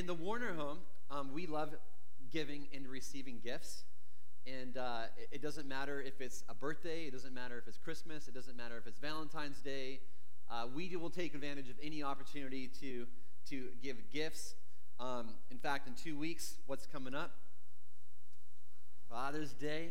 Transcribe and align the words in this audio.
in 0.00 0.06
the 0.06 0.14
Warner 0.14 0.54
home, 0.54 0.78
um, 1.10 1.30
we 1.30 1.46
love 1.46 1.74
giving 2.32 2.68
and 2.74 2.88
receiving 2.88 3.38
gifts. 3.44 3.84
And 4.46 4.78
uh, 4.78 5.02
it, 5.18 5.28
it 5.32 5.42
doesn't 5.42 5.68
matter 5.68 6.00
if 6.00 6.22
it's 6.22 6.42
a 6.48 6.54
birthday, 6.54 7.02
it 7.02 7.12
doesn't 7.12 7.34
matter 7.34 7.58
if 7.58 7.68
it's 7.68 7.76
Christmas, 7.76 8.26
it 8.26 8.32
doesn't 8.32 8.56
matter 8.56 8.78
if 8.78 8.86
it's 8.86 8.98
Valentine's 8.98 9.58
Day. 9.58 10.00
Uh, 10.50 10.68
we 10.74 10.96
will 10.96 11.10
take 11.10 11.34
advantage 11.34 11.68
of 11.68 11.76
any 11.82 12.02
opportunity 12.02 12.70
to, 12.80 13.06
to 13.50 13.66
give 13.82 13.96
gifts. 14.10 14.54
Um, 14.98 15.34
in 15.50 15.58
fact, 15.58 15.86
in 15.86 15.92
two 15.92 16.18
weeks, 16.18 16.54
what's 16.66 16.86
coming 16.86 17.14
up? 17.14 17.32
Father's 19.10 19.52
Day. 19.52 19.90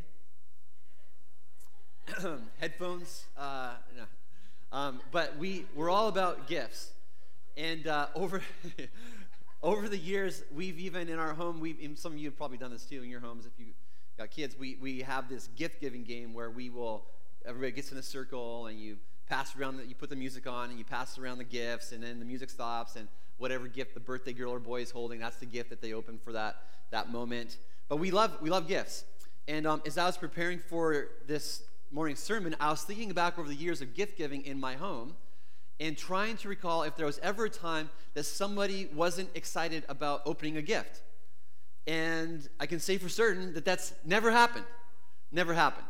Headphones. 2.59 3.25
Uh, 3.37 3.73
no. 3.95 4.03
um, 4.75 5.01
but 5.11 5.37
we, 5.37 5.65
we're 5.75 5.91
all 5.91 6.07
about 6.07 6.47
gifts. 6.47 6.93
And 7.55 7.85
uh, 7.85 8.07
over, 8.15 8.41
over 9.61 9.89
the 9.89 9.97
years, 9.97 10.43
we've 10.53 10.79
even 10.79 11.09
in 11.09 11.19
our 11.19 11.33
home, 11.33 11.59
we've, 11.59 11.77
some 11.95 12.13
of 12.13 12.17
you 12.17 12.25
have 12.29 12.37
probably 12.37 12.57
done 12.57 12.71
this 12.71 12.85
too 12.85 13.03
in 13.03 13.09
your 13.09 13.19
homes 13.19 13.45
if 13.45 13.51
you 13.57 13.73
got 14.17 14.31
kids. 14.31 14.55
We, 14.57 14.77
we 14.81 15.01
have 15.01 15.27
this 15.27 15.47
gift 15.55 15.81
giving 15.81 16.03
game 16.03 16.33
where 16.33 16.49
we 16.49 16.69
will, 16.69 17.05
everybody 17.45 17.71
gets 17.73 17.91
in 17.91 17.97
a 17.97 18.03
circle 18.03 18.67
and 18.67 18.79
you 18.79 18.97
pass 19.27 19.55
around, 19.57 19.77
the, 19.77 19.85
you 19.85 19.95
put 19.95 20.09
the 20.09 20.15
music 20.15 20.47
on 20.47 20.69
and 20.69 20.79
you 20.79 20.85
pass 20.85 21.17
around 21.17 21.39
the 21.39 21.43
gifts 21.43 21.91
and 21.91 22.01
then 22.01 22.19
the 22.19 22.25
music 22.25 22.49
stops 22.49 22.95
and 22.95 23.07
whatever 23.37 23.67
gift 23.67 23.93
the 23.93 23.99
birthday 23.99 24.33
girl 24.33 24.51
or 24.51 24.59
boy 24.59 24.81
is 24.81 24.91
holding, 24.91 25.19
that's 25.19 25.37
the 25.37 25.45
gift 25.45 25.69
that 25.69 25.81
they 25.81 25.93
open 25.93 26.17
for 26.17 26.31
that, 26.31 26.63
that 26.91 27.11
moment. 27.11 27.57
But 27.89 27.97
we 27.97 28.11
love, 28.11 28.37
we 28.41 28.49
love 28.49 28.67
gifts. 28.67 29.03
And 29.47 29.65
um, 29.67 29.81
as 29.85 29.97
I 29.97 30.05
was 30.05 30.17
preparing 30.17 30.59
for 30.59 31.07
this 31.27 31.63
morning's 31.91 32.19
sermon, 32.19 32.55
I 32.59 32.69
was 32.69 32.83
thinking 32.83 33.11
back 33.11 33.37
over 33.37 33.47
the 33.47 33.55
years 33.55 33.81
of 33.81 33.93
gift 33.93 34.17
giving 34.17 34.45
in 34.45 34.59
my 34.59 34.75
home 34.75 35.15
and 35.79 35.97
trying 35.97 36.37
to 36.37 36.49
recall 36.49 36.83
if 36.83 36.95
there 36.95 37.05
was 37.05 37.19
ever 37.19 37.45
a 37.45 37.49
time 37.49 37.89
that 38.13 38.23
somebody 38.23 38.89
wasn't 38.93 39.29
excited 39.35 39.83
about 39.87 40.21
opening 40.25 40.57
a 40.57 40.61
gift. 40.61 41.01
And 41.87 42.47
I 42.59 42.65
can 42.65 42.79
say 42.79 42.97
for 42.97 43.09
certain 43.09 43.53
that 43.53 43.65
that's 43.65 43.93
never 44.05 44.31
happened. 44.31 44.65
Never 45.31 45.53
happened. 45.53 45.87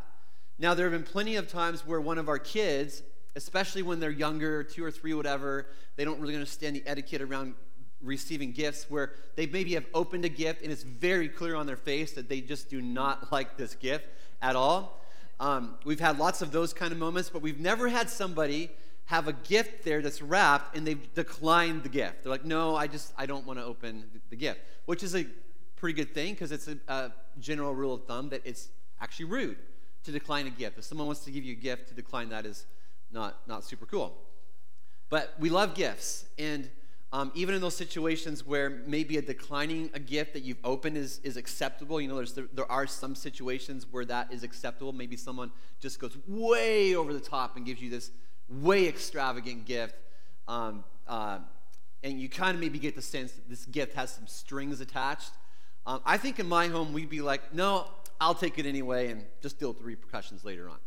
Now, 0.58 0.74
there 0.74 0.90
have 0.90 0.94
been 0.94 1.10
plenty 1.10 1.38
of 1.38 1.50
times 1.50 1.86
where 1.86 2.02
one 2.02 2.18
of 2.18 2.30
our 2.30 2.38
kids, 2.38 3.02
especially 3.36 3.82
when 3.82 4.00
they're 4.00 4.12
younger, 4.12 4.64
two 4.64 4.84
or 4.84 4.92
three, 4.92 5.14
whatever, 5.14 5.68
they 5.96 6.06
don't 6.06 6.20
really 6.20 6.36
understand 6.36 6.76
the 6.76 6.84
etiquette 6.86 7.22
around 7.22 7.56
receiving 8.02 8.52
gifts 8.52 8.86
where 8.90 9.14
they 9.36 9.46
maybe 9.46 9.74
have 9.74 9.86
opened 9.94 10.24
a 10.24 10.30
gift 10.30 10.62
and 10.62 10.72
it's 10.72 10.84
very 10.84 11.28
clear 11.28 11.56
on 11.56 11.66
their 11.66 11.76
face 11.76 12.14
that 12.14 12.30
they 12.30 12.40
just 12.42 12.70
do 12.70 12.82
not 12.82 13.32
like 13.32 13.58
this 13.58 13.76
gift 13.76 14.06
at 14.42 14.56
all. 14.56 15.02
Um, 15.40 15.76
we've 15.86 16.00
had 16.00 16.20
lots 16.20 16.42
of 16.42 16.52
those 16.52 16.74
kind 16.74 16.92
of 16.92 16.98
moments, 16.98 17.30
but 17.30 17.42
we've 17.42 17.60
never 17.60 17.88
had 17.88 18.10
somebody 18.10 18.70
have 19.10 19.28
a 19.28 19.34
gift 19.34 19.84
there 19.84 20.04
that's 20.04 20.22
wrapped 20.22 20.78
and 20.78 20.86
they've 20.86 21.12
declined 21.16 21.82
the 21.82 21.90
gift. 21.90 22.22
They're 22.22 22.30
like, 22.30 22.46
no, 22.46 22.76
I 22.76 22.86
just, 22.86 23.12
I 23.18 23.26
don't 23.26 23.44
want 23.44 23.58
to 23.58 23.66
open 23.66 24.04
the 24.30 24.36
gift, 24.36 24.60
which 24.86 25.02
is 25.02 25.16
a 25.16 25.26
pretty 25.78 25.96
good 25.96 26.14
thing 26.14 26.36
because 26.36 26.52
it's 26.52 26.68
a, 26.68 26.78
a 26.88 27.12
general 27.40 27.74
rule 27.74 27.96
of 27.96 28.06
thumb 28.06 28.30
that 28.30 28.42
it's 28.46 28.70
actually 29.02 29.26
rude 29.26 29.58
to 30.04 30.12
decline 30.12 30.46
a 30.46 30.52
gift. 30.52 30.78
If 30.78 30.84
someone 30.84 31.08
wants 31.08 31.24
to 31.26 31.32
give 31.32 31.44
you 31.44 31.54
a 31.54 31.60
gift, 31.60 31.88
to 31.88 31.96
decline 31.96 32.30
that 32.30 32.46
is 32.46 32.68
not, 33.12 33.40
not 33.48 33.64
super 33.64 33.88
cool. 33.88 34.16
But 35.10 35.34
we 35.40 35.50
love 35.50 35.74
gifts. 35.74 36.26
And 36.38 36.70
um, 37.12 37.32
even 37.34 37.56
in 37.56 37.62
those 37.62 37.76
situations 37.76 38.46
where 38.46 38.70
maybe 38.86 39.18
a 39.18 39.24
declining 39.24 39.90
a 39.96 40.00
gift 40.00 40.34
that 40.34 40.44
you've 40.44 40.64
opened 40.64 40.98
is, 40.98 41.20
is 41.24 41.36
acceptable, 41.36 42.00
you 42.00 42.08
know, 42.08 42.16
there's, 42.16 42.34
there, 42.34 42.46
there 42.54 42.72
are 42.72 42.86
some 42.86 43.16
situations 43.16 43.88
where 43.90 44.06
that 44.06 44.32
is 44.32 44.44
acceptable. 44.44 44.94
Maybe 44.94 45.18
someone 45.18 45.52
just 45.80 46.00
goes 46.00 46.16
way 46.28 46.94
over 46.94 47.12
the 47.12 47.20
top 47.20 47.58
and 47.58 47.66
gives 47.66 47.82
you 47.82 47.90
this 47.90 48.12
way 48.50 48.88
extravagant 48.88 49.66
gift. 49.66 49.96
Um, 50.48 50.84
uh, 51.08 51.40
and 52.04 52.20
you 52.20 52.30
kind 52.30 52.56
of 52.56 52.62
maybe 52.62 52.80
get 52.80 52.96
the 52.96 53.02
sense 53.02 53.34
that 53.34 53.50
this 53.50 53.66
gift 53.66 53.94
has 53.96 54.12
some 54.12 54.28
strings 54.28 54.80
attached. 54.80 55.32
Um, 55.86 56.02
I 56.06 56.18
think 56.18 56.40
in 56.40 56.48
my 56.48 56.68
home, 56.68 56.94
we'd 56.94 57.10
be 57.10 57.22
like, 57.22 57.54
no, 57.54 57.88
I'll 58.22 58.36
take 58.36 58.58
it 58.60 58.66
anyway 58.66 59.12
and 59.12 59.26
just 59.42 59.60
deal 59.60 59.70
with 59.70 59.80
the 59.80 59.84
repercussions 59.84 60.44
later 60.44 60.70
on. 60.70 60.78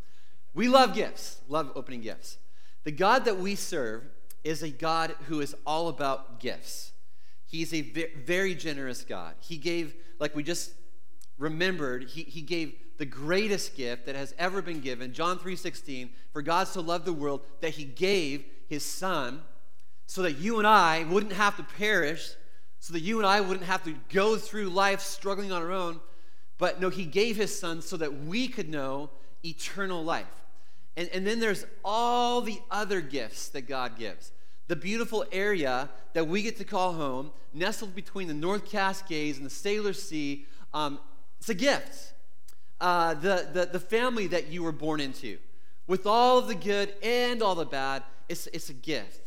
We 0.54 0.68
love 0.68 0.94
gifts, 0.94 1.40
love 1.48 1.72
opening 1.74 2.02
gifts. 2.02 2.38
The 2.84 2.92
God 2.92 3.24
that 3.24 3.38
we 3.38 3.54
serve 3.54 4.04
is 4.44 4.62
a 4.62 4.68
God 4.68 5.14
who 5.28 5.40
is 5.40 5.54
all 5.66 5.88
about 5.88 6.40
gifts. 6.40 6.92
He's 7.46 7.72
a 7.72 7.82
very 8.24 8.54
generous 8.54 9.02
God. 9.02 9.34
He 9.40 9.56
gave, 9.56 9.94
like 10.18 10.34
we 10.34 10.42
just 10.42 10.72
remembered, 11.38 12.04
he, 12.04 12.22
he 12.22 12.40
gave 12.40 12.74
the 13.02 13.06
greatest 13.06 13.76
gift 13.76 14.06
that 14.06 14.14
has 14.14 14.32
ever 14.38 14.62
been 14.62 14.78
given, 14.78 15.12
John 15.12 15.36
3:16, 15.36 16.10
for 16.32 16.40
God 16.40 16.68
so 16.68 16.80
loved 16.80 17.04
the 17.04 17.12
world 17.12 17.44
that 17.60 17.70
he 17.70 17.82
gave 17.82 18.44
his 18.68 18.84
son 18.84 19.42
so 20.06 20.22
that 20.22 20.34
you 20.34 20.58
and 20.58 20.68
I 20.68 21.02
wouldn't 21.02 21.32
have 21.32 21.56
to 21.56 21.64
perish, 21.64 22.30
so 22.78 22.92
that 22.92 23.00
you 23.00 23.18
and 23.18 23.26
I 23.26 23.40
wouldn't 23.40 23.66
have 23.66 23.82
to 23.86 23.96
go 24.08 24.36
through 24.36 24.68
life 24.68 25.00
struggling 25.00 25.50
on 25.50 25.62
our 25.62 25.72
own, 25.72 25.98
but 26.58 26.80
no, 26.80 26.90
he 26.90 27.04
gave 27.04 27.34
his 27.34 27.58
son 27.58 27.82
so 27.82 27.96
that 27.96 28.22
we 28.22 28.46
could 28.46 28.68
know 28.68 29.10
eternal 29.44 30.04
life. 30.04 30.44
And, 30.96 31.08
and 31.08 31.26
then 31.26 31.40
there's 31.40 31.66
all 31.84 32.40
the 32.40 32.60
other 32.70 33.00
gifts 33.00 33.48
that 33.48 33.62
God 33.62 33.98
gives. 33.98 34.30
The 34.68 34.76
beautiful 34.76 35.24
area 35.32 35.90
that 36.12 36.28
we 36.28 36.42
get 36.44 36.56
to 36.58 36.64
call 36.64 36.92
home, 36.92 37.32
nestled 37.52 37.96
between 37.96 38.28
the 38.28 38.34
North 38.34 38.70
Cascades 38.70 39.38
and 39.38 39.44
the 39.44 39.50
Salish 39.50 39.96
Sea, 39.96 40.46
um, 40.72 41.00
it's 41.40 41.48
a 41.48 41.54
gift. 41.54 42.11
Uh, 42.82 43.14
the, 43.14 43.48
the, 43.52 43.66
the 43.72 43.80
family 43.80 44.26
that 44.26 44.48
you 44.48 44.62
were 44.62 44.72
born 44.72 45.00
into, 45.00 45.38
with 45.86 46.04
all 46.04 46.42
the 46.42 46.54
good 46.54 46.92
and 47.02 47.40
all 47.40 47.54
the 47.54 47.64
bad, 47.64 48.02
it's, 48.28 48.48
it's 48.48 48.68
a 48.68 48.74
gift. 48.74 49.22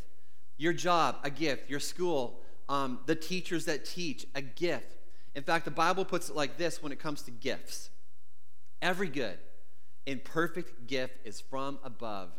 Your 0.58 0.74
job, 0.74 1.16
a 1.24 1.30
gift. 1.30 1.70
Your 1.70 1.80
school, 1.80 2.42
um, 2.70 3.00
the 3.06 3.16
teachers 3.16 3.66
that 3.66 3.86
teach, 3.86 4.28
a 4.36 4.42
gift. 4.42 4.98
In 5.36 5.42
fact, 5.42 5.66
the 5.66 5.72
Bible 5.72 6.06
puts 6.06 6.30
it 6.30 6.36
like 6.36 6.58
this 6.58 6.84
when 6.84 6.92
it 6.92 7.00
comes 7.00 7.22
to 7.24 7.32
gifts 7.32 7.90
every 8.82 9.08
good 9.08 9.38
and 10.06 10.24
perfect 10.24 10.86
gift 10.88 11.18
is 11.26 11.42
from 11.42 11.80
above, 11.84 12.30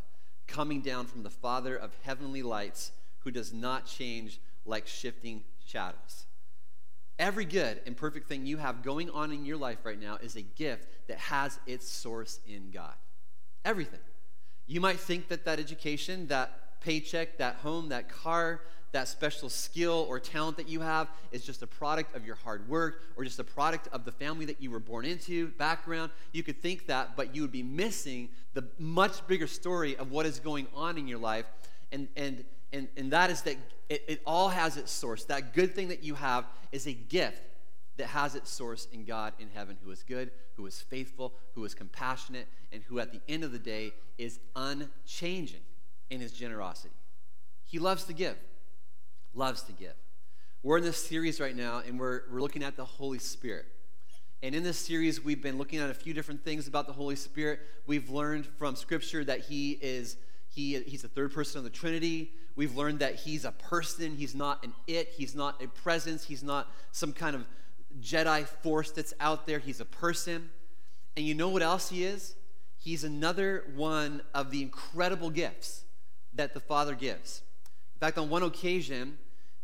coming 0.47 0.81
down 0.81 1.07
from 1.07 1.23
the 1.23 1.31
Father 1.31 1.75
of 1.75 1.97
heavenly 2.03 2.43
lights, 2.43 2.93
who 3.21 3.31
does 3.31 3.53
not 3.53 3.87
change 3.87 4.41
like 4.65 4.87
shifting 4.87 5.43
shadows. 5.65 6.26
Every 7.19 7.47
good 7.47 7.81
and 7.87 7.97
perfect 7.97 8.29
thing 8.29 8.45
you 8.45 8.59
have 8.59 8.83
going 8.83 9.11
on 9.11 9.33
in 9.33 9.47
your 9.47 9.57
life 9.57 9.79
right 9.85 10.01
now 10.01 10.19
is 10.23 10.37
a 10.37 10.43
gift 10.43 10.87
that 11.09 11.19
has 11.19 11.59
its 11.67 11.89
source 11.89 12.41
in 12.47 12.71
God. 12.71 12.95
Everything. 13.65 14.01
You 14.67 14.81
might 14.81 15.01
think 15.01 15.29
that 15.29 15.45
that 15.47 15.59
education, 15.59 16.27
that 16.29 16.81
paycheck, 16.81 17.39
that 17.39 17.57
home, 17.57 17.89
that 17.89 18.09
car, 18.09 18.61
that 18.93 19.09
special 19.09 19.49
skill 19.49 20.07
or 20.09 20.21
talent 20.21 20.57
that 20.57 20.69
you 20.69 20.81
have 20.81 21.09
is 21.33 21.45
just 21.45 21.63
a 21.63 21.67
product 21.67 22.15
of 22.15 22.25
your 22.25 22.37
hard 22.37 22.69
work 22.69 23.03
or 23.17 23.25
just 23.25 23.39
a 23.39 23.45
product 23.45 23.89
of 23.93 24.05
the 24.05 24.13
family 24.13 24.45
that 24.47 24.63
you 24.63 24.71
were 24.71 24.79
born 24.79 25.05
into, 25.05 25.49
background. 25.53 26.11
You 26.33 26.43
could 26.43 26.61
think 26.63 26.87
that, 26.87 27.17
but 27.17 27.35
you 27.35 27.43
would 27.43 27.53
be 27.53 27.63
missing 27.63 28.29
the 28.55 28.65
much 28.79 29.27
bigger 29.27 29.47
story 29.47 29.97
of 29.97 30.11
what 30.11 30.27
is 30.27 30.39
going 30.39 30.67
on 30.75 30.99
in 30.99 31.09
your 31.09 31.19
life. 31.19 31.47
And, 31.93 32.09
and, 32.17 32.45
and, 32.73 32.89
and 32.97 33.13
that 33.13 33.31
is 33.31 33.43
that 33.43 33.57
it, 33.89 34.05
it 34.09 34.23
all 34.27 34.49
has 34.49 34.77
its 34.77 34.91
source. 34.91 35.25
That 35.25 35.55
good 35.55 35.75
thing 35.75 35.89
that 35.89 36.03
you 36.03 36.15
have 36.15 36.47
is 36.73 36.87
a 36.87 36.93
gift 36.93 37.43
that 37.97 38.09
has 38.09 38.35
its 38.35 38.51
source 38.51 38.89
in 38.93 39.05
God 39.05 39.33
in 39.39 39.49
heaven, 39.55 39.77
who 39.83 39.91
is 39.91 40.03
good, 40.03 40.31
who 40.55 40.67
is 40.67 40.81
faithful, 40.81 41.33
who 41.55 41.65
is 41.65 41.75
compassionate, 41.75 42.47
and 42.73 42.83
who 42.83 42.99
at 42.99 43.13
the 43.13 43.21
end 43.29 43.45
of 43.45 43.53
the 43.53 43.59
day 43.59 43.93
is 44.19 44.39
unchanging 44.55 45.61
in 46.11 46.21
his 46.21 46.33
generosity. 46.33 46.95
He 47.65 47.79
loves 47.79 48.05
to 48.05 48.13
give 48.13 48.37
loves 49.37 49.63
to 49.63 49.73
give. 49.73 49.95
We're 50.63 50.79
in 50.79 50.85
this 50.85 51.05
series 51.05 51.41
right 51.41 51.55
now, 51.55 51.83
and 51.87 52.01
we're, 52.01 52.23
we're 52.33 52.41
looking 52.41 52.65
at 52.65 52.77
the 52.77 52.85
Holy 52.85 53.19
Spirit. 53.19 53.67
And 54.43 54.55
in 54.55 54.63
this 54.63 54.79
series, 54.79 55.23
we've 55.23 55.43
been 55.43 55.59
looking 55.59 55.79
at 55.79 55.91
a 55.91 55.95
few 55.95 56.13
different 56.13 56.45
things 56.45 56.67
about 56.67 56.87
the 56.87 56.93
Holy 56.93 57.17
Spirit. 57.17 57.61
We've 57.87 58.11
learned 58.11 58.47
from 58.47 58.75
Scripture 58.75 59.25
that 59.25 59.41
He 59.41 59.73
is 59.81 60.17
he, 60.49 60.81
He's 60.81 61.03
the 61.03 61.09
third 61.09 61.33
person 61.33 61.59
of 61.59 61.65
the 61.65 61.71
Trinity. 61.71 62.33
We've 62.57 62.77
learned 62.77 62.99
that 63.01 63.17
He's 63.17 63.45
a 63.45 63.53
person. 63.53 64.17
He's 64.17 64.35
not 64.35 64.65
an 64.65 64.73
it. 64.87 65.13
He's 65.17 65.35
not 65.35 65.63
a 65.63 65.69
presence. 65.69 66.25
He's 66.25 66.43
not 66.43 66.69
some 66.91 67.13
kind 67.13 67.37
of 67.37 67.45
Jedi 68.01 68.45
force 68.45 68.91
that's 68.91 69.15
out 69.21 69.47
there. 69.47 69.59
He's 69.59 69.81
a 69.81 69.85
person. 69.85 70.51
And 71.17 71.25
you 71.25 71.35
know 71.35 71.49
what 71.49 71.63
else 71.63 71.91
He 71.91 72.05
is? 72.05 72.35
He's 72.79 73.05
another 73.05 73.65
one 73.75 74.23
of 74.35 74.51
the 74.51 74.63
incredible 74.63 75.31
gifts 75.31 75.85
that 76.35 76.55
the 76.55 76.61
Father 76.61 76.95
gives. 76.95 77.43
In 77.95 78.01
fact, 78.01 78.19
on 78.19 78.31
one 78.31 78.43
occasion, 78.43 79.19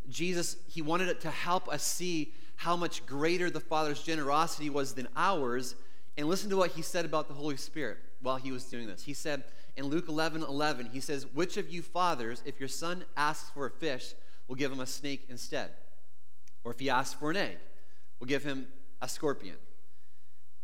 Jesus, 0.09 0.57
he 0.69 0.83
wanted 0.83 1.21
to 1.21 1.31
help 1.31 1.69
us 1.69 1.83
see 1.83 2.33
how 2.57 2.77
much 2.77 3.05
greater 3.07 3.51
the 3.51 3.61
Father's 3.61 4.03
generosity 4.03 4.71
was 4.71 4.95
than 4.95 5.09
ours. 5.17 5.75
And 6.17 6.29
listen 6.29 6.51
to 6.51 6.57
what 6.57 6.73
he 6.73 6.83
said 6.83 7.05
about 7.05 7.29
the 7.29 7.35
Holy 7.35 7.57
Spirit 7.57 7.99
while 8.21 8.37
he 8.37 8.53
was 8.53 8.65
doing 8.65 8.87
this. 8.87 9.03
He 9.05 9.15
said 9.15 9.45
in 9.77 9.87
Luke 9.87 10.09
11 10.09 10.43
11, 10.43 10.91
he 10.93 11.01
says, 11.01 11.27
Which 11.33 11.57
of 11.57 11.71
you 11.71 11.83
fathers, 11.83 12.43
if 12.45 12.61
your 12.61 12.69
son 12.69 13.05
asks 13.17 13.51
for 13.51 13.67
a 13.67 13.71
fish, 13.71 14.15
will 14.49 14.57
give 14.57 14.73
him 14.73 14.81
a 14.81 14.87
snake 14.87 15.27
instead? 15.29 15.71
Or 16.65 16.73
if 16.73 16.79
he 16.79 16.91
asks 16.91 17.15
for 17.15 17.31
an 17.31 17.37
egg, 17.37 17.59
will 18.21 18.27
give 18.27 18.45
him 18.45 18.69
a 19.01 19.09
scorpion? 19.09 19.57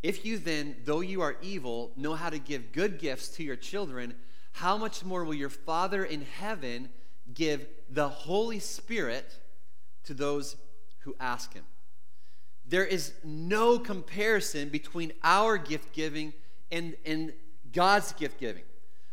If 0.03 0.25
you 0.25 0.39
then, 0.39 0.77
though 0.85 1.01
you 1.01 1.23
are 1.23 1.37
evil, 1.43 1.91
know 1.97 2.15
how 2.15 2.31
to 2.31 2.39
give 2.39 2.73
good 2.73 2.99
gifts 2.99 3.29
to 3.31 3.43
your 3.43 3.57
children, 3.57 4.15
how 4.53 4.77
much 4.77 5.05
more 5.05 5.25
will 5.25 5.35
your 5.35 5.49
Father 5.49 6.05
in 6.05 6.23
heaven 6.23 6.89
give 7.35 7.67
the 7.91 8.09
Holy 8.09 8.59
Spirit 8.59 9.39
to 10.05 10.15
those 10.15 10.57
who 11.01 11.17
ask 11.19 11.53
Him. 11.53 11.65
There 12.67 12.85
is 12.85 13.13
no 13.25 13.79
comparison 13.79 14.69
between 14.69 15.13
our 15.23 15.57
gift 15.57 15.93
giving 15.93 16.33
and, 16.71 16.95
and 17.05 17.33
God's 17.73 18.13
gift 18.13 18.39
giving. 18.39 18.63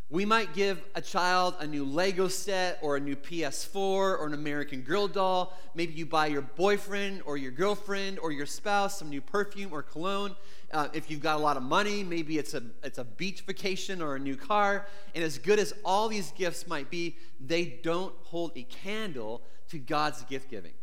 We 0.10 0.24
might 0.24 0.54
give 0.54 0.84
a 0.94 1.02
child 1.02 1.56
a 1.60 1.66
new 1.66 1.84
Lego 1.84 2.28
set 2.28 2.78
or 2.84 2.96
a 2.96 3.00
new 3.00 3.16
PS4 3.16 3.76
or 3.76 4.28
an 4.28 4.36
American 4.36 4.82
Girl 4.82 5.08
doll. 5.08 5.58
Maybe 5.74 5.94
you 5.94 6.06
buy 6.06 6.28
your 6.28 6.44
boyfriend 6.44 7.24
or 7.26 7.38
your 7.38 7.52
girlfriend 7.52 8.20
or 8.20 8.32
your 8.32 8.46
spouse 8.46 9.00
some 9.00 9.10
new 9.10 9.22
perfume 9.22 9.74
or 9.74 9.82
cologne. 9.82 10.36
Uh, 10.72 10.90
if 10.94 11.10
you've 11.10 11.22
got 11.22 11.38
a 11.38 11.42
lot 11.42 11.58
of 11.58 11.64
money, 11.64 12.04
maybe 12.04 12.38
it's 12.38 12.54
a, 12.54 12.62
it's 12.84 13.00
a 13.00 13.04
beach 13.04 13.42
vacation 13.42 14.00
or 14.00 14.16
a 14.16 14.20
new 14.20 14.36
car. 14.36 14.86
And 15.16 15.24
as 15.24 15.40
good 15.40 15.58
as 15.58 15.74
all 15.84 16.08
these 16.08 16.32
gifts 16.32 16.68
might 16.68 16.92
be, 16.92 17.18
they 17.40 17.66
don't 17.66 18.14
hold 18.26 18.52
a 18.56 18.64
candle 18.64 19.42
to 19.70 19.80
God's 19.80 20.22
gift 20.26 20.52
giving. 20.52 20.74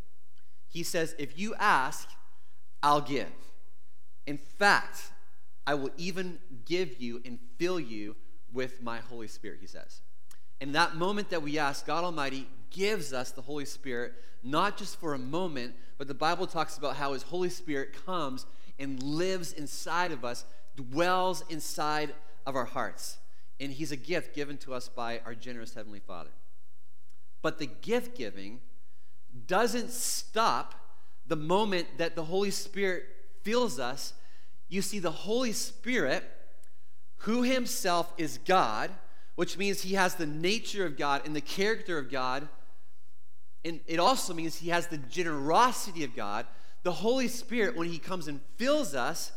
He 0.68 0.82
says, 0.82 1.14
If 1.16 1.38
you 1.38 1.54
ask, 1.60 2.08
I'll 2.82 3.00
give. 3.00 3.30
In 4.26 4.38
fact, 4.38 5.12
I 5.64 5.74
will 5.74 5.90
even 5.96 6.40
give 6.64 7.00
you 7.00 7.22
and 7.24 7.38
fill 7.56 7.78
you 7.78 8.16
with 8.52 8.82
my 8.82 8.98
Holy 8.98 9.28
Spirit, 9.28 9.58
he 9.60 9.66
says. 9.66 10.00
And 10.60 10.74
that 10.74 10.96
moment 10.96 11.30
that 11.30 11.42
we 11.42 11.58
ask, 11.58 11.86
God 11.86 12.04
Almighty 12.04 12.46
gives 12.70 13.12
us 13.12 13.30
the 13.30 13.42
Holy 13.42 13.64
Spirit, 13.64 14.12
not 14.42 14.76
just 14.76 14.98
for 14.98 15.14
a 15.14 15.18
moment, 15.18 15.74
but 15.98 16.08
the 16.08 16.14
Bible 16.14 16.46
talks 16.46 16.78
about 16.78 16.96
how 16.96 17.12
his 17.12 17.22
Holy 17.22 17.48
Spirit 17.48 18.04
comes 18.06 18.46
and 18.78 19.02
lives 19.02 19.52
inside 19.52 20.12
of 20.12 20.24
us, 20.24 20.44
dwells 20.76 21.44
inside 21.48 22.14
of 22.46 22.56
our 22.56 22.64
hearts. 22.64 23.18
And 23.60 23.72
he's 23.72 23.92
a 23.92 23.96
gift 23.96 24.34
given 24.34 24.56
to 24.58 24.74
us 24.74 24.88
by 24.88 25.20
our 25.24 25.34
generous 25.34 25.74
Heavenly 25.74 26.00
Father. 26.00 26.30
But 27.42 27.58
the 27.58 27.66
gift 27.66 28.16
giving 28.16 28.60
doesn't 29.46 29.90
stop 29.90 30.74
the 31.26 31.36
moment 31.36 31.86
that 31.98 32.14
the 32.14 32.24
Holy 32.24 32.50
Spirit 32.50 33.04
fills 33.42 33.78
us. 33.78 34.14
You 34.68 34.82
see, 34.82 34.98
the 34.98 35.10
Holy 35.10 35.52
Spirit 35.52 36.24
who 37.22 37.42
himself 37.42 38.12
is 38.18 38.38
God, 38.44 38.90
which 39.36 39.56
means 39.56 39.82
he 39.82 39.94
has 39.94 40.14
the 40.16 40.26
nature 40.26 40.84
of 40.84 40.96
God 40.96 41.22
and 41.24 41.34
the 41.34 41.40
character 41.40 41.98
of 41.98 42.10
God. 42.10 42.48
And 43.64 43.80
it 43.86 44.00
also 44.00 44.34
means 44.34 44.56
he 44.56 44.70
has 44.70 44.88
the 44.88 44.98
generosity 44.98 46.04
of 46.04 46.16
God. 46.16 46.46
The 46.82 46.92
Holy 46.92 47.28
Spirit, 47.28 47.76
when 47.76 47.88
he 47.88 47.98
comes 47.98 48.26
and 48.26 48.40
fills 48.56 48.94
us, 48.94 49.30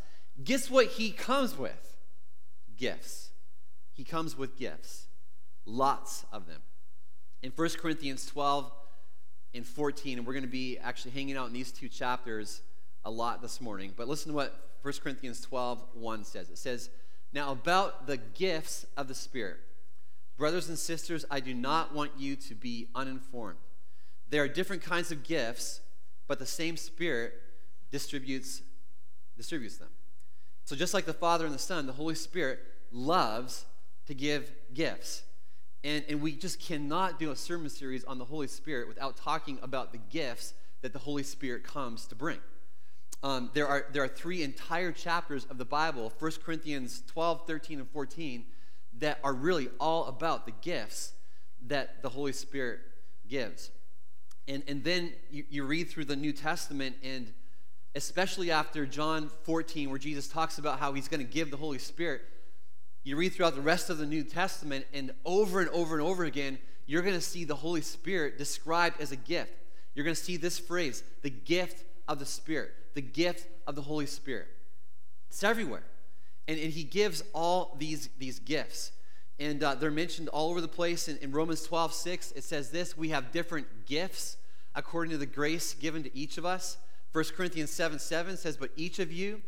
guess 0.44 0.70
what 0.70 0.88
he 0.88 1.12
comes 1.12 1.58
with? 1.58 1.98
Gifts. 2.76 3.30
He 3.94 4.04
comes 4.04 4.38
with 4.38 4.58
gifts, 4.58 5.06
lots 5.66 6.26
of 6.34 6.48
them. 6.48 6.62
In 7.42 7.52
1 7.56 7.70
Corinthians 7.80 8.26
12 8.26 8.70
and 9.54 9.66
14, 9.66 10.18
and 10.18 10.28
we're 10.28 10.34
going 10.34 10.44
to 10.44 10.50
be 10.50 10.78
actually 10.80 11.12
hanging 11.12 11.38
out 11.38 11.48
in 11.48 11.54
these 11.54 11.72
two 11.72 11.88
chapters 11.88 12.62
a 13.06 13.12
lot 13.12 13.42
this 13.42 13.62
morning, 13.62 13.94
but 13.96 14.08
listen 14.10 14.32
to 14.32 14.36
what 14.36 14.72
1 14.82 14.94
Corinthians 15.02 15.40
12 15.42 15.82
1 15.94 16.24
says. 16.26 16.50
It 16.50 16.58
says, 16.58 16.90
now, 17.36 17.52
about 17.52 18.08
the 18.08 18.16
gifts 18.16 18.86
of 18.96 19.10
the 19.10 19.14
Spirit. 19.14 19.58
Brothers 20.38 20.70
and 20.70 20.80
sisters, 20.80 21.26
I 21.30 21.42
do 21.42 21.54
not 21.54 21.94
want 21.94 22.12
you 22.18 22.38
to 22.38 22.56
be 22.56 22.88
uninformed. 22.96 23.60
There 24.30 24.42
are 24.42 24.48
different 24.48 24.82
kinds 24.82 25.12
of 25.12 25.24
gifts, 25.24 25.82
but 26.28 26.40
the 26.40 26.46
same 26.46 26.78
Spirit 26.78 27.34
distributes, 27.92 28.62
distributes 29.36 29.76
them. 29.76 29.90
So, 30.64 30.78
just 30.78 30.94
like 30.94 31.06
the 31.06 31.14
Father 31.14 31.46
and 31.46 31.54
the 31.54 31.60
Son, 31.60 31.86
the 31.86 31.94
Holy 31.94 32.16
Spirit 32.16 32.60
loves 32.90 33.66
to 34.08 34.14
give 34.14 34.50
gifts. 34.74 35.24
And, 35.84 36.06
and 36.08 36.22
we 36.22 36.38
just 36.38 36.62
cannot 36.62 37.20
do 37.20 37.32
a 37.32 37.36
sermon 37.36 37.70
series 37.70 38.06
on 38.06 38.18
the 38.18 38.26
Holy 38.26 38.48
Spirit 38.48 38.88
without 38.88 39.18
talking 39.18 39.60
about 39.62 39.92
the 39.92 40.00
gifts 40.10 40.54
that 40.82 40.94
the 40.94 41.00
Holy 41.00 41.24
Spirit 41.24 41.66
comes 41.66 42.06
to 42.08 42.16
bring 42.16 42.40
um, 43.26 43.50
there, 43.56 43.68
are, 43.68 43.88
there 43.92 44.04
are 44.04 44.08
three 44.08 44.44
entire 44.44 44.92
chapters 44.92 45.46
of 45.46 45.58
the 45.58 45.66
Bible, 45.66 46.14
1 46.20 46.32
Corinthians 46.46 47.02
12, 47.08 47.48
13, 47.48 47.80
and 47.80 47.90
14, 47.90 48.46
that 49.00 49.18
are 49.24 49.34
really 49.34 49.68
all 49.80 50.06
about 50.06 50.46
the 50.46 50.52
gifts 50.62 51.14
that 51.66 52.04
the 52.04 52.10
Holy 52.10 52.34
Spirit 52.34 52.82
gives. 53.28 53.72
And, 54.48 54.62
and 54.68 54.84
then 54.84 55.12
you, 55.32 55.44
you 55.50 55.64
read 55.64 55.90
through 55.90 56.06
the 56.06 56.16
New 56.16 56.34
Testament, 56.34 56.98
and 57.04 57.34
especially 57.96 58.52
after 58.52 58.86
John 58.86 59.32
14, 59.42 59.90
where 59.90 59.98
Jesus 59.98 60.28
talks 60.28 60.60
about 60.60 60.78
how 60.78 60.94
he's 60.94 61.08
going 61.08 61.26
to 61.26 61.34
give 61.34 61.50
the 61.50 61.58
Holy 61.58 61.80
Spirit, 61.80 62.22
you 63.04 63.18
read 63.18 63.34
throughout 63.34 63.56
the 63.56 63.62
rest 63.62 63.90
of 63.90 63.98
the 63.98 64.06
New 64.06 64.24
Testament, 64.24 64.86
and 64.94 65.12
over 65.26 65.62
and 65.62 65.70
over 65.72 65.96
and 65.96 66.04
over 66.04 66.26
again, 66.26 66.60
you're 66.86 67.02
going 67.02 67.16
to 67.16 67.22
see 67.22 67.44
the 67.44 67.56
Holy 67.56 67.82
Spirit 67.82 68.38
described 68.38 69.02
as 69.02 69.12
a 69.12 69.16
gift. 69.16 69.52
You're 69.96 70.06
going 70.06 70.16
to 70.16 70.24
see 70.24 70.38
this 70.38 70.60
phrase, 70.60 71.02
the 71.24 71.32
gift 71.32 71.84
of 72.08 72.20
the 72.20 72.26
Spirit 72.28 72.72
the 72.96 73.02
gift 73.02 73.48
of 73.68 73.76
the 73.76 73.82
Holy 73.82 74.08
Spirit. 74.08 74.48
It's 75.30 75.44
everywhere. 75.44 75.84
And, 76.48 76.60
and 76.60 76.72
he 76.72 76.84
gives 76.84 77.24
all 77.34 77.76
these, 77.78 78.10
these 78.18 78.40
gifts. 78.40 78.92
And 79.40 79.62
uh, 79.64 79.76
they're 79.76 79.92
mentioned 79.92 80.30
all 80.30 80.50
over 80.50 80.62
the 80.62 80.68
place. 80.68 81.08
In, 81.08 81.18
in 81.18 81.32
Romans 81.32 81.64
12, 81.64 81.94
6, 81.94 82.32
it 82.32 82.44
says 82.44 82.72
this 82.72 82.98
We 82.98 83.10
have 83.10 83.32
different 83.32 83.86
gifts 83.86 84.38
according 84.74 85.12
to 85.12 85.18
the 85.18 85.26
grace 85.26 85.74
given 85.74 86.04
to 86.04 86.18
each 86.18 86.38
of 86.38 86.46
us. 86.46 86.78
1 87.12 87.24
Corinthians 87.36 87.72
7, 87.72 88.00
7 88.00 88.38
says, 88.38 88.58
But 88.58 88.72
each 88.76 89.00
of 89.00 89.12
you 89.12 89.42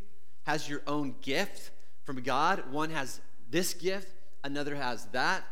has 0.44 0.70
your 0.70 0.82
own 0.88 1.16
gift 1.22 1.72
from 2.06 2.22
God. 2.22 2.72
One 2.72 2.90
has 2.90 3.22
this 3.50 3.74
gift, 3.74 4.14
another 4.44 4.76
has 4.76 5.06
that. 5.08 5.44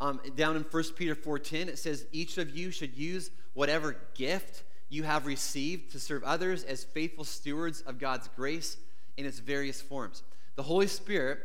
Um, 0.00 0.20
down 0.34 0.56
in 0.56 0.62
1 0.62 0.84
Peter 0.96 1.14
4.10, 1.14 1.68
it 1.68 1.78
says, 1.78 2.06
Each 2.12 2.38
of 2.38 2.56
you 2.56 2.70
should 2.70 2.96
use 2.96 3.30
whatever 3.54 3.96
gift 4.14 4.62
you 4.90 5.04
have 5.04 5.24
received 5.24 5.92
to 5.92 6.00
serve 6.00 6.22
others 6.24 6.64
as 6.64 6.84
faithful 6.84 7.24
stewards 7.24 7.80
of 7.82 7.98
God's 7.98 8.28
grace 8.36 8.76
in 9.16 9.24
its 9.24 9.38
various 9.38 9.80
forms. 9.80 10.22
The 10.56 10.64
Holy 10.64 10.88
Spirit 10.88 11.38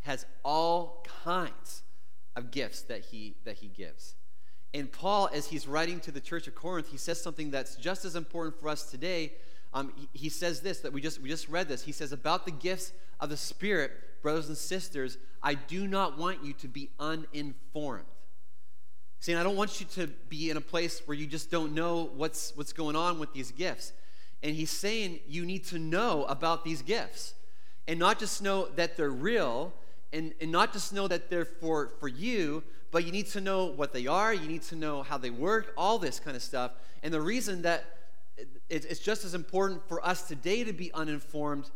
has 0.00 0.26
all 0.42 1.06
kinds 1.24 1.82
of 2.34 2.50
gifts 2.50 2.82
that 2.82 3.02
he, 3.02 3.36
that 3.44 3.56
he 3.56 3.68
gives. 3.68 4.14
And 4.72 4.90
Paul, 4.90 5.28
as 5.32 5.46
he's 5.46 5.68
writing 5.68 6.00
to 6.00 6.10
the 6.10 6.20
church 6.20 6.46
of 6.46 6.54
Corinth, 6.54 6.88
he 6.90 6.96
says 6.96 7.20
something 7.22 7.50
that's 7.50 7.76
just 7.76 8.04
as 8.04 8.16
important 8.16 8.58
for 8.58 8.68
us 8.68 8.90
today. 8.90 9.34
Um, 9.74 9.92
he, 9.96 10.08
he 10.12 10.28
says 10.28 10.60
this 10.60 10.80
that 10.80 10.92
we 10.92 11.00
just, 11.00 11.20
we 11.20 11.28
just 11.28 11.48
read 11.48 11.68
this. 11.68 11.82
He 11.82 11.92
says, 11.92 12.12
About 12.12 12.46
the 12.46 12.50
gifts 12.50 12.92
of 13.20 13.28
the 13.28 13.36
Spirit, 13.36 13.92
brothers 14.22 14.48
and 14.48 14.56
sisters, 14.56 15.18
I 15.42 15.54
do 15.54 15.86
not 15.86 16.18
want 16.18 16.44
you 16.44 16.52
to 16.54 16.68
be 16.68 16.90
uninformed 16.98 18.06
saying, 19.20 19.38
I 19.38 19.42
don't 19.42 19.56
want 19.56 19.80
you 19.80 19.86
to 19.94 20.06
be 20.28 20.50
in 20.50 20.56
a 20.56 20.60
place 20.60 21.02
where 21.06 21.16
you 21.16 21.26
just 21.26 21.50
don't 21.50 21.74
know 21.74 22.10
what's, 22.14 22.52
what's 22.56 22.72
going 22.72 22.96
on 22.96 23.18
with 23.18 23.32
these 23.32 23.50
gifts. 23.50 23.92
And 24.42 24.54
he's 24.54 24.70
saying 24.70 25.20
you 25.26 25.44
need 25.44 25.64
to 25.66 25.78
know 25.78 26.24
about 26.24 26.64
these 26.64 26.82
gifts 26.82 27.34
and 27.88 27.98
not 27.98 28.18
just 28.18 28.42
know 28.42 28.68
that 28.76 28.96
they're 28.96 29.10
real 29.10 29.72
and, 30.12 30.32
and 30.40 30.52
not 30.52 30.72
just 30.72 30.92
know 30.92 31.08
that 31.08 31.30
they're 31.30 31.44
for, 31.44 31.88
for 31.98 32.08
you, 32.08 32.62
but 32.90 33.04
you 33.04 33.12
need 33.12 33.26
to 33.26 33.40
know 33.40 33.66
what 33.66 33.92
they 33.92 34.06
are, 34.06 34.32
you 34.32 34.46
need 34.46 34.62
to 34.62 34.76
know 34.76 35.02
how 35.02 35.18
they 35.18 35.30
work, 35.30 35.72
all 35.76 35.98
this 35.98 36.20
kind 36.20 36.36
of 36.36 36.42
stuff. 36.42 36.72
And 37.02 37.12
the 37.12 37.20
reason 37.20 37.62
that 37.62 37.84
it, 38.36 38.84
it's 38.84 39.00
just 39.00 39.24
as 39.24 39.34
important 39.34 39.86
for 39.88 40.04
us 40.06 40.28
today 40.28 40.64
to 40.64 40.72
be 40.72 40.92
uninformed 40.94 41.70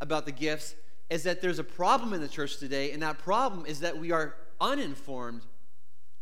about 0.00 0.26
the 0.26 0.32
gifts 0.32 0.74
is 1.10 1.22
that 1.22 1.40
there's 1.40 1.58
a 1.58 1.64
problem 1.64 2.12
in 2.12 2.20
the 2.20 2.28
church 2.28 2.58
today, 2.58 2.92
and 2.92 3.02
that 3.02 3.18
problem 3.18 3.64
is 3.64 3.80
that 3.80 3.96
we 3.96 4.12
are 4.12 4.34
uninformed 4.60 5.42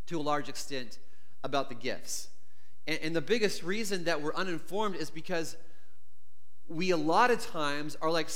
to 0.06 0.18
a 0.18 0.22
large 0.22 0.48
extent 0.48 0.98
about 1.42 1.68
the 1.68 1.74
gifts. 1.74 2.28
And, 2.86 2.98
and 3.02 3.16
the 3.16 3.20
biggest 3.20 3.62
reason 3.62 4.04
that 4.04 4.22
we're 4.22 4.34
uninformed 4.34 4.96
is 4.96 5.10
because 5.10 5.56
we 6.68 6.90
a 6.90 6.96
lot 6.96 7.30
of 7.30 7.44
times 7.46 7.96
are 8.00 8.10
like, 8.10 8.28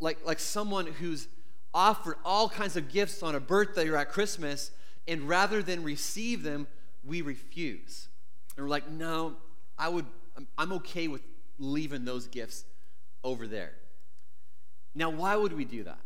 like, 0.00 0.24
like 0.26 0.38
someone 0.38 0.86
who's 0.86 1.28
offered 1.74 2.16
all 2.24 2.48
kinds 2.48 2.76
of 2.76 2.90
gifts 2.90 3.22
on 3.22 3.34
a 3.34 3.40
birthday 3.40 3.88
or 3.88 3.96
at 3.96 4.10
Christmas, 4.10 4.70
and 5.08 5.28
rather 5.28 5.62
than 5.62 5.82
receive 5.82 6.42
them, 6.42 6.66
we 7.04 7.22
refuse. 7.22 8.08
And 8.56 8.64
we're 8.64 8.70
like, 8.70 8.90
no, 8.90 9.36
I 9.78 9.88
would, 9.88 10.06
I'm 10.58 10.72
okay 10.72 11.08
with 11.08 11.22
leaving 11.58 12.04
those 12.04 12.26
gifts 12.26 12.64
over 13.24 13.46
there. 13.46 13.72
Now, 14.94 15.10
why 15.10 15.36
would 15.36 15.54
we 15.54 15.64
do 15.64 15.84
that? 15.84 15.98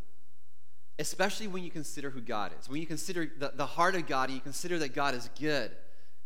Especially 0.99 1.47
when 1.47 1.63
you 1.63 1.71
consider 1.71 2.11
who 2.11 2.21
God 2.21 2.53
is. 2.59 2.69
When 2.69 2.81
you 2.81 2.87
consider 2.87 3.31
the, 3.39 3.53
the 3.55 3.67
heart 3.67 3.95
of 3.95 4.07
God 4.07 4.29
and 4.29 4.35
you 4.35 4.41
consider 4.41 4.79
that 4.79 4.95
God 4.95 5.15
is 5.15 5.29
good. 5.39 5.71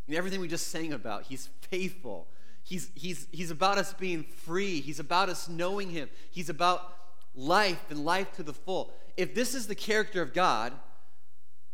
And 0.07 0.17
everything 0.17 0.41
we 0.41 0.49
just 0.49 0.69
sang 0.69 0.93
about, 0.93 1.25
He's 1.25 1.49
faithful. 1.62 2.29
He's, 2.62 2.91
he's, 2.95 3.27
he's 3.33 3.50
about 3.50 3.79
us 3.79 3.95
being 3.95 4.23
free. 4.23 4.81
He's 4.81 5.00
about 5.00 5.29
us 5.29 5.49
knowing 5.49 5.91
Him. 5.91 6.09
He's 6.31 6.49
about 6.49 6.97
life 7.35 7.85
and 7.91 8.05
life 8.05 8.33
to 8.35 8.43
the 8.43 8.53
full. 8.53 8.93
If 9.17 9.35
this 9.35 9.55
is 9.55 9.67
the 9.67 9.75
character 9.75 10.23
of 10.23 10.33
God, 10.33 10.73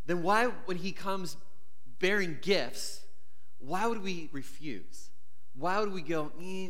then 0.06 0.22
why, 0.22 0.46
when 0.64 0.78
He 0.78 0.92
comes 0.92 1.36
bearing 1.98 2.38
gifts, 2.40 3.00
why 3.58 3.86
would 3.86 4.02
we 4.02 4.28
refuse? 4.32 5.10
Why 5.54 5.80
would 5.80 5.92
we 5.92 6.02
go, 6.02 6.30
eh, 6.40 6.68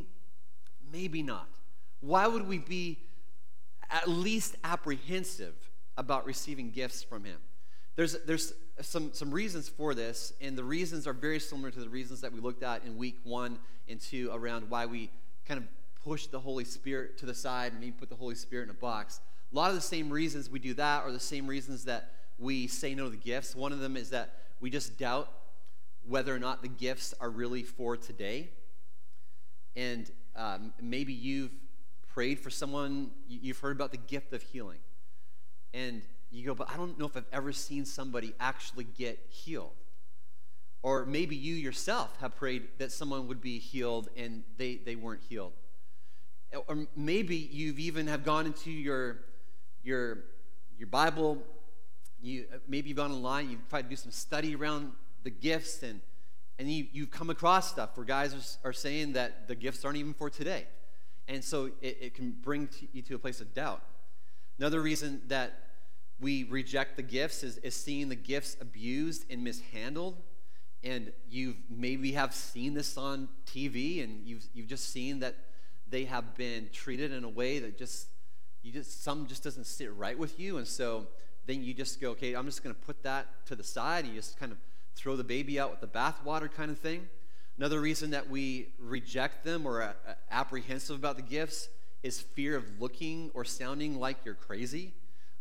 maybe 0.93 1.23
not? 1.23 1.49
Why 2.01 2.27
would 2.27 2.47
we 2.47 2.59
be 2.59 2.99
at 3.91 4.09
least 4.09 4.57
apprehensive 4.65 5.55
about 5.97 6.27
receiving 6.27 6.71
gifts 6.71 7.03
from 7.03 7.25
him. 7.25 7.39
There's, 7.97 8.17
there's 8.27 8.53
some, 8.83 9.15
some 9.15 9.31
reasons 9.31 9.69
for 9.69 9.95
this, 9.95 10.35
and 10.41 10.57
the 10.57 10.65
reasons 10.65 11.07
are 11.07 11.15
very 11.15 11.41
similar 11.41 11.71
to 11.71 11.81
the 11.81 11.89
reasons 11.89 12.21
that 12.21 12.33
we 12.33 12.41
looked 12.41 12.63
at 12.63 12.85
in 12.85 12.99
week 12.99 13.19
one 13.25 13.59
and 13.89 14.01
two 14.01 14.31
around 14.33 14.69
why 14.69 14.85
we 14.85 15.11
kind 15.47 15.59
of 15.59 15.67
push 16.05 16.27
the 16.27 16.39
Holy 16.39 16.65
Spirit 16.65 17.17
to 17.19 17.27
the 17.27 17.35
side 17.35 17.73
and 17.73 17.81
maybe 17.81 17.93
put 17.93 18.11
the 18.11 18.17
Holy 18.17 18.35
Spirit 18.35 18.65
in 18.65 18.71
a 18.71 18.75
box. 18.75 19.21
A 19.51 19.57
lot 19.57 19.71
of 19.71 19.77
the 19.77 19.83
same 19.83 20.11
reasons 20.11 20.51
we 20.51 20.59
do 20.59 20.75
that 20.75 21.05
are 21.05 21.13
the 21.13 21.19
same 21.19 21.47
reasons 21.47 21.85
that 21.85 22.13
we 22.39 22.67
say 22.67 22.95
no 22.95 23.05
to 23.05 23.11
the 23.11 23.17
gifts. 23.17 23.57
One 23.57 23.73
of 23.73 23.81
them 23.81 23.97
is 23.97 24.11
that 24.11 24.35
we 24.61 24.69
just 24.69 24.99
doubt 24.99 25.31
whether 26.07 26.35
or 26.35 26.39
not 26.39 26.63
the 26.63 26.69
gifts 26.69 27.15
are 27.21 27.31
really 27.31 27.63
for 27.63 27.97
today. 27.97 28.51
And 29.75 30.11
um, 30.37 30.73
maybe 30.81 31.13
you've 31.13 31.53
prayed 32.09 32.41
for 32.41 32.51
someone, 32.51 33.11
you've 33.29 33.59
heard 33.59 33.77
about 33.77 33.91
the 33.91 33.99
gift 33.99 34.33
of 34.33 34.43
healing. 34.43 34.79
And 35.75 36.03
you 36.31 36.47
go, 36.47 36.55
but 36.55 36.71
I 36.71 36.77
don't 36.77 36.99
know 36.99 37.07
if 37.07 37.17
I've 37.17 37.25
ever 37.33 37.53
seen 37.53 37.85
somebody 37.85 38.35
actually 38.41 38.85
get 38.85 39.19
healed. 39.29 39.73
Or 40.83 41.05
maybe 41.05 41.35
you 41.35 41.55
yourself 41.55 42.17
have 42.21 42.37
prayed 42.37 42.69
that 42.79 42.93
someone 42.93 43.27
would 43.29 43.41
be 43.41 43.59
healed 43.59 44.09
and 44.17 44.45
they, 44.57 44.77
they 44.77 44.95
weren't 44.95 45.23
healed. 45.29 45.53
Or 46.69 46.87
maybe 46.95 47.37
you've 47.37 47.79
even 47.79 48.07
have 48.07 48.25
gone 48.25 48.47
into 48.47 48.71
your, 48.71 49.19
your, 49.83 50.25
your 50.79 50.87
Bible, 50.87 51.43
you, 52.21 52.47
maybe 52.69 52.89
you've 52.89 52.97
gone 52.97 53.11
online, 53.11 53.51
you've 53.51 53.69
tried 53.69 53.83
to 53.83 53.89
do 53.89 53.97
some 53.97 54.13
study 54.13 54.55
around 54.55 54.93
the 55.23 55.31
gifts, 55.31 55.83
and, 55.83 56.01
and 56.59 56.71
you, 56.71 56.87
you've 56.93 57.11
come 57.11 57.31
across 57.31 57.71
stuff 57.71 57.97
where 57.97 58.07
guys 58.07 58.59
are, 58.65 58.69
are 58.69 58.73
saying 58.73 59.15
that 59.15 59.49
the 59.49 59.55
gifts 59.55 59.85
aren't 59.85 59.99
even 59.99 60.15
for 60.15 60.31
today. 60.31 60.67
And 61.29 61.43
so 61.43 61.71
it, 61.83 61.99
it 62.01 62.15
can 62.15 62.31
bring 62.31 62.69
to 62.69 62.87
you 62.93 63.03
to 63.03 63.17
a 63.17 63.19
place 63.19 63.41
of 63.41 63.53
doubt. 63.53 63.83
Another 64.59 64.81
reason 64.81 65.23
that 65.27 65.53
we 66.21 66.45
reject 66.45 66.97
the 66.97 67.03
gifts 67.03 67.43
is, 67.43 67.59
is 67.59 67.75
seeing 67.75 68.09
the 68.09 68.17
gifts 68.17 68.57
abused 68.61 69.25
and 69.31 69.45
mishandled. 69.45 70.17
And 70.83 71.13
you've 71.29 71.57
maybe 71.69 72.13
have 72.13 72.35
seen 72.35 72.75
this 72.75 72.97
on 72.97 73.29
TV 73.47 74.03
and 74.03 74.27
you've, 74.27 74.47
you've 74.55 74.69
just 74.69 74.93
seen 74.93 75.21
that 75.21 75.35
they 75.89 76.05
have 76.05 76.35
been 76.37 76.69
treated 76.73 77.13
in 77.13 77.25
a 77.25 77.29
way 77.29 77.59
that 77.59 77.77
just, 77.77 78.09
you 78.63 78.73
just, 78.73 79.03
some 79.03 79.27
just 79.27 79.45
doesn't 79.45 79.67
sit 79.67 79.93
right 79.95 80.19
with 80.19 80.39
you. 80.41 80.59
And 80.59 80.67
so 80.67 81.07
then 81.47 81.63
you 81.63 81.75
just 81.75 82.01
go, 82.01 82.11
okay, 82.11 82.35
I'm 82.35 82.47
just 82.47 82.63
going 82.63 82.75
to 82.75 82.81
put 82.81 83.03
that 83.03 83.27
to 83.47 83.57
the 83.57 83.65
side. 83.65 84.05
And 84.05 84.15
you 84.15 84.21
just 84.21 84.39
kind 84.39 84.53
of 84.53 84.59
throw 84.95 85.17
the 85.17 85.25
baby 85.25 85.61
out 85.61 85.71
with 85.71 85.81
the 85.81 85.87
bathwater 85.87 86.53
kind 86.53 86.71
of 86.71 86.79
thing. 86.79 87.09
Another 87.59 87.81
reason 87.81 88.11
that 88.11 88.29
we 88.29 88.69
reject 88.79 89.45
them 89.45 89.67
or 89.67 89.83
are 89.83 89.97
apprehensive 90.31 90.97
about 90.97 91.17
the 91.17 91.23
gifts 91.23 91.69
is 92.07 92.21
fear 92.21 92.57
of 92.57 92.65
looking 92.81 93.33
or 93.35 93.45
sounding 93.45 93.99
like 93.99 94.17
you're 94.25 94.35
crazy. 94.35 94.95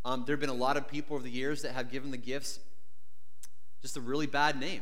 Um, 0.03 0.23
there 0.25 0.33
have 0.33 0.41
been 0.41 0.49
a 0.49 0.53
lot 0.53 0.77
of 0.77 0.87
people 0.87 1.15
over 1.15 1.23
the 1.23 1.29
years 1.29 1.61
that 1.61 1.73
have 1.73 1.91
given 1.91 2.09
the 2.09 2.17
gifts 2.17 2.59
just 3.83 3.97
a 3.97 4.01
really 4.01 4.25
bad 4.25 4.59
name, 4.59 4.81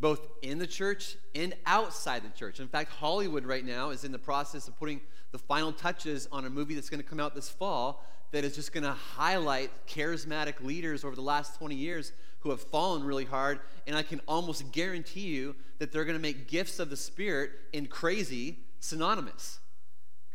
both 0.00 0.26
in 0.42 0.58
the 0.58 0.66
church 0.66 1.16
and 1.36 1.54
outside 1.64 2.24
the 2.24 2.36
church. 2.36 2.58
In 2.58 2.66
fact, 2.66 2.90
Hollywood 2.90 3.44
right 3.44 3.64
now 3.64 3.90
is 3.90 4.02
in 4.02 4.10
the 4.10 4.18
process 4.18 4.66
of 4.66 4.76
putting 4.80 5.00
the 5.30 5.38
final 5.38 5.70
touches 5.70 6.26
on 6.32 6.44
a 6.44 6.50
movie 6.50 6.74
that's 6.74 6.90
going 6.90 7.00
to 7.00 7.08
come 7.08 7.20
out 7.20 7.36
this 7.36 7.48
fall 7.48 8.04
that 8.32 8.44
is 8.44 8.56
just 8.56 8.72
going 8.72 8.82
to 8.82 8.90
highlight 8.90 9.70
charismatic 9.86 10.60
leaders 10.60 11.04
over 11.04 11.14
the 11.14 11.22
last 11.22 11.56
20 11.56 11.76
years 11.76 12.12
who 12.40 12.50
have 12.50 12.60
fallen 12.60 13.04
really 13.04 13.24
hard. 13.24 13.60
And 13.86 13.96
I 13.96 14.02
can 14.02 14.20
almost 14.26 14.72
guarantee 14.72 15.28
you 15.28 15.54
that 15.78 15.92
they're 15.92 16.04
going 16.04 16.18
to 16.18 16.22
make 16.22 16.48
gifts 16.48 16.80
of 16.80 16.90
the 16.90 16.96
Spirit 16.96 17.52
in 17.72 17.86
crazy 17.86 18.58
synonymous 18.80 19.60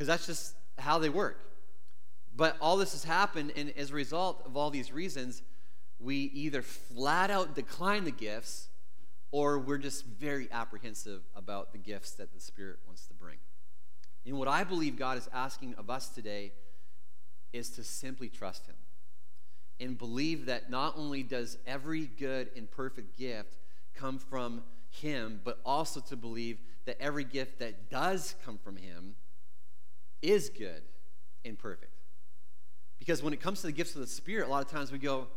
because 0.01 0.07
that's 0.07 0.25
just 0.25 0.55
how 0.77 0.99
they 0.99 1.09
work. 1.09 1.39
But 2.35 2.57
all 2.61 2.77
this 2.77 2.93
has 2.93 3.03
happened, 3.03 3.51
and 3.55 3.73
as 3.77 3.91
a 3.91 3.93
result 3.93 4.41
of 4.45 4.55
all 4.55 4.69
these 4.69 4.91
reasons, 4.91 5.41
we 5.99 6.15
either 6.15 6.61
flat 6.61 7.29
out 7.29 7.55
decline 7.55 8.05
the 8.05 8.11
gifts 8.11 8.69
or 9.31 9.59
we're 9.59 9.77
just 9.77 10.05
very 10.05 10.47
apprehensive 10.51 11.21
about 11.35 11.71
the 11.71 11.77
gifts 11.77 12.11
that 12.11 12.33
the 12.33 12.39
Spirit 12.39 12.79
wants 12.85 13.05
to 13.07 13.13
bring. 13.13 13.37
And 14.25 14.37
what 14.37 14.47
I 14.47 14.63
believe 14.63 14.97
God 14.97 15.17
is 15.17 15.29
asking 15.33 15.75
of 15.75 15.89
us 15.89 16.09
today 16.09 16.51
is 17.53 17.69
to 17.71 17.83
simply 17.83 18.29
trust 18.29 18.67
Him 18.67 18.75
and 19.79 19.97
believe 19.97 20.45
that 20.45 20.69
not 20.69 20.97
only 20.97 21.23
does 21.23 21.57
every 21.65 22.05
good 22.05 22.49
and 22.55 22.69
perfect 22.69 23.17
gift 23.17 23.57
come 23.95 24.19
from 24.19 24.63
Him, 24.89 25.41
but 25.43 25.59
also 25.65 25.99
to 26.01 26.15
believe 26.15 26.59
that 26.85 27.01
every 27.01 27.23
gift 27.23 27.59
that 27.59 27.89
does 27.89 28.35
come 28.45 28.57
from 28.57 28.75
Him 28.75 29.15
is 30.21 30.49
good 30.49 30.81
and 31.45 31.57
perfect. 31.57 31.91
Because 32.99 33.23
when 33.23 33.33
it 33.33 33.41
comes 33.41 33.61
to 33.61 33.67
the 33.67 33.73
gifts 33.73 33.95
of 33.95 34.01
the 34.01 34.07
Spirit, 34.07 34.47
a 34.47 34.49
lot 34.49 34.63
of 34.63 34.71
times 34.71 34.91
we 34.91 34.99
go, 34.99 35.27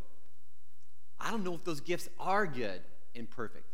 I 1.18 1.30
don't 1.30 1.44
know 1.44 1.54
if 1.54 1.64
those 1.64 1.80
gifts 1.80 2.08
are 2.20 2.46
good 2.46 2.80
and 3.14 3.30
perfect. 3.30 3.66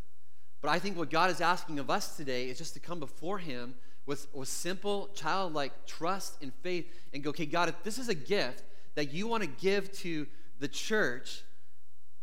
But 0.61 0.71
I 0.71 0.79
think 0.79 0.97
what 0.97 1.11
God 1.11 1.31
is 1.31 1.41
asking 1.41 1.79
of 1.79 1.91
us 1.91 2.17
today 2.17 2.49
is 2.49 2.59
just 2.59 2.75
to 2.75 2.81
come 2.81 3.01
before 3.01 3.39
Him 3.39 3.75
with, 4.07 4.29
with 4.33 4.49
simple, 4.49 5.09
childlike 5.15 5.87
trust 5.87 6.43
and 6.43 6.53
faith 6.63 6.87
and 7.13 7.23
go, 7.23 7.31
okay, 7.31 7.47
God, 7.47 7.69
if 7.69 7.83
this 7.83 7.99
is 7.99 8.09
a 8.09 8.15
gift 8.15 8.63
that 8.95 9.13
you 9.13 9.27
want 9.27 9.43
to 9.43 9.49
give 9.49 9.91
to 9.93 10.27
the 10.59 10.69
church, 10.69 11.43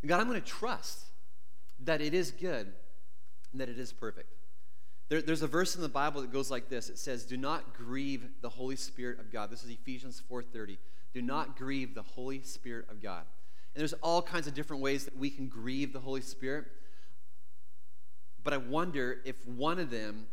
God, 0.06 0.22
I'm 0.22 0.28
going 0.28 0.42
to 0.42 0.48
trust 0.48 1.00
that 1.82 2.02
it 2.02 2.14
is 2.14 2.32
good 2.32 2.72
and 3.52 3.62
that 3.62 3.70
it 3.70 3.80
is 3.80 3.92
perfect. 3.92 4.37
There, 5.10 5.22
there's 5.22 5.42
a 5.42 5.48
verse 5.48 5.76
in 5.76 5.82
the 5.82 5.90
Bible 5.90 6.22
that 6.22 6.32
goes 6.32 6.52
like 6.52 6.70
this. 6.70 6.90
It 6.90 6.98
says, 6.98 7.26
"Do 7.26 7.38
not 7.38 7.74
grieve 7.74 8.42
the 8.42 8.50
Holy 8.50 8.76
Spirit 8.76 9.20
of 9.20 9.32
God." 9.32 9.50
This 9.50 9.64
is 9.64 9.70
Ephesians 9.70 10.22
4:30. 10.30 10.78
Do 11.14 11.22
not 11.22 11.58
grieve 11.58 11.96
the 11.96 12.04
Holy 12.04 12.42
Spirit 12.42 12.90
of 12.90 13.02
God. 13.02 13.26
And 13.74 13.80
there's 13.82 13.94
all 13.94 14.22
kinds 14.22 14.48
of 14.48 14.54
different 14.54 14.82
ways 14.82 15.06
that 15.06 15.18
we 15.18 15.30
can 15.30 15.48
grieve 15.48 15.94
the 15.94 16.00
Holy 16.00 16.22
Spirit. 16.22 16.66
But 18.44 18.54
I 18.54 18.58
wonder 18.58 19.22
if 19.26 19.46
one 19.48 19.80
of 19.80 19.90
them 19.90 20.28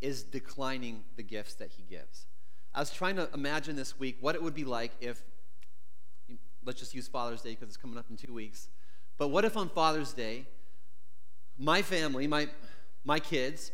is 0.00 0.22
declining 0.22 1.04
the 1.16 1.22
gifts 1.22 1.54
that 1.54 1.70
he 1.72 1.82
gives. 1.82 2.26
I 2.74 2.80
was 2.80 2.90
trying 2.90 3.16
to 3.16 3.28
imagine 3.32 3.76
this 3.76 3.98
week 3.98 4.18
what 4.20 4.34
it 4.34 4.42
would 4.42 4.54
be 4.54 4.64
like 4.64 4.92
if 5.00 5.22
let's 6.64 6.78
just 6.78 6.94
use 6.94 7.08
Father's 7.08 7.42
Day 7.42 7.50
because 7.50 7.68
it's 7.68 7.76
coming 7.76 7.98
up 7.98 8.06
in 8.10 8.16
two 8.16 8.32
weeks. 8.32 8.68
But 9.16 9.28
what 9.28 9.44
if 9.44 9.56
on 9.56 9.68
Father's 9.68 10.12
Day, 10.12 10.46
my 11.58 11.82
family, 11.82 12.26
my, 12.26 12.48
my 13.04 13.18
kids, 13.18 13.72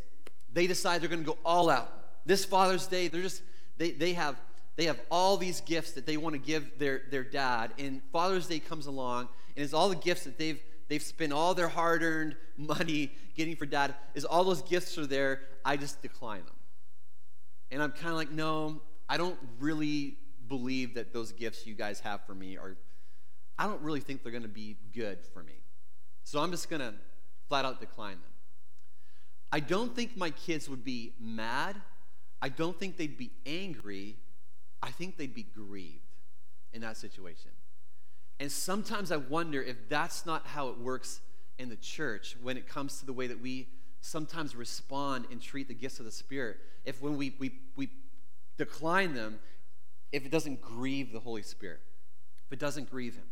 they 0.54 0.66
decide 0.66 1.02
they're 1.02 1.08
going 1.08 1.24
to 1.24 1.26
go 1.26 1.38
all 1.44 1.68
out. 1.68 1.92
This 2.24 2.44
Father's 2.44 2.86
Day, 2.86 3.08
they're 3.08 3.20
just, 3.20 3.42
they, 3.76 3.90
they, 3.90 4.14
have, 4.14 4.40
they 4.76 4.84
have 4.84 5.00
all 5.10 5.36
these 5.36 5.60
gifts 5.60 5.92
that 5.92 6.06
they 6.06 6.16
want 6.16 6.34
to 6.34 6.38
give 6.38 6.78
their, 6.78 7.02
their 7.10 7.24
dad. 7.24 7.72
And 7.78 8.00
Father's 8.12 8.46
Day 8.46 8.60
comes 8.60 8.86
along, 8.86 9.28
and 9.56 9.64
it's 9.64 9.74
all 9.74 9.88
the 9.88 9.96
gifts 9.96 10.24
that 10.24 10.38
they've, 10.38 10.60
they've 10.88 11.02
spent 11.02 11.32
all 11.32 11.54
their 11.54 11.68
hard 11.68 12.02
earned 12.02 12.36
money 12.56 13.12
getting 13.36 13.56
for 13.56 13.66
dad, 13.66 13.94
is 14.14 14.24
all 14.24 14.44
those 14.44 14.62
gifts 14.62 14.96
are 14.96 15.06
there. 15.06 15.42
I 15.64 15.76
just 15.76 16.00
decline 16.00 16.44
them. 16.44 16.54
And 17.70 17.82
I'm 17.82 17.90
kind 17.90 18.10
of 18.10 18.14
like, 18.14 18.30
no, 18.30 18.80
I 19.08 19.16
don't 19.16 19.38
really 19.58 20.16
believe 20.48 20.94
that 20.94 21.12
those 21.12 21.32
gifts 21.32 21.66
you 21.66 21.74
guys 21.74 21.98
have 22.00 22.24
for 22.26 22.34
me 22.34 22.56
are, 22.56 22.76
I 23.58 23.66
don't 23.66 23.82
really 23.82 24.00
think 24.00 24.22
they're 24.22 24.30
going 24.30 24.42
to 24.42 24.48
be 24.48 24.76
good 24.94 25.18
for 25.32 25.42
me. 25.42 25.54
So 26.22 26.40
I'm 26.40 26.52
just 26.52 26.70
going 26.70 26.80
to 26.80 26.94
flat 27.48 27.64
out 27.64 27.80
decline 27.80 28.12
them. 28.12 28.33
I 29.54 29.60
don't 29.60 29.94
think 29.94 30.16
my 30.16 30.30
kids 30.30 30.68
would 30.68 30.84
be 30.84 31.12
mad. 31.20 31.76
I 32.42 32.48
don't 32.48 32.76
think 32.76 32.96
they'd 32.96 33.16
be 33.16 33.30
angry. 33.46 34.16
I 34.82 34.90
think 34.90 35.16
they'd 35.16 35.32
be 35.32 35.44
grieved 35.44 36.00
in 36.72 36.80
that 36.80 36.96
situation. 36.96 37.52
And 38.40 38.50
sometimes 38.50 39.12
I 39.12 39.16
wonder 39.16 39.62
if 39.62 39.88
that's 39.88 40.26
not 40.26 40.44
how 40.44 40.70
it 40.70 40.78
works 40.80 41.20
in 41.56 41.68
the 41.68 41.76
church 41.76 42.36
when 42.42 42.56
it 42.56 42.66
comes 42.66 42.98
to 42.98 43.06
the 43.06 43.12
way 43.12 43.28
that 43.28 43.40
we 43.40 43.68
sometimes 44.00 44.56
respond 44.56 45.26
and 45.30 45.40
treat 45.40 45.68
the 45.68 45.74
gifts 45.74 46.00
of 46.00 46.04
the 46.04 46.10
Spirit. 46.10 46.56
If 46.84 47.00
when 47.00 47.16
we, 47.16 47.36
we, 47.38 47.52
we 47.76 47.90
decline 48.58 49.14
them, 49.14 49.38
if 50.10 50.26
it 50.26 50.32
doesn't 50.32 50.62
grieve 50.62 51.12
the 51.12 51.20
Holy 51.20 51.42
Spirit, 51.42 51.78
if 52.48 52.54
it 52.54 52.58
doesn't 52.58 52.90
grieve 52.90 53.14
Him. 53.14 53.26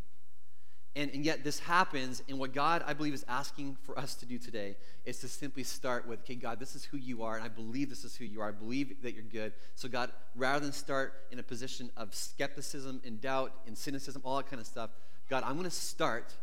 And, 0.94 1.10
and 1.14 1.24
yet, 1.24 1.42
this 1.42 1.58
happens, 1.58 2.22
and 2.28 2.38
what 2.38 2.52
God, 2.52 2.84
I 2.86 2.92
believe, 2.92 3.14
is 3.14 3.24
asking 3.26 3.78
for 3.82 3.98
us 3.98 4.14
to 4.16 4.26
do 4.26 4.36
today 4.36 4.76
is 5.06 5.20
to 5.20 5.28
simply 5.28 5.62
start 5.62 6.06
with, 6.06 6.20
okay, 6.20 6.34
God, 6.34 6.60
this 6.60 6.76
is 6.76 6.84
who 6.84 6.98
you 6.98 7.22
are, 7.22 7.34
and 7.34 7.42
I 7.42 7.48
believe 7.48 7.88
this 7.88 8.04
is 8.04 8.14
who 8.14 8.26
you 8.26 8.42
are. 8.42 8.48
I 8.48 8.52
believe 8.52 9.02
that 9.02 9.14
you're 9.14 9.24
good. 9.24 9.54
So, 9.74 9.88
God, 9.88 10.12
rather 10.36 10.60
than 10.60 10.72
start 10.72 11.14
in 11.30 11.38
a 11.38 11.42
position 11.42 11.90
of 11.96 12.14
skepticism 12.14 13.00
and 13.06 13.22
doubt 13.22 13.54
and 13.66 13.76
cynicism, 13.76 14.20
all 14.22 14.36
that 14.36 14.50
kind 14.50 14.60
of 14.60 14.66
stuff, 14.66 14.90
God, 15.30 15.44
I'm 15.46 15.54
going 15.54 15.64
to 15.64 15.70
start 15.70 16.34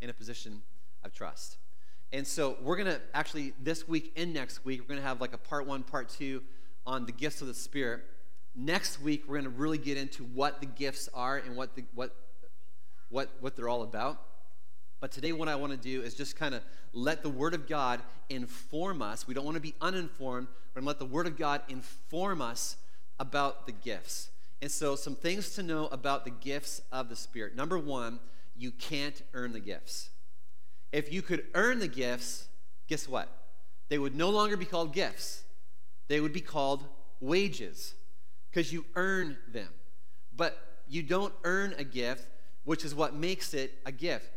in 0.00 0.08
a 0.08 0.14
position 0.14 0.62
of 1.04 1.12
trust. 1.12 1.58
And 2.14 2.26
so, 2.26 2.56
we're 2.62 2.76
going 2.76 2.88
to 2.88 3.00
actually, 3.12 3.52
this 3.62 3.86
week 3.86 4.12
and 4.16 4.32
next 4.32 4.64
week, 4.64 4.80
we're 4.80 4.88
going 4.88 5.00
to 5.00 5.06
have 5.06 5.20
like 5.20 5.34
a 5.34 5.38
part 5.38 5.66
one, 5.66 5.82
part 5.82 6.08
two 6.08 6.42
on 6.86 7.04
the 7.04 7.12
gifts 7.12 7.42
of 7.42 7.46
the 7.46 7.54
Spirit. 7.54 8.00
Next 8.54 9.02
week, 9.02 9.24
we're 9.28 9.38
going 9.38 9.52
to 9.52 9.60
really 9.60 9.78
get 9.78 9.98
into 9.98 10.24
what 10.24 10.60
the 10.60 10.66
gifts 10.66 11.10
are 11.12 11.36
and 11.36 11.56
what, 11.56 11.76
the, 11.76 11.84
what, 11.94 12.16
what, 13.12 13.30
what 13.40 13.54
they're 13.54 13.68
all 13.68 13.82
about. 13.82 14.20
But 15.00 15.12
today, 15.12 15.32
what 15.32 15.48
I 15.48 15.56
want 15.56 15.72
to 15.72 15.78
do 15.78 16.02
is 16.02 16.14
just 16.14 16.36
kind 16.36 16.54
of 16.54 16.62
let 16.92 17.22
the 17.22 17.28
Word 17.28 17.54
of 17.54 17.68
God 17.68 18.00
inform 18.28 19.02
us. 19.02 19.26
We 19.26 19.34
don't 19.34 19.44
want 19.44 19.56
to 19.56 19.60
be 19.60 19.74
uninformed, 19.80 20.48
but 20.74 20.82
let 20.82 20.98
the 20.98 21.04
Word 21.04 21.26
of 21.26 21.36
God 21.36 21.62
inform 21.68 22.40
us 22.40 22.76
about 23.18 23.66
the 23.66 23.72
gifts. 23.72 24.30
And 24.60 24.70
so, 24.70 24.96
some 24.96 25.16
things 25.16 25.54
to 25.56 25.62
know 25.62 25.86
about 25.86 26.24
the 26.24 26.30
gifts 26.30 26.82
of 26.90 27.08
the 27.08 27.16
Spirit. 27.16 27.56
Number 27.56 27.78
one, 27.78 28.20
you 28.56 28.70
can't 28.70 29.20
earn 29.34 29.52
the 29.52 29.60
gifts. 29.60 30.10
If 30.92 31.12
you 31.12 31.20
could 31.20 31.44
earn 31.54 31.80
the 31.80 31.88
gifts, 31.88 32.48
guess 32.86 33.08
what? 33.08 33.28
They 33.88 33.98
would 33.98 34.14
no 34.14 34.30
longer 34.30 34.56
be 34.56 34.64
called 34.64 34.92
gifts, 34.92 35.42
they 36.08 36.20
would 36.20 36.32
be 36.32 36.40
called 36.40 36.84
wages. 37.20 37.94
because 38.50 38.72
you 38.72 38.84
earn 38.96 39.36
them. 39.48 39.68
But 40.36 40.58
you 40.88 41.02
don't 41.02 41.32
earn 41.44 41.74
a 41.78 41.84
gift, 41.84 42.26
which 42.64 42.84
is 42.84 42.94
what 42.94 43.14
makes 43.14 43.54
it 43.54 43.78
a 43.86 43.92
gift. 43.92 44.30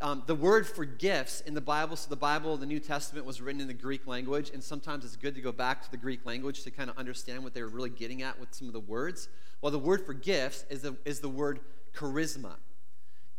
Um, 0.00 0.22
the 0.26 0.34
word 0.34 0.66
for 0.66 0.84
gifts 0.84 1.40
in 1.40 1.54
the 1.54 1.60
Bible, 1.60 1.96
so 1.96 2.08
the 2.08 2.16
Bible, 2.16 2.56
the 2.56 2.66
New 2.66 2.78
Testament 2.78 3.26
was 3.26 3.40
written 3.40 3.60
in 3.60 3.66
the 3.66 3.74
Greek 3.74 4.06
language, 4.06 4.50
and 4.50 4.62
sometimes 4.62 5.04
it's 5.04 5.16
good 5.16 5.34
to 5.34 5.40
go 5.40 5.50
back 5.50 5.82
to 5.82 5.90
the 5.90 5.96
Greek 5.96 6.24
language 6.24 6.62
to 6.62 6.70
kind 6.70 6.88
of 6.88 6.96
understand 6.96 7.42
what 7.42 7.52
they 7.52 7.62
were 7.62 7.68
really 7.68 7.90
getting 7.90 8.22
at 8.22 8.38
with 8.38 8.54
some 8.54 8.68
of 8.68 8.72
the 8.72 8.80
words. 8.80 9.28
Well, 9.60 9.72
the 9.72 9.78
word 9.78 10.06
for 10.06 10.14
gifts 10.14 10.64
is 10.70 10.82
the, 10.82 10.96
is 11.04 11.18
the 11.18 11.28
word 11.28 11.60
charisma. 11.94 12.54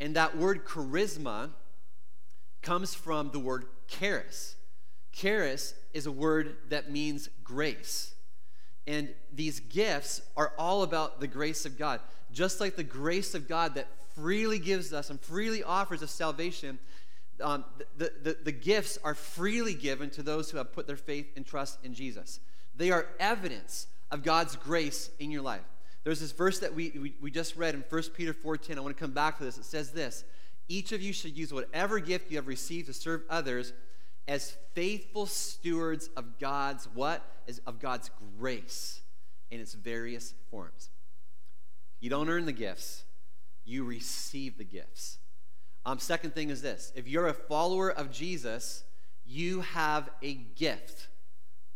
And 0.01 0.15
that 0.17 0.37
word 0.37 0.65
charisma 0.65 1.51
comes 2.61 2.93
from 2.93 3.31
the 3.31 3.39
word 3.39 3.65
charis. 3.87 4.55
Charis 5.13 5.73
is 5.93 6.05
a 6.05 6.11
word 6.11 6.57
that 6.69 6.91
means 6.91 7.29
grace. 7.43 8.13
And 8.85 9.13
these 9.33 9.59
gifts 9.59 10.21
are 10.35 10.53
all 10.57 10.83
about 10.83 11.19
the 11.19 11.27
grace 11.27 11.65
of 11.65 11.77
God. 11.77 11.99
Just 12.31 12.59
like 12.59 12.75
the 12.75 12.83
grace 12.83 13.33
of 13.33 13.47
God 13.47 13.75
that 13.75 13.87
freely 14.15 14.59
gives 14.59 14.93
us 14.93 15.09
and 15.09 15.19
freely 15.19 15.63
offers 15.63 16.03
us 16.03 16.11
salvation, 16.11 16.79
um, 17.41 17.65
the, 17.97 18.11
the, 18.21 18.37
the 18.43 18.51
gifts 18.51 18.97
are 19.03 19.15
freely 19.15 19.73
given 19.73 20.09
to 20.11 20.23
those 20.23 20.51
who 20.51 20.57
have 20.57 20.73
put 20.73 20.87
their 20.87 20.97
faith 20.97 21.27
and 21.35 21.45
trust 21.45 21.83
in 21.83 21.93
Jesus. 21.93 22.39
They 22.75 22.91
are 22.91 23.07
evidence 23.19 23.87
of 24.11 24.23
God's 24.23 24.55
grace 24.55 25.09
in 25.19 25.31
your 25.31 25.41
life. 25.41 25.61
There's 26.03 26.19
this 26.19 26.31
verse 26.31 26.59
that 26.59 26.73
we, 26.73 26.91
we, 26.91 27.13
we 27.21 27.31
just 27.31 27.55
read 27.55 27.75
in 27.75 27.83
1 27.89 28.03
Peter 28.15 28.33
4.10. 28.33 28.77
I 28.77 28.79
want 28.81 28.95
to 28.95 28.99
come 28.99 29.11
back 29.11 29.37
to 29.37 29.43
this. 29.43 29.57
It 29.57 29.65
says 29.65 29.91
this, 29.91 30.23
Each 30.67 30.91
of 30.91 31.01
you 31.01 31.13
should 31.13 31.37
use 31.37 31.53
whatever 31.53 31.99
gift 31.99 32.31
you 32.31 32.37
have 32.37 32.47
received 32.47 32.87
to 32.87 32.93
serve 32.93 33.23
others 33.29 33.73
as 34.27 34.55
faithful 34.73 35.25
stewards 35.25 36.09
of 36.15 36.39
God's 36.39 36.87
what? 36.93 37.21
Is 37.47 37.61
of 37.65 37.79
God's 37.79 38.11
grace 38.37 39.01
in 39.49 39.59
its 39.59 39.73
various 39.73 40.35
forms. 40.51 40.89
You 41.99 42.09
don't 42.09 42.29
earn 42.29 42.45
the 42.45 42.51
gifts, 42.51 43.03
you 43.65 43.83
receive 43.83 44.57
the 44.57 44.63
gifts. 44.63 45.17
Um, 45.85 45.99
second 45.99 46.33
thing 46.33 46.49
is 46.49 46.61
this 46.61 46.91
if 46.95 47.07
you're 47.07 47.27
a 47.27 47.33
follower 47.33 47.89
of 47.89 48.11
Jesus, 48.11 48.83
you 49.25 49.61
have 49.61 50.09
a 50.21 50.33
gift 50.33 51.07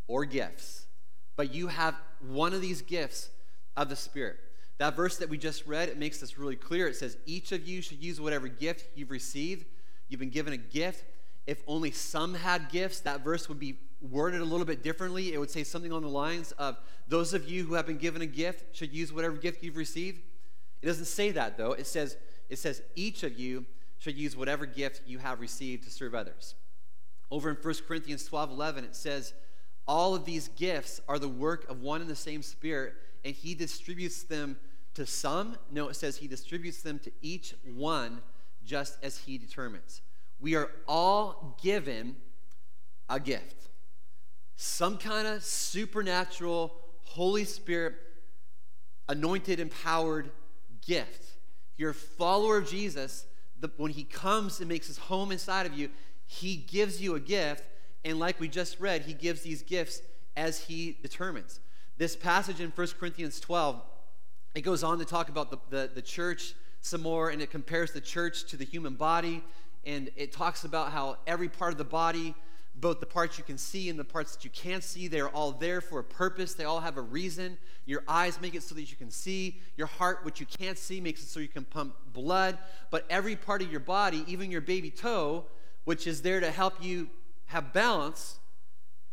or 0.08 0.26
gifts, 0.26 0.88
but 1.36 1.54
you 1.54 1.68
have 1.68 1.96
one 2.28 2.54
of 2.54 2.62
these 2.62 2.82
gifts 2.82 3.30
of 3.76 3.90
the 3.90 3.96
Spirit. 3.96 4.38
That 4.80 4.96
verse 4.96 5.18
that 5.18 5.30
we 5.30 5.38
just 5.38 5.66
read, 5.66 5.90
it 5.90 5.98
makes 5.98 6.20
this 6.20 6.38
really 6.38 6.56
clear. 6.56 6.88
It 6.88 6.96
says, 6.96 7.18
Each 7.26 7.52
of 7.52 7.68
you 7.68 7.82
should 7.82 8.04
use 8.04 8.20
whatever 8.20 8.48
gift 8.48 8.98
you've 8.98 9.12
received. 9.12 9.66
You've 10.10 10.20
been 10.20 10.30
given 10.30 10.54
a 10.54 10.58
gift. 10.58 11.06
If 11.46 11.62
only 11.68 11.92
some 11.92 12.34
had 12.34 12.70
gifts, 12.70 13.02
that 13.02 13.24
verse 13.24 13.50
would 13.50 13.60
be 13.60 13.78
worded 14.04 14.42
a 14.42 14.46
little 14.46 14.66
bit 14.66 14.84
differently. 14.84 15.34
It 15.34 15.40
would 15.40 15.50
say 15.50 15.64
something 15.64 15.92
on 15.92 16.02
the 16.02 16.10
lines 16.10 16.52
of, 16.54 16.78
Those 17.08 17.34
of 17.34 17.50
you 17.50 17.64
who 17.64 17.74
have 17.76 17.88
been 17.88 17.98
given 17.98 18.22
a 18.22 18.28
gift 18.28 18.76
should 18.76 18.94
use 18.94 19.12
whatever 19.12 19.36
gift 19.36 19.64
you've 19.64 19.78
received. 19.78 20.20
It 20.82 20.86
doesn't 20.86 21.06
say 21.06 21.32
that, 21.32 21.58
though. 21.58 21.72
It 21.72 21.88
says, 21.88 22.18
it 22.50 22.60
says 22.60 22.82
Each 22.96 23.24
of 23.24 23.40
you 23.40 23.66
should 23.98 24.18
use 24.18 24.36
whatever 24.36 24.66
gift 24.66 25.02
you 25.08 25.20
have 25.20 25.40
received 25.40 25.84
to 25.86 25.90
serve 25.90 26.14
others. 26.14 26.56
Over 27.32 27.50
in 27.50 27.56
1 27.56 27.74
Corinthians 27.88 28.26
12 28.26 28.52
11, 28.52 28.84
it 28.84 28.96
says, 28.96 29.34
All 29.88 30.14
of 30.14 30.26
these 30.26 30.50
gifts 30.50 31.02
are 31.08 31.18
the 31.18 31.30
work 31.30 31.70
of 31.70 31.82
one 31.82 32.02
and 32.02 32.10
the 32.10 32.16
same 32.16 32.42
Spirit 32.42 32.94
and 33.26 33.34
he 33.34 33.56
distributes 33.56 34.24
them 34.24 34.58
to 34.96 35.06
some. 35.06 35.58
No, 35.72 35.90
it 35.90 35.96
says 35.96 36.18
he 36.18 36.28
distributes 36.28 36.82
them 36.82 37.00
to 37.00 37.12
each 37.22 37.56
one 37.66 38.22
just 38.66 38.98
as 39.04 39.18
he 39.20 39.38
determines. 39.38 40.02
We 40.40 40.56
are 40.56 40.72
all 40.88 41.58
given 41.62 42.16
a 43.10 43.20
gift, 43.20 43.63
some 44.56 44.98
kind 44.98 45.28
of 45.28 45.44
supernatural, 45.44 46.74
Holy 47.04 47.44
Spirit 47.44 47.96
anointed, 49.10 49.60
empowered 49.60 50.32
gift. 50.86 51.22
If 51.74 51.80
you're 51.80 51.92
a 51.92 51.94
follower 51.94 52.58
of 52.58 52.70
Jesus, 52.70 53.26
the, 53.60 53.72
when 53.78 53.92
he 53.92 54.04
comes 54.04 54.60
and 54.60 54.70
makes 54.70 54.88
his 54.88 54.98
home 54.98 55.32
inside 55.32 55.66
of 55.66 55.74
you, 55.74 55.90
he 56.26 56.56
gives 56.56 57.02
you 57.02 57.16
a 57.16 57.20
gift. 57.20 57.64
And 58.06 58.20
like 58.20 58.40
we 58.40 58.48
just 58.48 58.80
read, 58.80 59.04
he 59.04 59.14
gives 59.14 59.42
these 59.42 59.62
gifts 59.64 60.02
as 60.36 60.66
he 60.66 60.98
determines. 61.02 61.60
This 61.98 62.16
passage 62.16 62.60
in 62.60 62.72
1 62.72 62.88
Corinthians 63.00 63.40
12, 63.40 63.82
it 64.56 64.62
goes 64.62 64.84
on 64.84 65.00
to 65.00 65.06
talk 65.06 65.30
about 65.30 65.52
the, 65.52 65.58
the, 65.70 65.92
the 65.94 66.02
church 66.02 66.54
some 66.82 67.02
more, 67.02 67.30
and 67.30 67.42
it 67.42 67.50
compares 67.50 67.92
the 67.92 68.02
church 68.02 68.44
to 68.46 68.58
the 68.58 68.66
human 68.66 68.96
body. 68.96 69.44
And 69.86 70.10
it 70.16 70.32
talks 70.32 70.64
about 70.64 70.92
how 70.92 71.18
every 71.28 71.50
part 71.50 71.72
of 71.72 71.78
the 71.78 71.84
body, 71.84 72.36
both 72.76 73.00
the 73.00 73.06
parts 73.06 73.38
you 73.38 73.44
can 73.44 73.58
see 73.58 73.90
and 73.90 74.00
the 74.00 74.04
parts 74.04 74.36
that 74.36 74.44
you 74.44 74.50
can't 74.50 74.84
see, 74.84 75.08
they're 75.08 75.30
all 75.30 75.52
there 75.52 75.80
for 75.80 76.00
a 76.00 76.04
purpose. 76.04 76.54
They 76.54 76.64
all 76.64 76.80
have 76.80 76.98
a 76.98 77.02
reason. 77.02 77.58
Your 77.86 78.04
eyes 78.08 78.42
make 78.42 78.56
it 78.56 78.64
so 78.64 78.76
that 78.76 78.90
you 78.90 78.98
can 78.98 79.12
see. 79.12 79.62
Your 79.78 79.88
heart, 79.88 80.26
which 80.26 80.40
you 80.40 80.46
can't 80.46 80.78
see, 80.78 81.00
makes 81.00 81.22
it 81.22 81.28
so 81.28 81.40
you 81.40 81.48
can 81.48 81.66
pump 81.66 81.96
blood. 82.14 82.58
But 82.90 83.06
every 83.10 83.36
part 83.36 83.62
of 83.62 83.72
your 83.72 83.80
body, 83.80 84.24
even 84.28 84.50
your 84.52 84.62
baby 84.62 84.90
toe, 84.90 85.46
which 85.86 86.08
is 86.08 86.22
there 86.22 86.40
to 86.40 86.50
help 86.50 86.84
you 86.84 87.10
have 87.46 87.74
balance, 87.74 88.40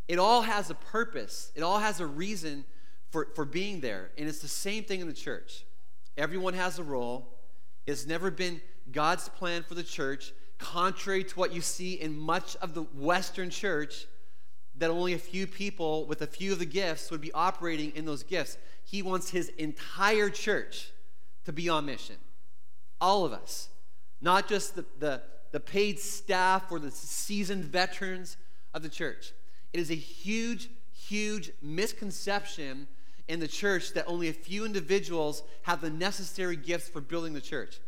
it 0.08 0.18
all 0.18 0.42
has 0.42 0.70
a 0.70 0.74
purpose, 0.74 1.52
it 1.54 1.62
all 1.62 1.78
has 1.78 2.00
a 2.00 2.06
reason 2.06 2.64
for, 3.10 3.28
for 3.34 3.44
being 3.44 3.80
there. 3.80 4.10
And 4.16 4.28
it's 4.28 4.40
the 4.40 4.48
same 4.48 4.84
thing 4.84 5.00
in 5.00 5.06
the 5.06 5.12
church. 5.12 5.64
Everyone 6.16 6.54
has 6.54 6.78
a 6.78 6.82
role. 6.82 7.28
It's 7.86 8.06
never 8.06 8.30
been 8.30 8.60
God's 8.92 9.28
plan 9.28 9.62
for 9.62 9.74
the 9.74 9.82
church, 9.82 10.32
contrary 10.60 11.24
to 11.24 11.38
what 11.38 11.52
you 11.52 11.60
see 11.60 11.94
in 11.94 12.16
much 12.16 12.54
of 12.56 12.74
the 12.74 12.82
Western 12.82 13.50
church, 13.50 14.06
that 14.76 14.90
only 14.90 15.14
a 15.14 15.18
few 15.18 15.46
people 15.46 16.06
with 16.06 16.22
a 16.22 16.26
few 16.26 16.52
of 16.52 16.58
the 16.58 16.66
gifts 16.66 17.10
would 17.10 17.20
be 17.20 17.32
operating 17.32 17.90
in 17.96 18.04
those 18.04 18.22
gifts. 18.22 18.56
He 18.84 19.02
wants 19.02 19.30
his 19.30 19.48
entire 19.50 20.30
church 20.30 20.90
to 21.44 21.52
be 21.52 21.68
on 21.68 21.86
mission. 21.86 22.16
All 23.00 23.24
of 23.24 23.32
us. 23.32 23.68
Not 24.20 24.48
just 24.48 24.76
the, 24.76 24.84
the, 24.98 25.22
the 25.52 25.60
paid 25.60 25.98
staff 25.98 26.70
or 26.70 26.78
the 26.78 26.90
seasoned 26.90 27.64
veterans 27.64 28.36
of 28.74 28.82
the 28.82 28.88
church. 28.88 29.32
It 29.72 29.80
is 29.80 29.90
a 29.90 29.94
huge, 29.94 30.68
huge 30.92 31.50
misconception 31.62 32.86
in 33.28 33.40
the 33.40 33.48
church 33.48 33.94
that 33.94 34.06
only 34.06 34.28
a 34.28 34.32
few 34.32 34.64
individuals 34.64 35.42
have 35.62 35.80
the 35.80 35.90
necessary 35.90 36.56
gifts 36.56 36.88
for 36.88 37.00
building 37.00 37.32
the 37.32 37.40
church. 37.40 37.80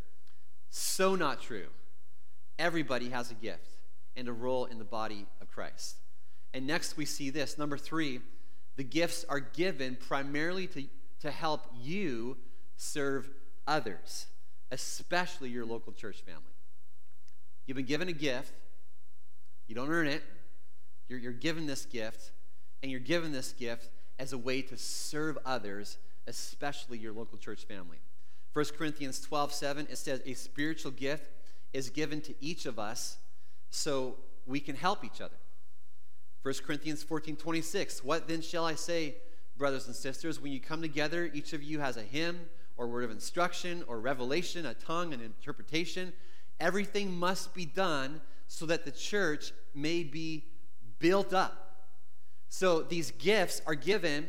So 0.70 1.14
not 1.14 1.42
true. 1.42 1.66
Everybody 2.62 3.08
has 3.08 3.28
a 3.32 3.34
gift 3.34 3.76
and 4.14 4.28
a 4.28 4.32
role 4.32 4.66
in 4.66 4.78
the 4.78 4.84
body 4.84 5.26
of 5.40 5.50
Christ. 5.50 5.96
And 6.54 6.64
next 6.64 6.96
we 6.96 7.04
see 7.04 7.28
this. 7.28 7.58
Number 7.58 7.76
three, 7.76 8.20
the 8.76 8.84
gifts 8.84 9.24
are 9.28 9.40
given 9.40 9.96
primarily 9.96 10.68
to, 10.68 10.84
to 11.22 11.32
help 11.32 11.66
you 11.82 12.36
serve 12.76 13.28
others, 13.66 14.26
especially 14.70 15.50
your 15.50 15.64
local 15.64 15.92
church 15.92 16.20
family. 16.20 16.52
You've 17.66 17.76
been 17.76 17.84
given 17.84 18.08
a 18.08 18.12
gift, 18.12 18.52
you 19.66 19.74
don't 19.74 19.90
earn 19.90 20.06
it, 20.06 20.22
you're, 21.08 21.18
you're 21.18 21.32
given 21.32 21.66
this 21.66 21.84
gift, 21.84 22.30
and 22.80 22.92
you're 22.92 23.00
given 23.00 23.32
this 23.32 23.52
gift 23.52 23.90
as 24.20 24.32
a 24.32 24.38
way 24.38 24.62
to 24.62 24.76
serve 24.76 25.36
others, 25.44 25.98
especially 26.28 26.98
your 26.98 27.12
local 27.12 27.38
church 27.38 27.64
family. 27.64 27.98
1 28.52 28.64
Corinthians 28.78 29.20
12 29.20 29.52
7, 29.52 29.88
it 29.90 29.98
says, 29.98 30.22
A 30.26 30.34
spiritual 30.34 30.92
gift 30.92 31.28
is 31.72 31.90
given 31.90 32.20
to 32.22 32.34
each 32.40 32.66
of 32.66 32.78
us 32.78 33.18
so 33.70 34.16
we 34.46 34.60
can 34.60 34.76
help 34.76 35.04
each 35.04 35.20
other. 35.20 35.36
1 36.42 36.54
Corinthians 36.66 37.02
14 37.02 37.36
26, 37.36 38.04
What 38.04 38.28
then 38.28 38.42
shall 38.42 38.64
I 38.64 38.74
say, 38.74 39.16
brothers 39.56 39.86
and 39.86 39.94
sisters? 39.94 40.40
When 40.40 40.52
you 40.52 40.60
come 40.60 40.82
together, 40.82 41.30
each 41.32 41.52
of 41.52 41.62
you 41.62 41.80
has 41.80 41.96
a 41.96 42.02
hymn 42.02 42.40
or 42.76 42.86
word 42.88 43.04
of 43.04 43.10
instruction 43.10 43.84
or 43.86 44.00
revelation, 44.00 44.66
a 44.66 44.74
tongue, 44.74 45.12
an 45.12 45.20
interpretation. 45.20 46.12
Everything 46.58 47.12
must 47.12 47.54
be 47.54 47.64
done 47.64 48.20
so 48.48 48.66
that 48.66 48.84
the 48.84 48.90
church 48.90 49.52
may 49.74 50.02
be 50.02 50.44
built 50.98 51.32
up. 51.32 51.86
So 52.48 52.82
these 52.82 53.12
gifts 53.12 53.62
are 53.66 53.74
given 53.74 54.28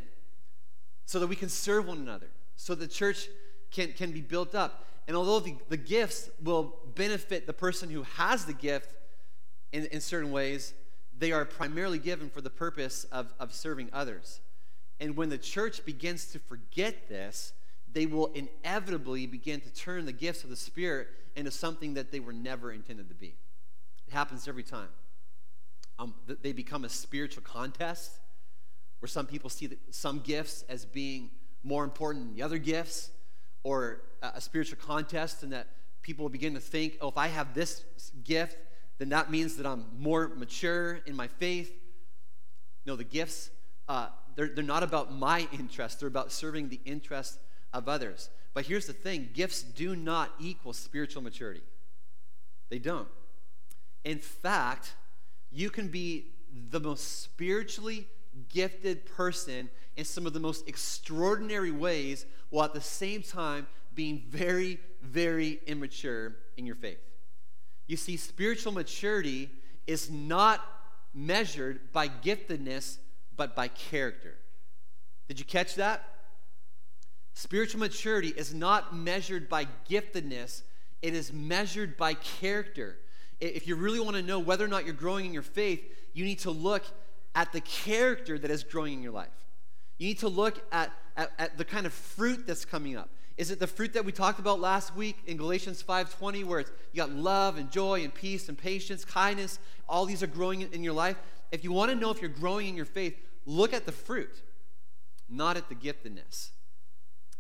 so 1.06 1.20
that 1.20 1.28
we 1.28 1.36
can 1.36 1.50
serve 1.50 1.88
one 1.88 1.98
another, 1.98 2.28
so 2.56 2.76
the 2.76 2.88
church 2.88 3.28
can, 3.72 3.92
can 3.92 4.12
be 4.12 4.22
built 4.22 4.56
up. 4.56 4.86
And 5.08 5.18
although 5.18 5.40
the, 5.40 5.56
the 5.70 5.78
gifts 5.78 6.30
will 6.42 6.76
benefit 6.96 7.46
the 7.46 7.54
person 7.54 7.90
who 7.90 8.04
has 8.04 8.46
the 8.46 8.54
gift 8.54 8.94
in, 9.72 9.86
in 9.88 10.02
certain 10.02 10.32
ways, 10.32 10.74
they 11.18 11.32
are 11.32 11.46
primarily 11.46 12.00
given 12.00 12.30
for 12.30 12.42
the 12.42 12.50
purpose 12.50 13.06
of, 13.06 13.34
of 13.40 13.54
serving 13.54 13.90
others. 13.92 14.40
And 15.00 15.18
when 15.18 15.30
the 15.30 15.38
church 15.38 15.86
begins 15.86 16.28
to 16.28 16.40
forget 16.40 17.10
this, 17.10 17.54
they 17.92 18.06
will 18.06 18.32
inevitably 18.34 19.28
begin 19.28 19.62
to 19.62 19.70
turn 19.74 20.06
the 20.06 20.14
gifts 20.14 20.44
of 20.44 20.50
the 20.50 20.56
Spirit 20.56 21.08
into 21.36 21.52
something 21.52 21.96
that 21.96 22.12
they 22.12 22.20
were 22.20 22.34
never 22.34 22.72
intended 22.72 23.10
to 23.10 23.16
be. 23.16 23.36
It 24.08 24.14
happens 24.14 24.48
every 24.48 24.64
time 24.64 24.90
um, 26.00 26.14
they 26.42 26.54
become 26.54 26.86
a 26.86 26.90
spiritual 26.90 27.44
contest 27.44 28.20
where 29.00 29.08
some 29.08 29.26
people 29.26 29.50
see 29.50 29.70
some 29.90 30.20
gifts 30.20 30.64
as 30.70 30.86
being 30.86 31.30
more 31.64 31.84
important 31.84 32.26
than 32.26 32.36
the 32.36 32.42
other 32.42 32.58
gifts, 32.58 33.12
or 33.64 34.02
a 34.22 34.42
spiritual 34.42 34.78
contest, 34.78 35.44
and 35.44 35.52
that 35.54 35.68
people 36.02 36.28
begin 36.30 36.54
to 36.54 36.60
think, 36.60 36.98
oh, 37.02 37.08
if 37.08 37.18
I 37.18 37.28
have 37.28 37.54
this 37.54 37.84
gift, 38.24 38.58
then 39.00 39.10
that 39.10 39.32
means 39.32 39.56
that 39.56 39.66
I'm 39.66 39.86
more 39.98 40.30
mature 40.30 41.02
in 41.06 41.16
my 41.16 41.28
faith. 41.28 41.74
No, 42.86 42.96
the 42.96 43.04
gifts, 43.04 43.50
uh, 43.88 44.08
they're, 44.36 44.50
they're 44.50 44.64
not 44.64 44.84
about 44.84 45.14
my 45.14 45.48
interest, 45.54 46.00
they're 46.00 46.08
about 46.08 46.32
serving 46.32 46.70
the 46.70 46.80
interest 46.86 47.40
of 47.74 47.88
others. 47.88 48.30
But 48.54 48.66
here's 48.66 48.86
the 48.86 48.94
thing 48.94 49.30
gifts 49.34 49.64
do 49.64 49.96
not 49.96 50.32
equal 50.40 50.74
spiritual 50.74 51.24
maturity. 51.24 51.64
They 52.70 52.80
don't. 52.80 53.08
In 54.04 54.20
fact, 54.20 54.94
you 55.52 55.70
can 55.70 55.88
be 55.88 56.28
the 56.70 56.80
most 56.80 57.22
spiritually 57.22 58.08
gifted 58.50 59.06
person 59.06 59.70
in 59.96 60.06
some 60.06 60.26
of 60.26 60.34
the 60.34 60.40
most 60.40 60.68
extraordinary 60.68 61.72
ways 61.72 62.26
while 62.50 62.66
at 62.66 62.74
the 62.74 62.82
same 62.82 63.22
time 63.22 63.68
being 63.94 64.24
very, 64.30 64.80
very 65.02 65.60
immature 65.68 66.36
in 66.58 66.66
your 66.66 66.76
faith. 66.76 67.00
You 67.88 67.98
see, 67.98 68.18
spiritual 68.18 68.72
maturity 68.72 69.50
is 69.86 70.10
not 70.10 70.62
measured 71.14 71.92
by 71.92 72.08
giftedness, 72.08 72.98
but 73.36 73.56
by 73.56 73.68
character. 73.68 74.36
Did 75.28 75.40
you 75.40 75.46
catch 75.46 75.76
that? 75.76 76.04
Spiritual 77.34 77.80
maturity 77.80 78.30
is 78.30 78.54
not 78.54 78.96
measured 78.96 79.50
by 79.50 79.68
giftedness, 79.90 80.62
it 81.02 81.14
is 81.14 81.34
measured 81.34 81.98
by 81.98 82.14
character. 82.14 82.98
If 83.40 83.68
you 83.68 83.76
really 83.76 84.00
want 84.00 84.16
to 84.16 84.22
know 84.22 84.40
whether 84.40 84.64
or 84.64 84.70
not 84.70 84.86
you're 84.86 84.94
growing 84.94 85.26
in 85.26 85.34
your 85.34 85.42
faith, 85.42 85.84
you 86.14 86.24
need 86.24 86.40
to 86.40 86.52
look 86.52 86.84
at 87.36 87.52
the 87.52 87.62
character 87.62 88.38
that 88.38 88.50
is 88.50 88.64
growing 88.64 88.94
in 88.94 89.04
your 89.04 89.12
life. 89.12 89.28
You 89.98 90.08
need 90.08 90.20
to 90.20 90.30
look 90.30 90.64
at, 90.72 90.92
at, 91.16 91.32
at 91.38 91.58
the 91.58 91.66
kind 91.66 91.86
of 91.86 91.94
fruit 91.94 92.46
that's 92.48 92.66
coming 92.66 92.98
up. 92.98 93.10
Is 93.36 93.50
it 93.50 93.60
the 93.60 93.68
fruit 93.68 93.94
that 93.94 94.06
we 94.06 94.12
talked 94.12 94.40
about 94.40 94.60
last 94.60 94.96
week 94.96 95.18
in 95.26 95.38
Galatians 95.38 95.82
5:20 95.82 96.44
where 96.44 96.60
it's 96.60 96.72
you 96.92 96.98
got 96.98 97.12
love 97.12 97.58
and 97.58 97.72
joy 97.72 98.04
and 98.04 98.14
peace 98.14 98.48
and 98.48 98.58
patience, 98.58 99.04
kindness, 99.04 99.58
all 99.90 100.06
these 100.06 100.22
are 100.22 100.28
growing 100.28 100.62
in 100.62 100.84
your 100.84 100.94
life? 100.94 101.18
If 101.52 101.64
you 101.64 101.72
want 101.72 101.92
to 101.92 101.96
know 101.96 102.12
if 102.12 102.22
you're 102.22 102.30
growing 102.30 102.68
in 102.68 102.76
your 102.76 102.86
faith, 102.86 103.18
look 103.46 103.74
at 103.74 103.86
the 103.86 103.92
fruit, 103.92 104.42
not 105.30 105.58
at 105.58 105.68
the 105.70 105.76
giftedness. 105.76 106.50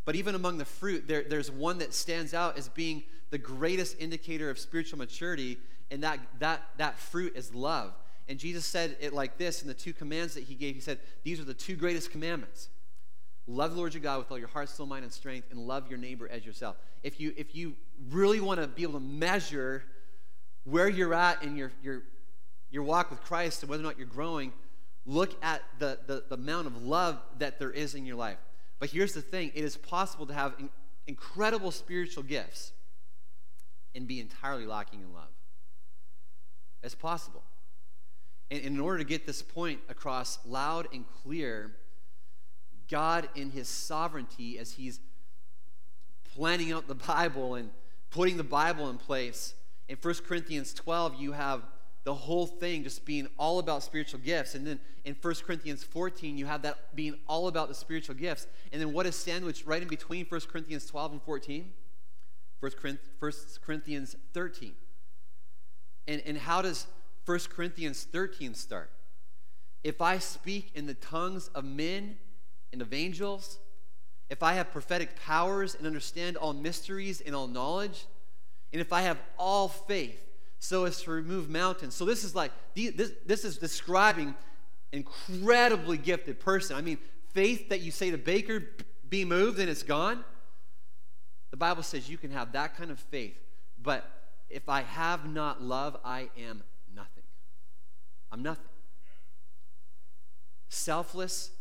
But 0.05 0.15
even 0.15 0.35
among 0.35 0.57
the 0.57 0.65
fruit, 0.65 1.07
there, 1.07 1.23
there's 1.23 1.49
one 1.49 1.77
that 1.77 1.93
stands 1.93 2.33
out 2.33 2.57
as 2.57 2.69
being 2.69 3.03
the 3.29 3.37
greatest 3.37 3.99
indicator 3.99 4.49
of 4.49 4.59
spiritual 4.59 4.99
maturity, 4.99 5.57
and 5.89 6.03
that, 6.03 6.19
that, 6.39 6.61
that 6.77 6.99
fruit 6.99 7.33
is 7.35 7.53
love. 7.53 7.93
And 8.27 8.39
Jesus 8.39 8.65
said 8.65 8.95
it 9.01 9.13
like 9.13 9.37
this 9.37 9.61
in 9.61 9.67
the 9.67 9.73
two 9.73 9.93
commands 9.93 10.33
that 10.35 10.45
he 10.45 10.55
gave. 10.55 10.75
He 10.75 10.81
said, 10.81 10.99
These 11.23 11.39
are 11.39 11.43
the 11.43 11.53
two 11.53 11.75
greatest 11.75 12.11
commandments. 12.11 12.69
Love 13.45 13.71
the 13.71 13.77
Lord 13.77 13.93
your 13.93 14.01
God 14.01 14.19
with 14.19 14.31
all 14.31 14.39
your 14.39 14.47
heart, 14.47 14.69
soul, 14.69 14.85
mind, 14.85 15.03
and 15.03 15.11
strength, 15.11 15.51
and 15.51 15.59
love 15.59 15.89
your 15.89 15.97
neighbor 15.97 16.29
as 16.29 16.45
yourself. 16.45 16.77
If 17.03 17.19
you, 17.19 17.33
if 17.35 17.53
you 17.53 17.75
really 18.09 18.39
want 18.39 18.61
to 18.61 18.67
be 18.67 18.83
able 18.83 18.93
to 18.93 18.99
measure 19.01 19.83
where 20.63 20.87
you're 20.87 21.13
at 21.13 21.43
in 21.43 21.57
your, 21.57 21.73
your, 21.83 22.03
your 22.71 22.83
walk 22.83 23.09
with 23.09 23.21
Christ 23.21 23.61
and 23.61 23.69
whether 23.69 23.83
or 23.83 23.85
not 23.85 23.97
you're 23.97 24.07
growing, 24.07 24.53
look 25.05 25.35
at 25.43 25.61
the, 25.79 25.99
the, 26.07 26.23
the 26.29 26.35
amount 26.35 26.67
of 26.67 26.81
love 26.81 27.19
that 27.39 27.59
there 27.59 27.71
is 27.71 27.95
in 27.95 28.05
your 28.05 28.15
life. 28.15 28.37
But 28.79 28.89
here's 28.89 29.13
the 29.13 29.21
thing 29.21 29.51
it 29.53 29.63
is 29.63 29.75
possible 29.75 30.25
to 30.27 30.33
have 30.33 30.53
in, 30.57 30.69
incredible 31.05 31.71
spiritual 31.71 32.23
gifts 32.23 32.71
and 33.93 34.07
be 34.07 34.21
entirely 34.21 34.65
lacking 34.65 35.01
in 35.01 35.13
love. 35.13 35.29
It's 36.81 36.95
possible. 36.95 37.43
And 38.51 38.61
in 38.61 38.79
order 38.79 38.99
to 38.99 39.03
get 39.03 39.25
this 39.25 39.41
point 39.41 39.79
across 39.89 40.39
loud 40.45 40.87
and 40.93 41.05
clear, 41.23 41.75
God, 42.89 43.29
in 43.35 43.51
His 43.51 43.67
sovereignty, 43.67 44.59
as 44.59 44.73
He's 44.73 44.99
planning 46.35 46.71
out 46.71 46.87
the 46.87 46.95
Bible 47.07 47.55
and 47.55 47.69
putting 48.09 48.37
the 48.37 48.43
Bible 48.43 48.89
in 48.89 48.97
place, 48.97 49.55
in 49.87 49.97
1 50.01 50.15
Corinthians 50.27 50.73
12, 50.73 51.15
you 51.19 51.31
have 51.33 51.63
the 52.03 52.13
whole 52.13 52.45
thing 52.45 52.83
just 52.83 53.05
being 53.05 53.27
all 53.37 53.59
about 53.59 53.81
spiritual 53.83 54.19
gifts. 54.19 54.55
And 54.55 54.67
then 54.67 54.79
in 55.05 55.15
1 55.21 55.35
Corinthians 55.45 55.83
14, 55.83 56.37
you 56.37 56.45
have 56.45 56.61
that 56.63 56.95
being 56.95 57.15
all 57.27 57.47
about 57.47 57.69
the 57.69 57.73
spiritual 57.73 58.15
gifts. 58.15 58.47
And 58.71 58.81
then 58.81 58.93
what 58.93 59.05
is 59.05 59.15
sandwiched 59.15 59.65
right 59.65 59.81
in 59.81 59.87
between 59.87 60.25
1 60.25 60.41
Corinthians 60.51 60.85
12 60.85 61.13
and 61.13 61.21
14? 61.21 61.71
1 62.59 62.71
Corinthians 63.65 64.15
13. 64.33 64.73
And, 66.07 66.21
and 66.25 66.37
how 66.37 66.61
does 66.61 66.87
1 67.25 67.39
Corinthians 67.49 68.03
13 68.03 68.53
start? 68.53 68.91
If 69.83 70.01
I 70.01 70.17
speak 70.17 70.71
in 70.75 70.85
the 70.85 70.93
tongues 70.93 71.49
of 71.49 71.65
men 71.65 72.17
and 72.71 72.81
of 72.81 72.93
angels, 72.93 73.59
if 74.29 74.41
I 74.41 74.53
have 74.53 74.71
prophetic 74.71 75.19
powers 75.19 75.75
and 75.75 75.85
understand 75.85 76.37
all 76.37 76.53
mysteries 76.53 77.21
and 77.21 77.35
all 77.35 77.47
knowledge, 77.47 78.05
and 78.71 78.81
if 78.81 78.91
I 78.91 79.01
have 79.01 79.19
all 79.37 79.67
faith 79.67 80.19
so 80.59 80.85
as 80.85 81.01
to 81.01 81.11
remove 81.11 81.49
mountains. 81.49 81.93
So 81.93 82.05
this 82.05 82.23
is 82.23 82.33
like, 82.33 82.51
this, 82.73 83.11
this 83.25 83.43
is 83.43 83.57
describing 83.57 84.29
an 84.29 84.35
incredibly 84.91 85.97
gifted 85.97 86.39
person. 86.39 86.77
I 86.77 86.81
mean, 86.81 86.99
faith 87.33 87.69
that 87.69 87.81
you 87.81 87.91
say 87.91 88.11
to 88.11 88.17
Baker, 88.17 88.63
be 89.09 89.25
moved 89.25 89.59
and 89.59 89.69
it's 89.69 89.83
gone. 89.83 90.23
The 91.51 91.57
Bible 91.57 91.83
says 91.83 92.09
you 92.09 92.17
can 92.17 92.31
have 92.31 92.53
that 92.53 92.77
kind 92.77 92.91
of 92.91 92.99
faith, 92.99 93.37
but 93.81 94.09
if 94.49 94.69
I 94.69 94.83
have 94.83 95.29
not 95.29 95.61
love, 95.61 95.97
I 96.05 96.29
am. 96.37 96.63
I'm 98.33 98.41
nothing. 98.41 98.65
Selfless, 100.67 101.51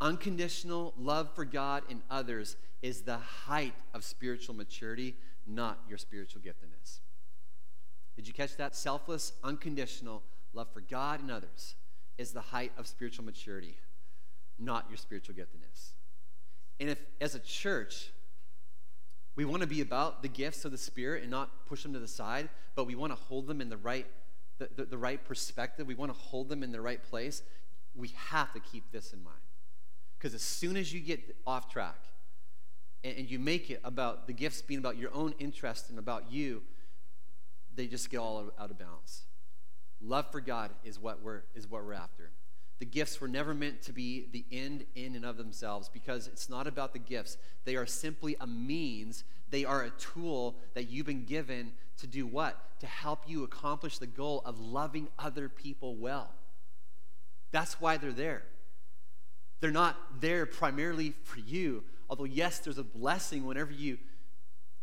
unconditional 0.00 0.92
love 0.98 1.30
for 1.36 1.44
God 1.44 1.84
and 1.88 2.02
others 2.10 2.56
is 2.82 3.02
the 3.02 3.18
height 3.18 3.74
of 3.94 4.02
spiritual 4.02 4.56
maturity, 4.56 5.14
not 5.46 5.78
your 5.88 5.98
spiritual 5.98 6.42
giftedness. 6.42 6.98
Did 8.16 8.26
you 8.26 8.34
catch 8.34 8.56
that? 8.56 8.74
Selfless, 8.74 9.34
unconditional 9.44 10.24
love 10.52 10.66
for 10.74 10.80
God 10.80 11.20
and 11.20 11.30
others 11.30 11.76
is 12.18 12.32
the 12.32 12.40
height 12.40 12.72
of 12.76 12.88
spiritual 12.88 13.24
maturity, 13.24 13.76
not 14.58 14.86
your 14.88 14.96
spiritual 14.96 15.36
giftedness. 15.36 15.92
And 16.80 16.90
if, 16.90 16.98
as 17.20 17.36
a 17.36 17.40
church, 17.40 18.10
we 19.36 19.44
want 19.44 19.60
to 19.60 19.68
be 19.68 19.80
about 19.80 20.22
the 20.22 20.28
gifts 20.28 20.64
of 20.64 20.72
the 20.72 20.78
Spirit 20.78 21.22
and 21.22 21.30
not 21.30 21.66
push 21.66 21.84
them 21.84 21.92
to 21.92 22.00
the 22.00 22.08
side, 22.08 22.48
but 22.74 22.86
we 22.86 22.96
want 22.96 23.12
to 23.12 23.22
hold 23.28 23.46
them 23.46 23.60
in 23.60 23.68
the 23.68 23.76
right, 23.76 24.06
the, 24.58 24.68
the, 24.76 24.84
the 24.84 24.98
right 24.98 25.22
perspective. 25.24 25.86
We 25.86 25.94
want 25.94 26.12
to 26.12 26.18
hold 26.18 26.48
them 26.48 26.62
in 26.62 26.72
the 26.72 26.80
right 26.80 27.02
place. 27.02 27.42
We 27.94 28.08
have 28.28 28.52
to 28.52 28.60
keep 28.60 28.90
this 28.92 29.12
in 29.12 29.22
mind. 29.22 29.36
Because 30.18 30.34
as 30.34 30.42
soon 30.42 30.76
as 30.76 30.92
you 30.92 31.00
get 31.00 31.36
off 31.46 31.70
track 31.70 32.04
and, 33.04 33.18
and 33.18 33.30
you 33.30 33.38
make 33.38 33.70
it 33.70 33.80
about 33.84 34.26
the 34.26 34.32
gifts 34.32 34.62
being 34.62 34.78
about 34.78 34.96
your 34.96 35.12
own 35.14 35.34
interest 35.38 35.90
and 35.90 35.98
about 35.98 36.30
you, 36.30 36.62
they 37.74 37.86
just 37.86 38.10
get 38.10 38.18
all 38.18 38.50
out 38.58 38.70
of 38.70 38.78
balance. 38.78 39.22
Love 40.00 40.30
for 40.30 40.40
God 40.40 40.70
is 40.84 40.98
what 40.98 41.22
we're, 41.22 41.42
is 41.54 41.68
what 41.68 41.84
we're 41.84 41.92
after. 41.92 42.30
The 42.78 42.84
gifts 42.84 43.20
were 43.20 43.28
never 43.28 43.54
meant 43.54 43.82
to 43.82 43.92
be 43.92 44.28
the 44.32 44.44
end 44.52 44.84
in 44.94 45.16
and 45.16 45.24
of 45.24 45.38
themselves 45.38 45.88
because 45.88 46.26
it's 46.26 46.50
not 46.50 46.66
about 46.66 46.92
the 46.92 46.98
gifts. 46.98 47.38
They 47.64 47.76
are 47.76 47.86
simply 47.86 48.36
a 48.40 48.46
means, 48.46 49.24
they 49.50 49.64
are 49.64 49.82
a 49.82 49.90
tool 49.90 50.56
that 50.74 50.84
you've 50.84 51.06
been 51.06 51.24
given 51.24 51.72
to 51.98 52.06
do 52.06 52.26
what? 52.26 52.58
To 52.80 52.86
help 52.86 53.20
you 53.26 53.44
accomplish 53.44 53.98
the 53.98 54.06
goal 54.06 54.42
of 54.44 54.60
loving 54.60 55.08
other 55.18 55.48
people 55.48 55.96
well. 55.96 56.30
That's 57.52 57.80
why 57.80 57.96
they're 57.96 58.12
there. 58.12 58.42
They're 59.60 59.70
not 59.70 60.20
there 60.20 60.44
primarily 60.46 61.14
for 61.24 61.40
you, 61.40 61.84
although, 62.10 62.24
yes, 62.24 62.58
there's 62.58 62.78
a 62.78 62.84
blessing 62.84 63.46
whenever 63.46 63.72
you, 63.72 63.98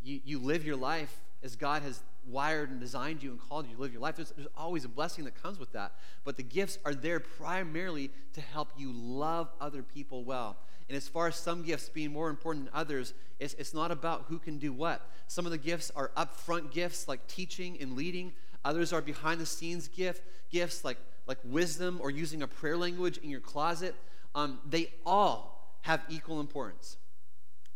you, 0.01 0.21
you 0.25 0.39
live 0.39 0.65
your 0.65 0.75
life 0.75 1.19
as 1.43 1.55
God 1.55 1.83
has 1.83 2.01
wired 2.25 2.71
and 2.71 2.79
designed 2.79 3.21
you 3.21 3.31
and 3.31 3.39
called 3.39 3.67
you 3.67 3.75
to 3.75 3.81
live 3.81 3.91
your 3.91 4.01
life. 4.01 4.15
There's, 4.15 4.31
there's, 4.31 4.47
always 4.55 4.85
a 4.85 4.89
blessing 4.89 5.25
that 5.25 5.41
comes 5.41 5.59
with 5.59 5.73
that. 5.73 5.93
But 6.23 6.37
the 6.37 6.43
gifts 6.43 6.79
are 6.85 6.95
there 6.95 7.19
primarily 7.19 8.11
to 8.33 8.41
help 8.41 8.69
you 8.77 8.91
love 8.93 9.51
other 9.59 9.83
people 9.83 10.23
well. 10.23 10.57
And 10.89 10.97
as 10.97 11.07
far 11.07 11.27
as 11.27 11.35
some 11.35 11.63
gifts 11.63 11.89
being 11.89 12.11
more 12.11 12.29
important 12.29 12.65
than 12.65 12.73
others, 12.73 13.13
it's, 13.39 13.53
it's 13.55 13.73
not 13.73 13.91
about 13.91 14.25
who 14.27 14.37
can 14.37 14.57
do 14.57 14.73
what. 14.73 15.09
Some 15.27 15.45
of 15.45 15.51
the 15.51 15.57
gifts 15.57 15.91
are 15.95 16.11
upfront 16.17 16.71
gifts 16.71 17.07
like 17.07 17.25
teaching 17.27 17.77
and 17.79 17.95
leading. 17.95 18.33
Others 18.65 18.93
are 18.93 19.01
behind 19.01 19.39
the 19.39 19.45
scenes 19.45 19.87
gift, 19.87 20.23
gifts 20.49 20.83
like, 20.83 20.97
like 21.25 21.39
wisdom 21.43 21.99
or 22.01 22.11
using 22.11 22.41
a 22.41 22.47
prayer 22.47 22.77
language 22.77 23.17
in 23.17 23.29
your 23.29 23.39
closet. 23.39 23.95
Um, 24.35 24.59
they 24.69 24.91
all 25.05 25.77
have 25.81 26.01
equal 26.09 26.39
importance. 26.39 26.97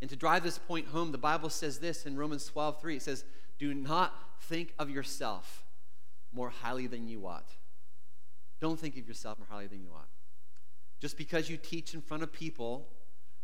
And 0.01 0.09
to 0.09 0.15
drive 0.15 0.43
this 0.43 0.57
point 0.57 0.87
home, 0.87 1.11
the 1.11 1.17
Bible 1.17 1.49
says 1.49 1.79
this 1.79 2.05
in 2.05 2.17
Romans 2.17 2.45
12 2.45 2.79
3. 2.79 2.97
It 2.97 3.01
says, 3.01 3.25
Do 3.57 3.73
not 3.73 4.13
think 4.41 4.73
of 4.77 4.89
yourself 4.89 5.65
more 6.33 6.49
highly 6.49 6.87
than 6.87 7.07
you 7.07 7.25
ought. 7.25 7.49
Don't 8.59 8.79
think 8.79 8.97
of 8.97 9.07
yourself 9.07 9.39
more 9.39 9.47
highly 9.49 9.67
than 9.67 9.81
you 9.81 9.89
ought. 9.95 10.07
Just 10.99 11.17
because 11.17 11.49
you 11.49 11.57
teach 11.57 11.93
in 11.93 12.01
front 12.01 12.23
of 12.23 12.31
people, 12.31 12.87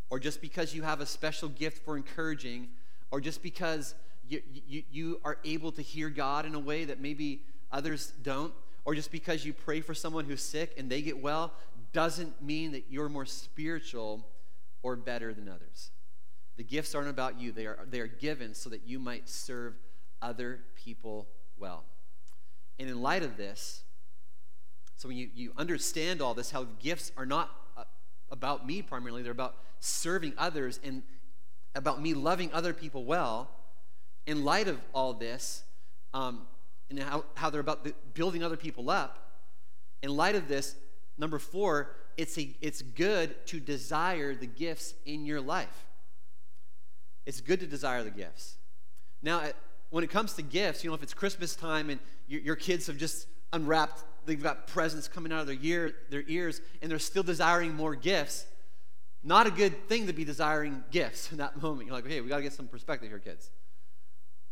or 0.10 0.20
just 0.20 0.42
because 0.42 0.74
you 0.74 0.84
have 0.84 1.02
a 1.02 1.06
special 1.06 1.50
gift 1.50 1.84
for 1.84 1.98
encouraging, 1.98 2.70
or 3.12 3.22
just 3.22 3.42
because 3.42 3.96
you, 4.28 4.42
you, 4.68 4.84
you 4.92 5.22
are 5.24 5.38
able 5.44 5.72
to 5.72 5.82
hear 5.82 6.10
God 6.10 6.46
in 6.46 6.56
a 6.56 6.60
way 6.60 6.86
that 6.86 7.00
maybe 7.00 7.42
others 7.72 8.14
don't, 8.22 8.54
or 8.86 8.96
just 8.96 9.12
because 9.12 9.46
you 9.46 9.54
pray 9.54 9.82
for 9.82 9.94
someone 9.94 10.26
who's 10.26 10.42
sick 10.42 10.74
and 10.78 10.90
they 10.90 11.02
get 11.02 11.22
well, 11.22 11.54
doesn't 11.94 12.42
mean 12.42 12.72
that 12.72 12.86
you're 12.90 13.10
more 13.10 13.26
spiritual 13.26 14.28
or 14.82 14.96
better 14.96 15.34
than 15.34 15.48
others. 15.48 15.92
The 16.58 16.64
gifts 16.64 16.94
aren't 16.94 17.10
about 17.10 17.40
you, 17.40 17.52
they 17.52 17.66
are, 17.66 17.80
they 17.90 18.00
are 18.00 18.08
given 18.08 18.54
so 18.54 18.70
that 18.70 18.82
you 18.86 19.00
might 19.00 19.30
serve 19.30 19.76
other 20.22 20.60
people 20.76 21.28
well. 21.58 21.84
And 22.80 22.90
in 22.90 23.02
light 23.02 23.24
of 23.24 23.38
this, 23.38 23.84
so 24.98 25.08
when 25.08 25.18
you, 25.18 25.30
you 25.34 25.54
understand 25.58 26.22
all 26.22 26.34
this, 26.34 26.52
how 26.52 26.68
gifts 26.80 27.12
are 27.18 27.26
not 27.26 27.52
about 28.34 28.68
me 28.68 28.82
primarily. 28.82 29.24
They're 29.24 29.32
about 29.32 29.56
serving 29.80 30.34
others 30.38 30.80
and 30.84 31.04
about 31.76 32.02
me 32.02 32.14
loving 32.14 32.52
other 32.52 32.74
people 32.74 33.06
well. 33.06 33.50
In 34.26 34.44
light 34.44 34.68
of 34.68 34.80
all 34.94 35.14
this, 35.14 35.64
um, 36.14 36.48
and 36.90 37.00
how, 37.00 37.26
how 37.36 37.50
they're 37.50 37.62
about 37.62 37.88
building 38.14 38.44
other 38.44 38.58
people 38.58 38.90
up, 38.90 39.20
in 40.02 40.16
light 40.16 40.36
of 40.36 40.48
this, 40.48 40.76
number 41.18 41.40
four, 41.40 41.96
it's, 42.18 42.38
a, 42.38 42.56
it's 42.60 42.82
good 42.82 43.46
to 43.48 43.60
desire 43.60 44.36
the 44.36 44.48
gifts 44.48 44.94
in 45.06 45.26
your 45.26 45.42
life. 45.42 45.86
It's 47.26 47.40
good 47.42 47.60
to 47.62 47.68
desire 47.68 48.04
the 48.04 48.12
gifts. 48.12 48.58
Now, 49.22 49.44
when 49.90 50.04
it 50.04 50.10
comes 50.10 50.34
to 50.34 50.42
gifts, 50.42 50.84
you 50.84 50.90
know, 50.90 50.96
if 50.96 51.04
it's 51.04 51.14
Christmas 51.14 51.56
time 51.56 51.90
and 51.90 52.00
your, 52.28 52.42
your 52.42 52.56
kids 52.56 52.88
have 52.88 52.98
just 52.98 53.28
unwrapped, 53.54 54.04
they've 54.26 54.42
got 54.42 54.68
presents 54.68 55.08
coming 55.08 55.32
out 55.32 55.42
of 55.42 55.48
their, 55.48 55.58
ear, 55.62 55.94
their 56.10 56.24
ears, 56.28 56.62
and 56.82 56.92
they're 56.92 57.00
still 57.00 57.24
desiring 57.24 57.74
more 57.74 57.96
gifts, 57.96 58.46
not 59.24 59.48
a 59.48 59.52
good 59.52 59.88
thing 59.88 60.08
to 60.08 60.14
be 60.14 60.26
desiring 60.26 60.84
gifts 60.92 61.32
in 61.32 61.38
that 61.38 61.62
moment. 61.62 61.88
You're 61.88 61.96
like, 61.96 62.06
okay, 62.06 62.22
we 62.22 62.30
got 62.30 62.38
to 62.38 62.44
get 62.44 62.54
some 62.54 62.68
perspective 62.68 63.10
here, 63.10 63.20
kids. 63.20 63.50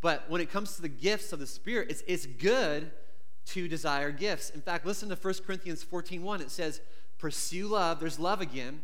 But 0.02 0.30
when 0.30 0.42
it 0.42 0.52
comes 0.52 0.76
to 0.76 0.82
the 0.82 0.90
gifts 0.90 1.32
of 1.32 1.40
the 1.40 1.48
Spirit, 1.48 1.92
it's, 1.92 2.04
it's 2.08 2.26
good 2.26 2.92
to 3.48 3.68
desire 3.68 4.12
gifts. 4.12 4.50
In 4.50 4.62
fact, 4.62 4.86
listen 4.86 5.10
to 5.10 5.16
1 5.16 5.34
Corinthians 5.46 5.84
14 5.84 6.24
1. 6.24 6.42
It 6.42 6.52
says, 6.52 6.82
Pursue 7.18 7.68
love, 7.68 8.00
there's 8.00 8.18
love 8.18 8.42
again, 8.42 8.82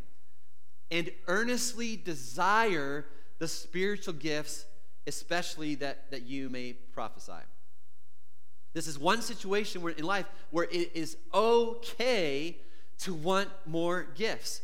and 0.91 1.09
earnestly 1.27 1.95
desire 1.95 3.05
the 3.39 3.47
spiritual 3.47 4.13
gifts, 4.13 4.65
especially 5.07 5.75
that, 5.75 6.11
that 6.11 6.23
you 6.23 6.49
may 6.49 6.73
prophesy. 6.73 7.33
This 8.77 8.85
is 8.85 8.99
one 8.99 9.23
situation 9.23 9.81
where 9.81 9.91
in 9.91 10.03
life 10.03 10.27
where 10.51 10.65
it 10.65 10.91
is 10.93 11.17
okay 11.33 12.57
to 12.99 13.11
want 13.15 13.49
more 13.65 14.05
gifts. 14.13 14.61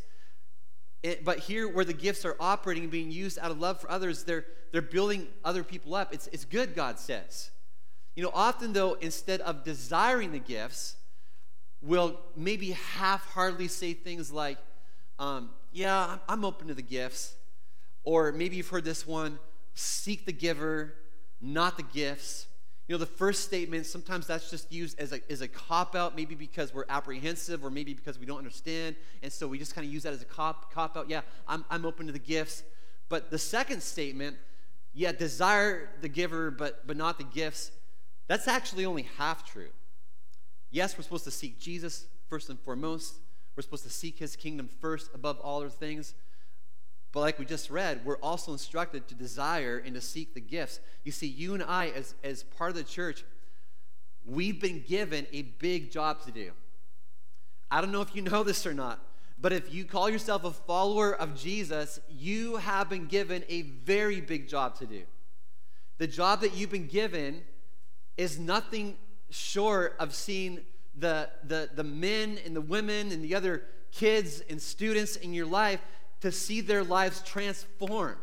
It, 1.02 1.24
but 1.24 1.40
here, 1.40 1.66
where 1.66 1.84
the 1.84 1.94
gifts 1.94 2.24
are 2.24 2.36
operating 2.38 2.84
and 2.84 2.92
being 2.92 3.10
used 3.10 3.40
out 3.40 3.50
of 3.50 3.58
love 3.58 3.80
for 3.80 3.90
others, 3.90 4.22
they're, 4.22 4.44
they're 4.70 4.82
building 4.82 5.26
other 5.44 5.64
people 5.64 5.96
up. 5.96 6.14
It's, 6.14 6.28
it's 6.28 6.44
good, 6.44 6.76
God 6.76 7.00
says. 7.00 7.50
You 8.14 8.22
know, 8.22 8.30
often 8.32 8.72
though, 8.72 8.92
instead 8.92 9.40
of 9.40 9.64
desiring 9.64 10.30
the 10.30 10.38
gifts, 10.38 10.94
we'll 11.82 12.20
maybe 12.36 12.70
half 12.70 13.26
heartedly 13.32 13.66
say 13.66 13.94
things 13.94 14.30
like, 14.30 14.58
um, 15.18 15.50
Yeah, 15.72 16.18
I'm 16.28 16.44
open 16.44 16.68
to 16.68 16.74
the 16.74 16.82
gifts. 16.82 17.34
Or 18.04 18.30
maybe 18.30 18.54
you've 18.54 18.68
heard 18.68 18.84
this 18.84 19.08
one 19.08 19.40
seek 19.74 20.24
the 20.24 20.32
giver, 20.32 20.94
not 21.40 21.76
the 21.76 21.82
gifts. 21.82 22.46
You 22.86 22.94
know, 22.94 22.98
the 22.98 23.06
first 23.06 23.44
statement, 23.44 23.86
sometimes 23.86 24.26
that's 24.26 24.50
just 24.50 24.70
used 24.70 25.00
as 25.00 25.12
a, 25.12 25.20
as 25.30 25.40
a 25.40 25.48
cop 25.48 25.94
out, 25.94 26.14
maybe 26.14 26.34
because 26.34 26.74
we're 26.74 26.84
apprehensive 26.88 27.64
or 27.64 27.70
maybe 27.70 27.94
because 27.94 28.18
we 28.18 28.26
don't 28.26 28.36
understand. 28.36 28.94
And 29.22 29.32
so 29.32 29.48
we 29.48 29.58
just 29.58 29.74
kind 29.74 29.86
of 29.86 29.92
use 29.92 30.02
that 30.02 30.12
as 30.12 30.20
a 30.20 30.26
cop, 30.26 30.72
cop 30.72 30.96
out. 30.96 31.08
Yeah, 31.08 31.22
I'm, 31.48 31.64
I'm 31.70 31.86
open 31.86 32.06
to 32.06 32.12
the 32.12 32.18
gifts. 32.18 32.62
But 33.08 33.30
the 33.30 33.38
second 33.38 33.82
statement, 33.82 34.36
yeah, 34.92 35.12
desire 35.12 35.88
the 36.02 36.08
giver, 36.08 36.50
but, 36.50 36.86
but 36.86 36.96
not 36.98 37.16
the 37.16 37.24
gifts, 37.24 37.70
that's 38.26 38.48
actually 38.48 38.84
only 38.84 39.06
half 39.16 39.50
true. 39.50 39.70
Yes, 40.70 40.96
we're 40.98 41.04
supposed 41.04 41.24
to 41.24 41.30
seek 41.30 41.58
Jesus 41.58 42.06
first 42.28 42.50
and 42.50 42.58
foremost. 42.58 43.14
We're 43.56 43.62
supposed 43.62 43.84
to 43.84 43.90
seek 43.90 44.18
his 44.18 44.36
kingdom 44.36 44.68
first 44.80 45.10
above 45.14 45.38
all 45.40 45.60
other 45.60 45.70
things. 45.70 46.14
But 47.14 47.20
like 47.20 47.38
we 47.38 47.44
just 47.44 47.70
read, 47.70 48.00
we're 48.04 48.16
also 48.16 48.52
instructed 48.52 49.06
to 49.06 49.14
desire 49.14 49.78
and 49.78 49.94
to 49.94 50.00
seek 50.00 50.34
the 50.34 50.40
gifts. 50.40 50.80
You 51.04 51.12
see, 51.12 51.28
you 51.28 51.54
and 51.54 51.62
I, 51.62 51.90
as, 51.90 52.16
as 52.24 52.42
part 52.42 52.70
of 52.70 52.76
the 52.76 52.82
church, 52.82 53.24
we've 54.26 54.60
been 54.60 54.82
given 54.84 55.24
a 55.32 55.42
big 55.42 55.92
job 55.92 56.22
to 56.24 56.32
do. 56.32 56.50
I 57.70 57.80
don't 57.80 57.92
know 57.92 58.00
if 58.00 58.16
you 58.16 58.22
know 58.30 58.42
this 58.42 58.66
or 58.66 58.74
not, 58.74 58.98
but 59.40 59.52
if 59.52 59.72
you 59.72 59.84
call 59.84 60.10
yourself 60.10 60.42
a 60.42 60.50
follower 60.50 61.14
of 61.14 61.36
Jesus, 61.36 62.00
you 62.10 62.56
have 62.56 62.90
been 62.90 63.06
given 63.06 63.44
a 63.48 63.62
very 63.62 64.20
big 64.20 64.48
job 64.48 64.74
to 64.80 64.86
do. 64.86 65.04
The 65.98 66.08
job 66.08 66.40
that 66.40 66.56
you've 66.56 66.72
been 66.72 66.88
given 66.88 67.42
is 68.16 68.40
nothing 68.40 68.96
short 69.30 69.94
of 70.00 70.16
seeing 70.16 70.62
the, 70.96 71.30
the, 71.44 71.70
the 71.72 71.84
men 71.84 72.40
and 72.44 72.56
the 72.56 72.60
women 72.60 73.12
and 73.12 73.22
the 73.22 73.36
other 73.36 73.62
kids 73.92 74.42
and 74.50 74.60
students 74.60 75.14
in 75.14 75.32
your 75.32 75.46
life 75.46 75.80
to 76.24 76.32
see 76.32 76.62
their 76.62 76.82
lives 76.82 77.20
transformed 77.20 78.16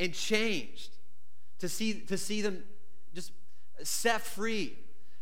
and 0.00 0.12
changed, 0.12 0.90
to 1.60 1.68
see, 1.68 2.00
to 2.00 2.18
see 2.18 2.42
them 2.42 2.64
just 3.14 3.30
set 3.84 4.20
free. 4.20 4.76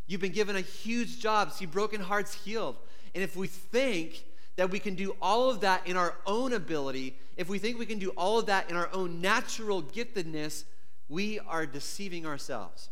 You've 0.07 0.23
been 0.23 0.33
given 0.33 0.57
a 0.57 0.63
huge 0.63 1.21
job, 1.21 1.53
see 1.53 1.67
broken 1.67 2.01
hearts 2.01 2.33
healed. 2.33 2.77
And 3.15 3.23
if 3.23 3.37
we 3.37 3.47
think 3.47 4.25
that 4.57 4.71
we 4.71 4.79
can 4.79 4.95
do 4.95 5.15
all 5.21 5.51
of 5.51 5.61
that 5.61 5.87
in 5.87 5.99
our 5.99 6.15
own 6.25 6.55
ability, 6.55 7.19
if 7.37 7.51
we 7.51 7.59
think 7.59 7.79
we 7.79 7.85
can 7.85 7.99
do 7.99 8.09
all 8.17 8.39
of 8.39 8.47
that 8.47 8.71
in 8.71 8.77
our 8.77 8.89
own 8.95 9.21
natural 9.21 9.83
giftedness, 9.83 10.65
we 11.11 11.41
are 11.41 11.67
deceiving 11.67 12.25
ourselves. 12.25 12.89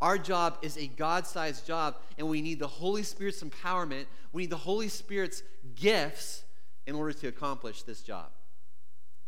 Our 0.00 0.18
job 0.18 0.58
is 0.62 0.76
a 0.76 0.88
God 0.88 1.24
sized 1.24 1.68
job, 1.68 1.94
and 2.18 2.28
we 2.28 2.42
need 2.42 2.58
the 2.58 2.66
Holy 2.66 3.04
Spirit's 3.04 3.44
empowerment. 3.44 4.06
We 4.32 4.42
need 4.42 4.50
the 4.50 4.56
Holy 4.56 4.88
Spirit's 4.88 5.44
gifts 5.76 6.42
in 6.88 6.96
order 6.96 7.12
to 7.12 7.28
accomplish 7.28 7.84
this 7.84 8.02
job. 8.02 8.30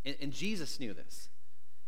And, 0.05 0.17
and 0.21 0.33
Jesus 0.33 0.81
knew 0.81 0.95
this. 0.95 1.29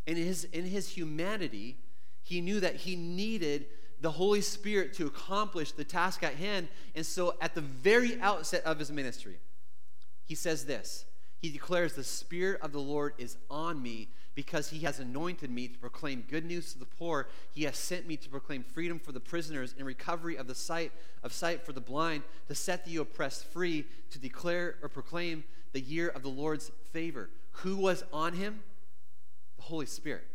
In 0.07 0.17
his, 0.17 0.45
in 0.45 0.65
his 0.65 0.91
humanity, 0.91 1.79
he 2.23 2.41
knew 2.41 2.61
that 2.61 2.77
he 2.77 2.97
needed 2.97 3.67
the 4.01 4.11
Holy 4.11 4.41
Spirit 4.41 4.93
to 4.95 5.07
accomplish 5.07 5.73
the 5.73 5.85
task 5.85 6.23
at 6.23 6.35
hand. 6.35 6.69
And 6.95 7.07
so, 7.07 7.35
at 7.41 7.55
the 7.55 7.61
very 7.61 8.21
outset 8.21 8.63
of 8.65 8.79
his 8.79 8.91
ministry, 8.91 9.39
he 10.25 10.35
says 10.35 10.67
this 10.67 11.07
He 11.41 11.51
declares, 11.51 11.95
The 11.95 12.05
Spirit 12.05 12.61
of 12.61 12.73
the 12.73 12.81
Lord 12.81 13.15
is 13.19 13.37
on 13.51 13.83
me 13.83 14.09
because 14.35 14.71
he 14.71 14.81
has 14.81 14.99
anointed 14.99 15.51
me 15.51 15.69
to 15.69 15.79
proclaim 15.79 16.25
good 16.29 16.45
news 16.45 16.73
to 16.73 16.79
the 16.79 16.85
poor. 16.85 17.29
He 17.53 17.65
has 17.65 17.77
sent 17.77 18.07
me 18.07 18.17
to 18.17 18.29
proclaim 18.29 18.65
freedom 18.65 18.99
for 18.99 19.13
the 19.13 19.21
prisoners 19.21 19.75
and 19.77 19.87
recovery 19.87 20.37
of 20.37 20.49
the 20.49 20.55
sight 20.55 20.93
of 21.23 21.33
sight 21.33 21.65
for 21.65 21.73
the 21.73 21.81
blind, 21.81 22.25
to 22.49 22.55
set 22.55 22.85
the 22.85 22.97
oppressed 22.97 23.47
free, 23.47 23.87
to 24.11 24.19
declare 24.19 24.77
or 24.83 24.89
proclaim 24.89 25.45
the 25.73 25.81
year 25.81 26.09
of 26.09 26.23
the 26.23 26.29
Lord's 26.29 26.71
favor. 26.93 27.31
Who 27.59 27.77
was 27.77 28.05
on 28.13 28.35
him? 28.35 28.61
The 29.57 29.63
Holy 29.63 29.87
Spirit. 29.87 30.27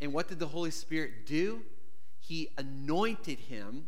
And 0.00 0.12
what 0.12 0.28
did 0.28 0.38
the 0.38 0.48
Holy 0.48 0.70
Spirit 0.70 1.26
do? 1.26 1.62
He 2.18 2.48
anointed 2.56 3.38
him, 3.38 3.86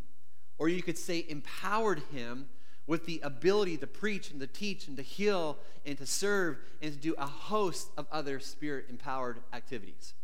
or 0.59 0.69
you 0.69 0.83
could 0.83 0.99
say 0.99 1.25
empowered 1.29 2.03
him 2.13 2.47
with 2.87 3.07
the 3.07 3.21
ability 3.23 3.77
to 3.79 3.87
preach 3.87 4.31
and 4.31 4.41
to 4.41 4.47
teach 4.47 4.89
and 4.89 4.97
to 4.97 5.03
heal 5.03 5.57
and 5.87 5.97
to 5.99 6.07
serve 6.07 6.59
and 6.81 6.93
to 6.93 6.99
do 6.99 7.15
a 7.17 7.27
host 7.27 7.89
of 7.97 8.07
other 8.11 8.41
spirit 8.41 8.87
empowered 8.89 9.39
activities. 9.53 10.15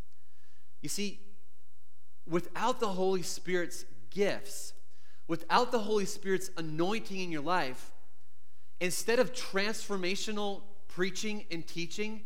You 0.82 0.88
see, 0.88 1.20
without 2.26 2.80
the 2.80 2.88
Holy 2.88 3.22
Spirit's 3.22 3.84
gifts, 4.10 4.72
without 5.26 5.72
the 5.72 5.80
Holy 5.80 6.04
Spirit's 6.04 6.50
anointing 6.56 7.18
in 7.18 7.30
your 7.30 7.42
life, 7.42 7.92
instead 8.80 9.18
of 9.18 9.32
transformational 9.32 10.62
preaching 10.98 11.44
and 11.52 11.64
teaching, 11.64 12.22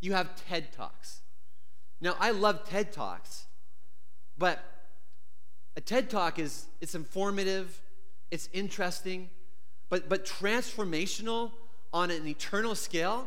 you 0.00 0.12
have 0.12 0.36
TED 0.46 0.72
Talks. 0.72 1.22
Now, 2.00 2.14
I 2.20 2.30
love 2.30 2.64
TED 2.64 2.92
Talks, 2.92 3.46
but 4.38 4.62
a 5.76 5.80
TED 5.80 6.10
Talk 6.10 6.38
is 6.38 6.66
it's 6.80 6.94
informative, 6.94 7.82
it's 8.30 8.48
interesting, 8.52 9.30
but, 9.88 10.08
but 10.08 10.24
transformational 10.24 11.50
on 11.92 12.12
an 12.12 12.24
eternal 12.28 12.76
scale, 12.76 13.26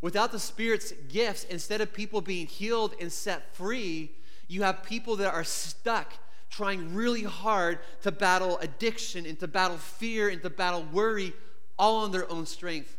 without 0.00 0.32
the 0.32 0.40
Spirit's 0.40 0.94
gifts, 1.10 1.44
instead 1.44 1.82
of 1.82 1.92
people 1.92 2.22
being 2.22 2.46
healed 2.46 2.94
and 2.98 3.12
set 3.12 3.54
free, 3.54 4.10
you 4.48 4.62
have 4.62 4.84
people 4.84 5.16
that 5.16 5.34
are 5.34 5.44
stuck 5.44 6.14
trying 6.48 6.94
really 6.94 7.24
hard 7.24 7.78
to 8.00 8.10
battle 8.10 8.56
addiction 8.60 9.26
and 9.26 9.38
to 9.40 9.46
battle 9.46 9.76
fear 9.76 10.30
and 10.30 10.40
to 10.40 10.48
battle 10.48 10.82
worry 10.94 11.34
all 11.78 12.04
on 12.04 12.10
their 12.10 12.30
own 12.32 12.46
strength 12.46 12.96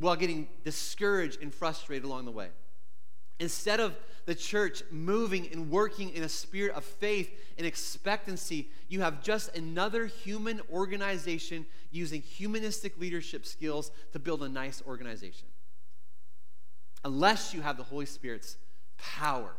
while 0.00 0.16
getting 0.16 0.48
discouraged 0.64 1.42
and 1.42 1.54
frustrated 1.54 2.04
along 2.04 2.24
the 2.24 2.30
way. 2.30 2.48
Instead 3.38 3.80
of 3.80 3.96
the 4.26 4.34
church 4.34 4.82
moving 4.90 5.48
and 5.52 5.70
working 5.70 6.10
in 6.10 6.22
a 6.22 6.28
spirit 6.28 6.74
of 6.74 6.84
faith 6.84 7.30
and 7.56 7.66
expectancy, 7.66 8.70
you 8.88 9.00
have 9.00 9.22
just 9.22 9.56
another 9.56 10.06
human 10.06 10.60
organization 10.72 11.66
using 11.90 12.20
humanistic 12.20 12.98
leadership 12.98 13.46
skills 13.46 13.90
to 14.12 14.18
build 14.18 14.42
a 14.42 14.48
nice 14.48 14.82
organization. 14.86 15.48
Unless 17.04 17.54
you 17.54 17.62
have 17.62 17.76
the 17.76 17.82
Holy 17.82 18.06
Spirit's 18.06 18.56
power 18.98 19.54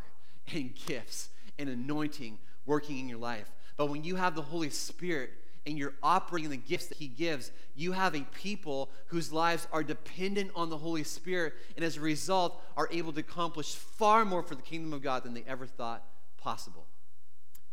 and 0.54 0.73
gifts 0.88 1.30
and 1.58 1.69
anointing 1.69 2.38
working 2.65 2.99
in 2.99 3.10
your 3.10 3.17
life. 3.19 3.51
But 3.77 3.88
when 3.88 4.04
you 4.04 4.15
have 4.15 4.36
the 4.36 4.41
Holy 4.41 4.69
Spirit, 4.69 5.32
and 5.65 5.78
you're 5.78 5.93
operating 6.02 6.50
the 6.50 6.58
gifts 6.58 6.88
that 6.88 6.97
He 6.97 7.08
gives, 7.08 7.52
you 7.76 7.91
have 7.91 8.15
a 8.15 8.21
people 8.21 8.89
whose 9.08 9.32
lives 9.32 9.67
are 9.71 9.84
dependent 9.84 10.52
on 10.56 10.69
the 10.69 10.78
Holy 10.78 11.04
Spirit, 11.04 11.54
and 11.76 11.86
as 11.86 11.97
a 11.97 12.02
result, 12.02 12.62
are 12.76 12.89
able 12.91 13.13
to 13.13 13.19
accomplish 13.19 13.76
far 13.76 14.26
more 14.26 14.41
for 14.41 14.56
the 14.56 14.62
kingdom 14.62 14.93
of 14.93 15.04
God 15.04 15.24
than 15.24 15.34
they 15.34 15.43
ever 15.47 15.67
thought 15.67 16.04
possible. 16.38 16.88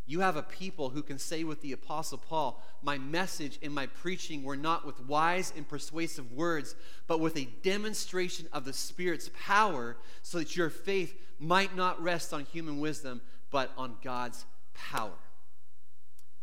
You 0.06 0.20
have 0.20 0.36
a 0.36 0.42
people 0.42 0.88
who 0.90 1.02
can 1.02 1.18
say 1.18 1.44
with 1.44 1.60
the 1.60 1.72
Apostle 1.72 2.18
Paul, 2.18 2.62
My 2.82 2.96
message 2.96 3.58
and 3.62 3.74
my 3.74 3.86
preaching 3.86 4.42
were 4.42 4.56
not 4.56 4.86
with 4.86 5.00
wise 5.00 5.52
and 5.54 5.68
persuasive 5.68 6.32
words, 6.32 6.74
but 7.06 7.20
with 7.20 7.36
a 7.36 7.48
demonstration 7.62 8.48
of 8.52 8.64
the 8.64 8.72
Spirit's 8.72 9.30
power, 9.46 9.96
so 10.22 10.38
that 10.38 10.56
your 10.56 10.70
faith 10.70 11.14
might 11.38 11.76
not 11.76 12.02
rest 12.02 12.32
on 12.32 12.44
human 12.46 12.80
wisdom, 12.80 13.20
but 13.50 13.70
on 13.76 13.96
God's 14.02 14.46
power. 14.74 15.12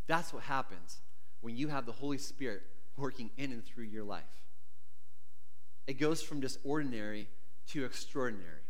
That's 0.08 0.32
what 0.32 0.44
happens 0.44 1.00
when 1.46 1.56
you 1.56 1.68
have 1.68 1.86
the 1.86 1.92
Holy 1.92 2.18
Spirit 2.18 2.64
working 2.98 3.30
in 3.38 3.52
and 3.52 3.64
through 3.64 3.84
your 3.84 4.04
life. 4.04 4.24
It 5.86 6.00
goes 6.00 6.20
from 6.20 6.42
just 6.42 6.58
ordinary 6.64 7.30
to 7.68 7.86
extraordinary. 7.86 8.64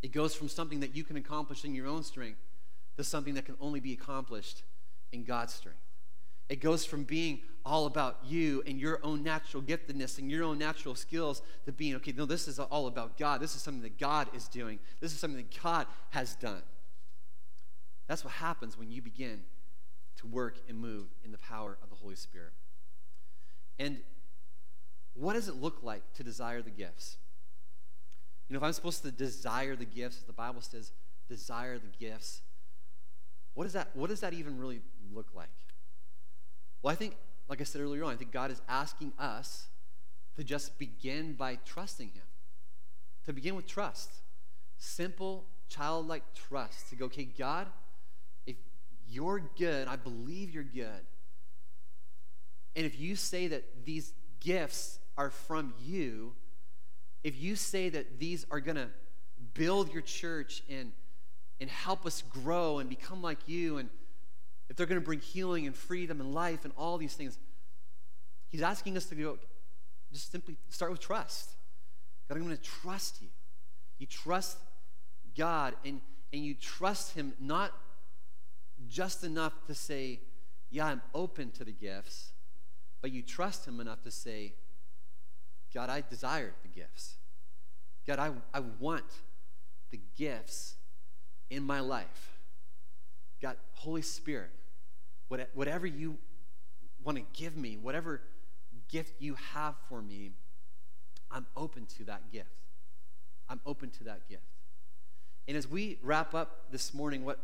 It 0.00 0.10
goes 0.10 0.34
from 0.34 0.48
something 0.48 0.80
that 0.80 0.96
you 0.96 1.04
can 1.04 1.18
accomplish 1.18 1.66
in 1.66 1.74
your 1.74 1.86
own 1.86 2.02
strength 2.02 2.38
to 2.96 3.04
something 3.04 3.34
that 3.34 3.44
can 3.44 3.56
only 3.60 3.78
be 3.78 3.92
accomplished 3.92 4.62
in 5.12 5.24
God's 5.24 5.52
strength. 5.52 5.82
It 6.48 6.62
goes 6.62 6.86
from 6.86 7.04
being 7.04 7.40
all 7.62 7.84
about 7.84 8.20
you 8.24 8.62
and 8.66 8.80
your 8.80 8.98
own 9.02 9.22
natural 9.22 9.62
giftedness 9.62 10.16
and 10.16 10.30
your 10.30 10.44
own 10.44 10.56
natural 10.56 10.94
skills 10.94 11.42
to 11.66 11.72
being, 11.72 11.94
okay, 11.96 12.14
no, 12.16 12.24
this 12.24 12.48
is 12.48 12.58
all 12.58 12.86
about 12.86 13.18
God. 13.18 13.42
This 13.42 13.54
is 13.54 13.60
something 13.60 13.82
that 13.82 13.98
God 13.98 14.28
is 14.34 14.48
doing. 14.48 14.78
This 15.00 15.12
is 15.12 15.18
something 15.18 15.36
that 15.36 15.62
God 15.62 15.86
has 16.08 16.36
done. 16.36 16.62
That's 18.06 18.24
what 18.24 18.32
happens 18.32 18.78
when 18.78 18.90
you 18.90 19.02
begin 19.02 19.42
to 20.22 20.26
work 20.26 20.56
and 20.68 20.78
move 20.78 21.06
in 21.24 21.32
the 21.32 21.38
power 21.38 21.76
of 21.82 21.90
the 21.90 21.96
Holy 21.96 22.16
Spirit. 22.16 22.52
And 23.78 23.98
what 25.14 25.34
does 25.34 25.48
it 25.48 25.56
look 25.56 25.82
like 25.82 26.02
to 26.14 26.24
desire 26.24 26.62
the 26.62 26.70
gifts? 26.70 27.16
You 28.48 28.54
know, 28.54 28.58
if 28.58 28.64
I'm 28.64 28.72
supposed 28.72 29.02
to 29.02 29.10
desire 29.10 29.76
the 29.76 29.84
gifts, 29.84 30.22
the 30.22 30.32
Bible 30.32 30.60
says, 30.60 30.92
desire 31.28 31.78
the 31.78 32.04
gifts, 32.04 32.42
what, 33.54 33.66
is 33.66 33.72
that, 33.74 33.88
what 33.94 34.10
does 34.10 34.20
that 34.20 34.32
even 34.32 34.58
really 34.58 34.80
look 35.12 35.28
like? 35.34 35.48
Well, 36.82 36.92
I 36.92 36.96
think, 36.96 37.16
like 37.48 37.60
I 37.60 37.64
said 37.64 37.80
earlier 37.80 38.04
on, 38.04 38.12
I 38.12 38.16
think 38.16 38.32
God 38.32 38.50
is 38.50 38.60
asking 38.68 39.12
us 39.18 39.68
to 40.36 40.44
just 40.44 40.78
begin 40.78 41.34
by 41.34 41.58
trusting 41.64 42.08
Him. 42.08 42.22
To 43.26 43.32
begin 43.32 43.54
with 43.54 43.66
trust. 43.66 44.10
Simple, 44.78 45.44
childlike 45.68 46.24
trust. 46.34 46.90
To 46.90 46.96
go, 46.96 47.04
okay, 47.06 47.24
God, 47.24 47.68
you're 49.12 49.42
good, 49.58 49.88
I 49.88 49.96
believe 49.96 50.50
you're 50.50 50.62
good. 50.62 51.06
And 52.74 52.86
if 52.86 52.98
you 52.98 53.16
say 53.16 53.48
that 53.48 53.84
these 53.84 54.12
gifts 54.40 54.98
are 55.16 55.30
from 55.30 55.74
you, 55.84 56.32
if 57.22 57.40
you 57.40 57.54
say 57.54 57.88
that 57.90 58.18
these 58.18 58.46
are 58.50 58.60
going 58.60 58.76
to 58.76 58.88
build 59.54 59.92
your 59.92 60.02
church 60.02 60.62
and 60.68 60.92
and 61.60 61.70
help 61.70 62.04
us 62.06 62.22
grow 62.22 62.80
and 62.80 62.90
become 62.90 63.22
like 63.22 63.38
you, 63.46 63.78
and 63.78 63.88
if 64.68 64.74
they're 64.74 64.86
going 64.86 65.00
to 65.00 65.04
bring 65.04 65.20
healing 65.20 65.64
and 65.64 65.76
freedom 65.76 66.20
and 66.20 66.34
life 66.34 66.64
and 66.64 66.72
all 66.76 66.98
these 66.98 67.14
things, 67.14 67.38
He's 68.48 68.62
asking 68.62 68.96
us 68.96 69.06
to 69.06 69.14
go, 69.14 69.38
just 70.12 70.32
simply 70.32 70.56
start 70.70 70.90
with 70.90 71.00
trust. 71.00 71.52
God, 72.28 72.36
I'm 72.36 72.44
going 72.44 72.56
to 72.56 72.62
trust 72.62 73.22
you. 73.22 73.28
You 73.98 74.06
trust 74.06 74.58
God, 75.36 75.74
and, 75.84 76.00
and 76.32 76.44
you 76.44 76.54
trust 76.54 77.14
Him 77.14 77.32
not 77.38 77.72
just 78.88 79.24
enough 79.24 79.52
to 79.66 79.74
say, 79.74 80.20
Yeah, 80.70 80.86
I'm 80.86 81.02
open 81.14 81.50
to 81.52 81.64
the 81.64 81.72
gifts, 81.72 82.32
but 83.00 83.10
you 83.10 83.22
trust 83.22 83.66
Him 83.66 83.80
enough 83.80 84.02
to 84.04 84.10
say, 84.10 84.54
God, 85.74 85.88
I 85.90 86.02
desire 86.08 86.52
the 86.62 86.68
gifts. 86.68 87.16
God, 88.06 88.18
I, 88.18 88.32
I 88.52 88.60
want 88.78 89.04
the 89.90 90.00
gifts 90.16 90.74
in 91.50 91.62
my 91.62 91.80
life. 91.80 92.38
God, 93.40 93.56
Holy 93.74 94.02
Spirit, 94.02 94.50
whatever 95.54 95.86
you 95.86 96.18
want 97.02 97.18
to 97.18 97.24
give 97.32 97.56
me, 97.56 97.76
whatever 97.76 98.20
gift 98.88 99.20
you 99.20 99.34
have 99.54 99.74
for 99.88 100.02
me, 100.02 100.32
I'm 101.30 101.46
open 101.56 101.86
to 101.96 102.04
that 102.04 102.30
gift. 102.30 102.48
I'm 103.48 103.60
open 103.66 103.90
to 103.90 104.04
that 104.04 104.28
gift. 104.28 104.42
And 105.48 105.56
as 105.56 105.66
we 105.66 105.98
wrap 106.02 106.34
up 106.34 106.70
this 106.70 106.94
morning, 106.94 107.24
what, 107.24 107.38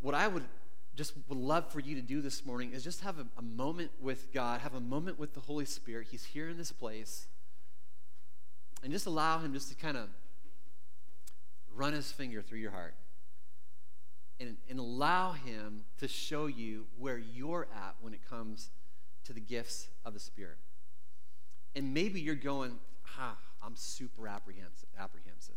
what 0.00 0.14
I 0.14 0.28
would 0.28 0.44
just 0.94 1.12
would 1.28 1.38
love 1.38 1.70
for 1.70 1.80
you 1.80 1.94
to 1.96 2.02
do 2.02 2.22
this 2.22 2.46
morning 2.46 2.72
is 2.72 2.82
just 2.82 3.02
have 3.02 3.18
a, 3.18 3.26
a 3.36 3.42
moment 3.42 3.90
with 4.00 4.32
God, 4.32 4.60
have 4.60 4.74
a 4.74 4.80
moment 4.80 5.18
with 5.18 5.34
the 5.34 5.40
Holy 5.40 5.66
Spirit. 5.66 6.08
He's 6.10 6.24
here 6.24 6.48
in 6.48 6.56
this 6.56 6.72
place. 6.72 7.26
And 8.82 8.92
just 8.92 9.06
allow 9.06 9.38
Him 9.38 9.52
just 9.52 9.68
to 9.68 9.74
kind 9.74 9.96
of 9.96 10.08
run 11.76 11.92
his 11.92 12.10
finger 12.10 12.42
through 12.42 12.58
your 12.58 12.70
heart 12.70 12.94
and, 14.40 14.56
and 14.68 14.78
allow 14.78 15.32
him 15.32 15.84
to 15.98 16.08
show 16.08 16.46
you 16.46 16.86
where 16.98 17.18
you're 17.18 17.68
at 17.74 17.94
when 18.00 18.14
it 18.14 18.20
comes 18.28 18.70
to 19.24 19.32
the 19.32 19.40
gifts 19.40 19.88
of 20.04 20.14
the 20.14 20.20
Spirit. 20.20 20.58
And 21.74 21.92
maybe 21.92 22.20
you're 22.20 22.34
going, 22.34 22.78
ah, 23.18 23.36
I'm 23.62 23.76
super 23.76 24.26
apprehensive. 24.26 24.88
apprehensive. 24.98 25.56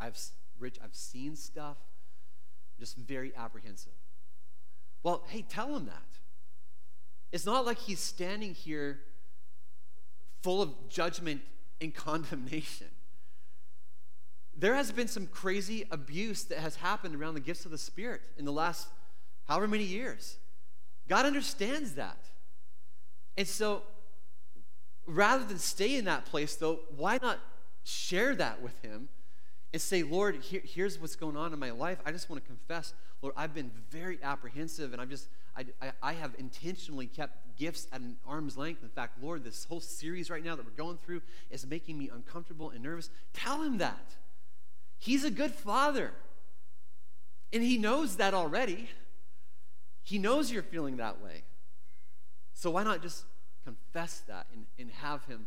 I've, 0.00 0.18
Rich, 0.58 0.78
I've 0.82 0.94
seen 0.94 1.36
stuff, 1.36 1.76
just 2.78 2.96
very 2.96 3.32
apprehensive. 3.36 3.92
Well, 5.02 5.24
hey, 5.28 5.44
tell 5.48 5.74
him 5.76 5.86
that. 5.86 6.02
It's 7.30 7.46
not 7.46 7.66
like 7.66 7.78
he's 7.78 8.00
standing 8.00 8.54
here 8.54 9.00
full 10.42 10.62
of 10.62 10.88
judgment 10.88 11.42
and 11.80 11.94
condemnation 11.94 12.88
there 14.58 14.74
has 14.74 14.90
been 14.90 15.06
some 15.06 15.28
crazy 15.28 15.86
abuse 15.90 16.42
that 16.44 16.58
has 16.58 16.76
happened 16.76 17.14
around 17.14 17.34
the 17.34 17.40
gifts 17.40 17.64
of 17.64 17.70
the 17.70 17.78
Spirit 17.78 18.22
in 18.36 18.44
the 18.44 18.52
last 18.52 18.88
however 19.46 19.68
many 19.68 19.84
years. 19.84 20.36
God 21.08 21.24
understands 21.24 21.92
that. 21.92 22.18
And 23.36 23.46
so, 23.46 23.82
rather 25.06 25.44
than 25.44 25.58
stay 25.58 25.94
in 25.94 26.06
that 26.06 26.26
place, 26.26 26.56
though, 26.56 26.80
why 26.96 27.20
not 27.22 27.38
share 27.84 28.34
that 28.34 28.60
with 28.60 28.82
Him 28.82 29.08
and 29.72 29.82
say, 29.82 30.02
Lord, 30.02 30.36
here, 30.36 30.62
here's 30.64 30.98
what's 30.98 31.16
going 31.16 31.36
on 31.36 31.52
in 31.52 31.58
my 31.58 31.70
life. 31.70 31.98
I 32.06 32.12
just 32.12 32.30
want 32.30 32.42
to 32.42 32.46
confess, 32.46 32.94
Lord, 33.20 33.34
I've 33.36 33.54
been 33.54 33.70
very 33.90 34.18
apprehensive 34.22 34.92
and 34.92 35.02
I've 35.02 35.10
just, 35.10 35.28
I, 35.56 35.66
I, 35.82 35.92
I 36.02 36.12
have 36.14 36.34
intentionally 36.38 37.06
kept 37.06 37.56
gifts 37.56 37.86
at 37.92 38.00
an 38.00 38.16
arm's 38.26 38.56
length. 38.56 38.82
In 38.82 38.88
fact, 38.88 39.22
Lord, 39.22 39.44
this 39.44 39.64
whole 39.64 39.80
series 39.80 40.30
right 40.30 40.42
now 40.42 40.56
that 40.56 40.64
we're 40.64 40.70
going 40.72 40.98
through 41.04 41.20
is 41.50 41.66
making 41.66 41.98
me 41.98 42.10
uncomfortable 42.12 42.70
and 42.70 42.82
nervous. 42.82 43.10
Tell 43.34 43.62
Him 43.62 43.78
that. 43.78 44.14
He's 44.98 45.24
a 45.24 45.30
good 45.30 45.52
father. 45.52 46.12
And 47.52 47.62
he 47.62 47.78
knows 47.78 48.16
that 48.16 48.34
already. 48.34 48.88
He 50.02 50.18
knows 50.18 50.50
you're 50.50 50.62
feeling 50.62 50.96
that 50.98 51.22
way. 51.22 51.44
So 52.52 52.70
why 52.70 52.82
not 52.82 53.02
just 53.02 53.24
confess 53.64 54.20
that 54.28 54.46
and, 54.52 54.66
and 54.78 54.90
have 54.90 55.24
him 55.26 55.46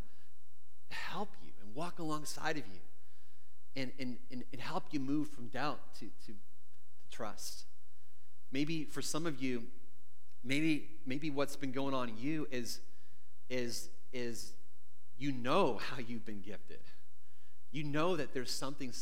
help 0.89 1.29
you 1.43 1.51
and 1.61 1.75
walk 1.75 1.99
alongside 1.99 2.57
of 2.57 2.63
you 2.67 2.80
and, 3.75 3.91
and, 3.99 4.17
and, 4.31 4.43
and 4.51 4.61
help 4.61 4.85
you 4.91 4.99
move 4.99 5.29
from 5.29 5.47
doubt 5.47 5.79
to, 5.95 6.05
to, 6.25 6.33
to 6.33 6.33
trust? 7.09 7.65
Maybe 8.51 8.85
for 8.85 9.01
some 9.01 9.25
of 9.25 9.41
you, 9.41 9.63
maybe, 10.43 10.89
maybe 11.05 11.29
what's 11.29 11.55
been 11.55 11.71
going 11.71 11.93
on 11.93 12.09
in 12.09 12.17
you 12.17 12.47
is, 12.51 12.79
is, 13.49 13.89
is 14.11 14.53
you 15.17 15.31
know 15.31 15.79
how 15.91 15.97
you've 15.99 16.25
been 16.25 16.41
gifted. 16.41 16.79
You 17.71 17.83
know 17.83 18.17
that 18.17 18.33
there's 18.33 18.51
something 18.51 18.93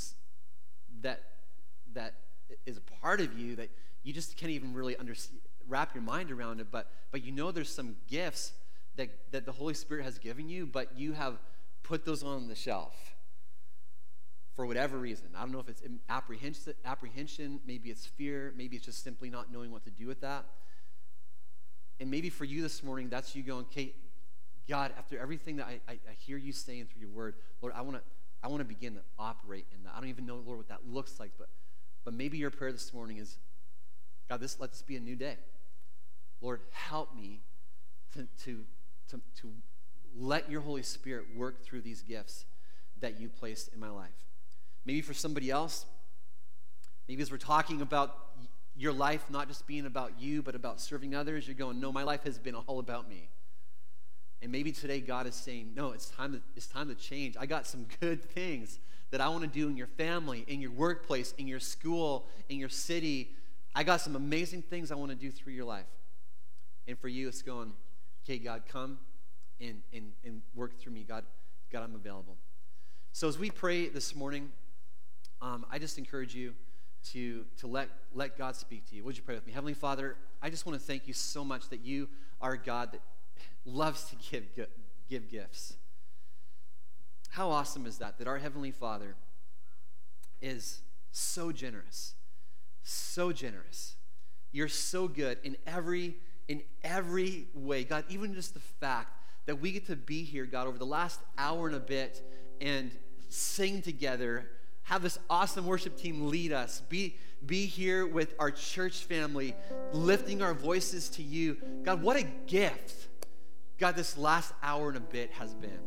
that 1.02 1.24
that 1.94 2.14
is 2.66 2.78
a 2.78 2.82
part 3.02 3.20
of 3.20 3.38
you 3.38 3.56
that 3.56 3.70
you 4.04 4.14
just 4.14 4.38
can't 4.38 4.52
even 4.52 4.74
really 4.74 4.96
wrap 5.68 5.94
your 5.94 6.04
mind 6.04 6.32
around 6.32 6.60
it 6.60 6.68
but 6.72 6.92
but 7.12 7.24
you 7.24 7.32
know 7.32 7.52
there's 7.52 7.74
some 7.74 7.96
gifts 8.08 8.54
that 8.96 9.10
that 9.32 9.46
the 9.46 9.52
holy 9.52 9.74
spirit 9.74 10.04
has 10.04 10.18
given 10.18 10.50
you 10.50 10.66
but 10.66 10.98
you 10.98 11.14
have 11.14 11.38
put 11.84 12.06
those 12.06 12.24
on 12.24 12.48
the 12.48 12.56
shelf 12.56 13.16
for 14.60 14.66
whatever 14.66 14.98
reason 14.98 15.28
i 15.38 15.40
don't 15.40 15.54
know 15.54 15.60
if 15.60 15.70
it's 15.70 15.82
apprehension 16.86 17.62
maybe 17.66 17.90
it's 17.90 18.06
fear 18.06 18.54
maybe 18.58 18.76
it's 18.76 18.84
just 18.84 19.02
simply 19.02 19.30
not 19.30 19.50
knowing 19.50 19.72
what 19.72 19.86
to 19.86 19.90
do 19.90 20.06
with 20.06 20.20
that 20.20 20.44
and 22.02 22.12
maybe 22.12 22.30
for 22.30 22.44
you 22.44 22.62
this 22.62 22.84
morning 22.84 23.08
that's 23.08 23.34
you 23.38 23.42
going 23.42 23.64
kate 23.72 23.96
god 24.68 24.92
after 24.98 25.18
everything 25.18 25.56
that 25.56 25.66
i, 25.66 25.80
I, 25.88 25.94
I 25.94 26.14
hear 26.18 26.36
you 26.36 26.52
saying 26.52 26.88
through 26.92 27.00
your 27.00 27.10
word 27.10 27.36
lord 27.62 27.74
i 27.74 27.80
want 27.80 27.96
to 27.96 28.04
I 28.42 28.48
want 28.48 28.62
to 28.62 28.66
begin 28.66 28.94
to 28.94 29.02
operate 29.18 29.66
in 29.74 29.84
that. 29.84 29.92
I 29.94 30.00
don't 30.00 30.10
even 30.10 30.26
know, 30.26 30.42
Lord, 30.46 30.60
what 30.60 30.70
that 30.70 30.88
looks 30.88 31.20
like, 31.20 31.32
but, 31.38 31.50
but 32.06 32.14
maybe 32.14 32.38
your 32.38 32.50
prayer 32.50 32.72
this 32.72 32.94
morning 32.94 33.18
is 33.18 33.38
God, 34.30 34.40
this 34.40 34.62
let 34.62 34.72
this 34.72 34.82
be 34.82 34.96
a 34.96 35.00
new 35.02 35.18
day. 35.18 35.36
Lord, 36.40 36.62
help 36.72 37.14
me 37.14 37.42
to, 38.14 38.30
to, 38.46 38.64
to, 39.10 39.20
to 39.42 39.52
let 40.18 40.50
your 40.50 40.62
Holy 40.62 40.84
Spirit 40.84 41.26
work 41.36 41.66
through 41.66 41.82
these 41.82 42.02
gifts 42.02 42.46
that 43.02 43.20
you 43.20 43.28
placed 43.28 43.74
in 43.74 43.80
my 43.82 43.90
life. 43.90 44.29
Maybe 44.86 45.02
for 45.02 45.14
somebody 45.14 45.52
else, 45.52 45.86
maybe 47.08 47.22
as 47.22 47.32
we're 47.32 47.38
talking 47.38 47.82
about 47.82 48.16
your 48.76 48.94
life 48.94 49.30
not 49.30 49.48
just 49.48 49.68
being 49.68 49.86
about 49.86 50.14
you, 50.20 50.42
but 50.42 50.56
about 50.56 50.80
serving 50.80 51.14
others, 51.14 51.48
you're 51.48 51.56
going, 51.56 51.80
no, 51.80 51.92
my 51.92 52.04
life 52.04 52.24
has 52.24 52.38
been 52.38 52.56
all 52.56 52.80
about 52.80 53.10
me. 53.10 53.30
And 54.42 54.52
maybe 54.52 54.72
today 54.72 55.02
God 55.02 55.28
is 55.28 55.36
saying, 55.36 55.74
no, 55.76 55.92
it's 55.92 56.10
time 56.10 56.32
to, 56.32 56.42
it's 56.56 56.68
time 56.68 56.88
to 56.88 56.96
change. 56.96 57.36
I 57.38 57.46
got 57.46 57.68
some 57.68 57.86
good 58.00 58.24
things 58.24 58.80
that 59.12 59.20
I 59.20 59.28
want 59.28 59.42
to 59.42 59.50
do 59.50 59.68
in 59.68 59.76
your 59.76 59.88
family, 59.88 60.46
in 60.48 60.62
your 60.62 60.72
workplace, 60.72 61.34
in 61.38 61.48
your 61.48 61.60
school, 61.60 62.28
in 62.48 62.58
your 62.58 62.70
city. 62.70 63.32
I 63.76 63.84
got 63.84 64.02
some 64.02 64.16
amazing 64.16 64.62
things 64.62 64.92
I 64.92 64.96
want 64.96 65.12
to 65.12 65.18
do 65.18 65.30
through 65.30 65.54
your 65.54 65.66
life. 65.66 65.88
And 66.88 66.98
for 66.98 67.08
you, 67.08 67.28
it's 67.28 67.42
going, 67.42 67.74
okay, 68.24 68.38
God, 68.38 68.64
come 68.68 68.98
and, 69.60 69.82
and, 69.94 70.14
and 70.24 70.42
work 70.56 70.80
through 70.80 70.94
me. 70.94 71.04
God, 71.04 71.26
God, 71.72 71.84
I'm 71.84 71.96
available. 71.96 72.38
So 73.12 73.28
as 73.28 73.38
we 73.38 73.50
pray 73.50 73.90
this 73.90 74.16
morning, 74.16 74.52
um, 75.42 75.66
I 75.72 75.80
just 75.80 75.98
encourage 75.98 76.36
you 76.36 76.54
to, 77.12 77.46
to 77.60 77.68
let, 77.68 77.90
let 78.14 78.38
God 78.38 78.56
speak 78.56 78.90
to 78.90 78.96
you. 78.96 79.04
Would 79.04 79.18
you 79.18 79.24
pray 79.24 79.36
with 79.36 79.46
me? 79.46 79.54
Heavenly 79.54 79.74
Father, 79.74 80.16
I 80.42 80.50
just 80.50 80.66
want 80.66 80.80
to 80.80 80.86
thank 80.86 81.08
you 81.08 81.14
so 81.14 81.44
much 81.44 81.70
that 81.70 81.86
you 81.86 82.10
are 82.42 82.58
God 82.58 82.92
that 82.92 83.02
loves 83.66 84.06
to 84.06 84.16
give, 84.16 84.44
give 85.10 85.30
gifts. 85.30 85.76
How 87.30 87.50
awesome 87.52 87.86
is 87.86 88.00
that? 88.00 88.18
That 88.18 88.28
our 88.28 88.38
Heavenly 88.38 88.72
Father 88.72 89.16
is 90.42 90.82
so 91.12 91.52
generous, 91.52 92.16
so 92.84 93.32
generous. 93.32 93.96
You're 94.52 94.68
so 94.68 95.08
good 95.08 95.38
in 95.44 95.58
every 95.68 96.16
in 96.48 96.64
every 96.84 97.48
way. 97.54 97.84
God, 97.84 98.04
even 98.10 98.34
just 98.34 98.56
the 98.56 98.60
fact 98.60 99.16
that 99.46 99.62
we 99.62 99.72
get 99.72 99.86
to 99.86 99.96
be 99.96 100.24
here, 100.24 100.46
God, 100.46 100.68
over 100.68 100.80
the 100.80 100.86
last 100.86 101.20
hour 101.38 101.68
and 101.68 101.76
a 101.76 101.80
bit 101.80 102.24
and 102.60 102.92
sing 103.30 103.84
together, 103.84 104.50
have 104.90 105.04
this 105.04 105.20
awesome 105.30 105.68
worship 105.68 105.96
team 105.96 106.30
lead 106.30 106.52
us, 106.52 106.82
be, 106.90 107.16
be 107.46 107.68
here 107.68 108.08
with 108.08 108.34
our 108.40 108.50
church 108.50 109.04
family, 109.04 109.56
lifting 109.94 110.42
our 110.42 110.56
voices 110.56 111.10
to 111.10 111.22
you. 111.22 111.58
God, 111.84 112.02
what 112.02 112.18
a 112.18 112.24
gift, 112.48 113.08
God, 113.78 113.96
this 113.96 114.18
last 114.18 114.52
hour 114.64 114.88
and 114.88 114.98
a 114.98 115.00
bit 115.00 115.30
has 115.34 115.54
been. 115.54 115.78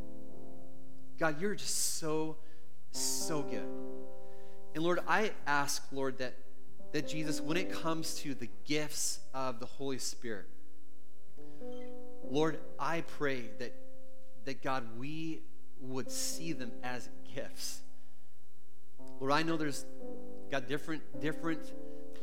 God, 1.18 1.40
you're 1.40 1.56
just 1.56 1.96
so, 1.96 2.36
so 2.92 3.42
good. 3.42 3.66
And 4.76 4.84
Lord, 4.84 5.00
I 5.08 5.32
ask, 5.48 5.84
Lord, 5.90 6.18
that, 6.18 6.34
that 6.92 7.08
Jesus, 7.08 7.40
when 7.40 7.56
it 7.56 7.72
comes 7.72 8.14
to 8.20 8.34
the 8.34 8.48
gifts 8.66 9.18
of 9.34 9.58
the 9.58 9.66
Holy 9.66 9.98
Spirit, 9.98 10.46
Lord, 12.30 12.60
I 12.78 13.00
pray 13.00 13.50
that, 13.58 13.74
that 14.44 14.62
God, 14.62 14.86
we 14.96 15.42
would 15.80 16.08
see 16.08 16.52
them 16.52 16.70
as 16.84 17.08
gifts. 17.34 17.82
Lord, 19.22 19.34
I 19.34 19.44
know 19.44 19.56
there's 19.56 19.86
got 20.50 20.66
different, 20.66 21.00
different 21.20 21.72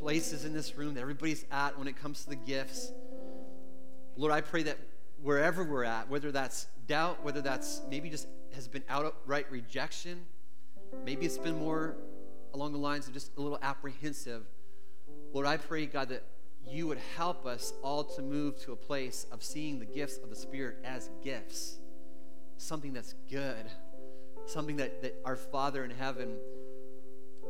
places 0.02 0.44
in 0.44 0.52
this 0.52 0.76
room 0.76 0.92
that 0.92 1.00
everybody's 1.00 1.46
at 1.50 1.78
when 1.78 1.88
it 1.88 1.96
comes 1.96 2.24
to 2.24 2.28
the 2.28 2.36
gifts. 2.36 2.92
Lord, 4.18 4.34
I 4.34 4.42
pray 4.42 4.64
that 4.64 4.76
wherever 5.22 5.64
we're 5.64 5.84
at, 5.84 6.10
whether 6.10 6.30
that's 6.30 6.66
doubt, 6.86 7.24
whether 7.24 7.40
that's 7.40 7.80
maybe 7.88 8.10
just 8.10 8.28
has 8.54 8.68
been 8.68 8.84
outright 8.90 9.46
rejection, 9.50 10.26
maybe 11.06 11.24
it's 11.24 11.38
been 11.38 11.58
more 11.58 11.96
along 12.52 12.72
the 12.72 12.78
lines 12.78 13.08
of 13.08 13.14
just 13.14 13.34
a 13.38 13.40
little 13.40 13.58
apprehensive. 13.62 14.44
Lord, 15.32 15.46
I 15.46 15.56
pray, 15.56 15.86
God, 15.86 16.10
that 16.10 16.22
you 16.68 16.86
would 16.86 17.00
help 17.16 17.46
us 17.46 17.72
all 17.82 18.04
to 18.04 18.20
move 18.20 18.60
to 18.64 18.72
a 18.72 18.76
place 18.76 19.24
of 19.32 19.42
seeing 19.42 19.78
the 19.78 19.86
gifts 19.86 20.18
of 20.18 20.28
the 20.28 20.36
Spirit 20.36 20.76
as 20.84 21.08
gifts, 21.24 21.78
something 22.58 22.92
that's 22.92 23.14
good, 23.30 23.70
something 24.44 24.76
that, 24.76 25.00
that 25.00 25.18
our 25.24 25.36
Father 25.36 25.82
in 25.82 25.92
heaven 25.92 26.36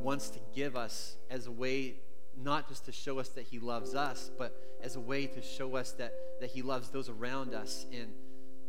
wants 0.03 0.31
to 0.31 0.41
give 0.55 0.77
us 0.77 1.17
as 1.31 1.47
a 1.47 1.53
way 1.53 1.97
not 2.43 2.69
just 2.69 2.87
to 2.87 2.93
show 2.93 3.19
us 3.19 3.29
that 3.31 3.45
He 3.45 3.59
loves 3.59 3.95
us, 3.95 4.31
but 4.39 4.57
as 4.83 4.97
a 4.97 5.01
way 5.01 5.27
to 5.27 5.43
show 5.43 5.77
us 5.77 5.93
that, 5.93 6.15
that 6.41 6.51
He 6.51 6.63
loves 6.63 6.91
those 6.91 7.09
around 7.09 7.55
us 7.55 7.87
and 7.93 8.09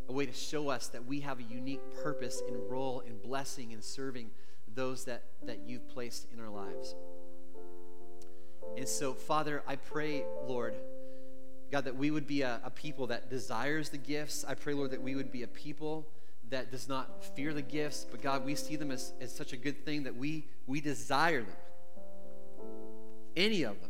a 0.09 0.13
way 0.13 0.25
to 0.25 0.33
show 0.33 0.69
us 0.69 0.87
that 0.87 1.05
we 1.05 1.21
have 1.21 1.39
a 1.39 1.43
unique 1.43 1.81
purpose 2.03 2.41
and 2.47 2.57
role 2.69 3.01
in 3.01 3.17
blessing 3.17 3.71
and 3.73 3.83
serving 3.83 4.29
those 4.73 5.05
that, 5.05 5.23
that 5.43 5.59
you've 5.65 5.87
placed 5.89 6.27
in 6.33 6.39
our 6.39 6.49
lives. 6.49 6.95
And 8.77 8.87
so, 8.87 9.13
Father, 9.13 9.63
I 9.67 9.75
pray, 9.75 10.23
Lord, 10.45 10.75
God, 11.71 11.85
that 11.85 11.95
we 11.95 12.11
would 12.11 12.27
be 12.27 12.41
a, 12.41 12.59
a, 12.63 12.69
people 12.69 13.07
that 13.07 13.29
desires 13.29 13.89
the 13.89 13.97
gifts. 13.97 14.43
I 14.47 14.55
pray, 14.55 14.73
Lord, 14.73 14.91
that 14.91 15.01
we 15.01 15.15
would 15.15 15.31
be 15.31 15.43
a 15.43 15.47
people 15.47 16.07
that 16.51 16.71
does 16.71 16.87
not 16.87 17.23
fear 17.35 17.53
the 17.53 17.61
gifts, 17.61 18.05
but 18.09 18.21
God, 18.21 18.45
we 18.45 18.55
see 18.55 18.75
them 18.75 18.91
as, 18.91 19.13
as 19.19 19.33
such 19.33 19.53
a 19.53 19.57
good 19.57 19.83
thing 19.83 20.03
that 20.03 20.15
we, 20.15 20.45
we 20.67 20.79
desire 20.79 21.41
them. 21.41 21.55
Any 23.35 23.63
of 23.63 23.79
them. 23.81 23.89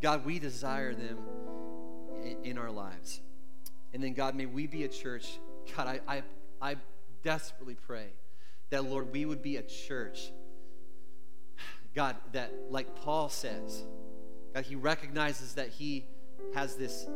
God, 0.00 0.24
we 0.24 0.38
desire 0.38 0.94
them 0.94 1.18
in, 2.22 2.36
in 2.44 2.58
our 2.58 2.70
lives. 2.70 3.20
And 3.92 4.02
then, 4.02 4.14
God, 4.14 4.34
may 4.34 4.46
we 4.46 4.66
be 4.66 4.84
a 4.84 4.88
church. 4.88 5.38
God, 5.76 5.86
I, 5.86 6.00
I, 6.06 6.22
I 6.60 6.76
desperately 7.22 7.76
pray 7.86 8.06
that, 8.70 8.84
Lord, 8.84 9.12
we 9.12 9.24
would 9.24 9.42
be 9.42 9.56
a 9.56 9.62
church 9.62 10.30
God, 11.94 12.16
that 12.32 12.52
like 12.70 12.94
Paul 12.96 13.28
says, 13.28 13.82
God, 14.54 14.64
he 14.64 14.76
recognizes 14.76 15.54
that 15.54 15.68
he 15.68 16.06
has 16.54 16.76
this, 16.76 17.06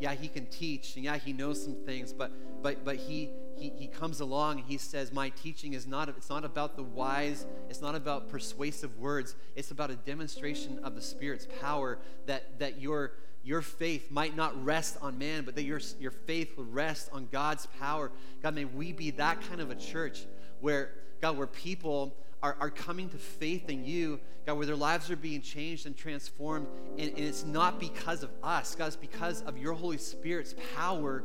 yeah, 0.00 0.14
he 0.14 0.28
can 0.28 0.46
teach, 0.46 0.96
and 0.96 1.04
yeah, 1.04 1.16
he 1.16 1.32
knows 1.32 1.62
some 1.62 1.76
things, 1.84 2.12
but 2.12 2.32
but 2.62 2.84
but 2.84 2.96
he 2.96 3.30
he, 3.58 3.72
he 3.76 3.86
comes 3.86 4.20
along 4.20 4.58
and 4.58 4.66
he 4.66 4.78
says, 4.78 5.12
My 5.12 5.30
teaching 5.30 5.72
is 5.72 5.86
not, 5.86 6.08
it's 6.08 6.30
not 6.30 6.44
about 6.44 6.76
the 6.76 6.82
wise, 6.82 7.46
it's 7.68 7.80
not 7.80 7.94
about 7.94 8.28
persuasive 8.28 8.98
words, 8.98 9.34
it's 9.56 9.70
about 9.70 9.90
a 9.90 9.96
demonstration 9.96 10.78
of 10.82 10.94
the 10.94 11.02
Spirit's 11.02 11.46
power 11.60 11.98
that 12.26 12.58
that 12.58 12.80
your 12.80 13.12
your 13.44 13.62
faith 13.62 14.10
might 14.10 14.36
not 14.36 14.62
rest 14.62 14.98
on 15.00 15.16
man, 15.16 15.44
but 15.44 15.54
that 15.54 15.62
your, 15.62 15.80
your 15.98 16.10
faith 16.10 16.56
will 16.58 16.66
rest 16.66 17.08
on 17.12 17.28
God's 17.32 17.66
power. 17.80 18.10
God, 18.42 18.54
may 18.54 18.66
we 18.66 18.92
be 18.92 19.10
that 19.12 19.40
kind 19.48 19.62
of 19.62 19.70
a 19.70 19.74
church 19.74 20.26
where, 20.60 20.90
God, 21.22 21.38
where 21.38 21.46
people 21.46 22.14
are, 22.42 22.56
are 22.60 22.70
coming 22.70 23.08
to 23.08 23.16
faith 23.16 23.70
in 23.70 23.84
you, 23.84 24.20
God, 24.44 24.58
where 24.58 24.66
their 24.66 24.76
lives 24.76 25.10
are 25.10 25.16
being 25.16 25.40
changed 25.40 25.86
and 25.86 25.96
transformed. 25.96 26.66
And, 26.98 27.08
and 27.08 27.18
it's 27.18 27.44
not 27.44 27.80
because 27.80 28.22
of 28.22 28.30
us, 28.42 28.74
God, 28.74 28.88
it's 28.88 28.96
because 28.96 29.40
of 29.42 29.56
your 29.56 29.72
Holy 29.72 29.98
Spirit's 29.98 30.54
power 30.76 31.24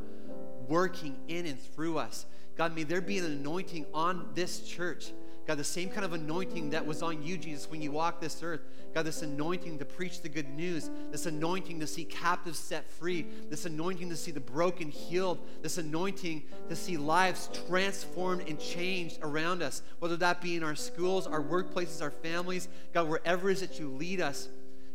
working 0.67 1.17
in 1.27 1.45
and 1.45 1.59
through 1.59 1.97
us. 1.97 2.25
God, 2.55 2.75
may 2.75 2.83
there 2.83 3.01
be 3.01 3.17
an 3.17 3.25
anointing 3.25 3.85
on 3.93 4.29
this 4.35 4.61
church. 4.61 5.11
God, 5.45 5.57
the 5.57 5.63
same 5.63 5.89
kind 5.89 6.05
of 6.05 6.13
anointing 6.13 6.69
that 6.69 6.85
was 6.85 7.01
on 7.01 7.21
you, 7.21 7.37
Jesus, 7.37 7.69
when 7.69 7.81
you 7.81 7.91
walked 7.91 8.21
this 8.21 8.41
earth. 8.41 8.61
God, 8.93 9.05
this 9.05 9.23
anointing 9.23 9.79
to 9.79 9.85
preach 9.85 10.21
the 10.21 10.29
good 10.29 10.47
news, 10.49 10.89
this 11.11 11.25
anointing 11.25 11.79
to 11.79 11.87
see 11.87 12.05
captives 12.05 12.59
set 12.59 12.89
free, 12.89 13.25
this 13.49 13.65
anointing 13.65 14.09
to 14.09 14.15
see 14.15 14.31
the 14.31 14.39
broken 14.39 14.89
healed, 14.89 15.39
this 15.61 15.77
anointing 15.77 16.43
to 16.69 16.75
see 16.75 16.95
lives 16.95 17.49
transformed 17.67 18.47
and 18.47 18.59
changed 18.59 19.17
around 19.21 19.61
us, 19.61 19.81
whether 19.99 20.15
that 20.15 20.41
be 20.41 20.55
in 20.55 20.63
our 20.63 20.75
schools, 20.75 21.27
our 21.27 21.41
workplaces, 21.41 22.01
our 22.01 22.11
families, 22.11 22.69
God, 22.93 23.09
wherever 23.09 23.49
it 23.49 23.53
is 23.53 23.61
that 23.61 23.79
you 23.79 23.89
lead 23.89 24.21
us. 24.21 24.47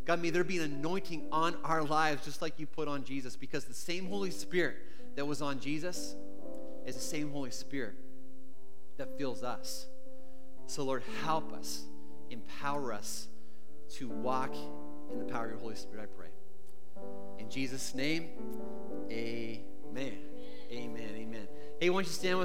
God, 0.07 0.23
may 0.23 0.31
there 0.31 0.45
be 0.45 0.59
an 0.59 0.65
anointing 0.65 1.27
on 1.31 1.57
our 1.63 1.83
lives 1.83 2.25
just 2.25 2.41
like 2.41 2.59
you 2.59 2.67
put 2.67 2.89
on 2.89 3.05
Jesus, 3.05 3.37
because 3.37 3.65
the 3.65 3.75
same 3.75 4.07
Holy 4.07 4.31
Spirit 4.31 4.77
that 5.17 5.27
was 5.27 5.43
on 5.43 5.61
Jesus 5.61 6.17
is 6.87 6.95
the 6.95 7.01
same 7.01 7.31
Holy 7.31 7.51
Spirit 7.51 7.95
that 8.97 9.17
fills 9.19 9.43
us. 9.43 9.87
So, 10.67 10.85
Lord, 10.85 11.03
help 11.25 11.53
us, 11.53 11.85
empower 12.31 12.93
us 12.93 13.29
to 13.97 14.09
walk 14.09 14.55
in 15.13 15.19
the 15.19 15.25
power 15.25 15.47
of 15.47 15.51
your 15.53 15.61
Holy 15.61 15.77
Spirit, 15.77 16.03
I 16.03 16.07
pray. 16.07 16.29
In 17.39 17.49
Jesus' 17.49 17.95
name, 17.95 18.29
amen. 19.11 20.19
Amen. 20.71 21.11
Amen. 21.17 21.49
Hey, 21.81 21.89
why 21.89 21.97
don't 21.97 22.07
you 22.07 22.13
stand 22.13 22.35
with 22.35 22.37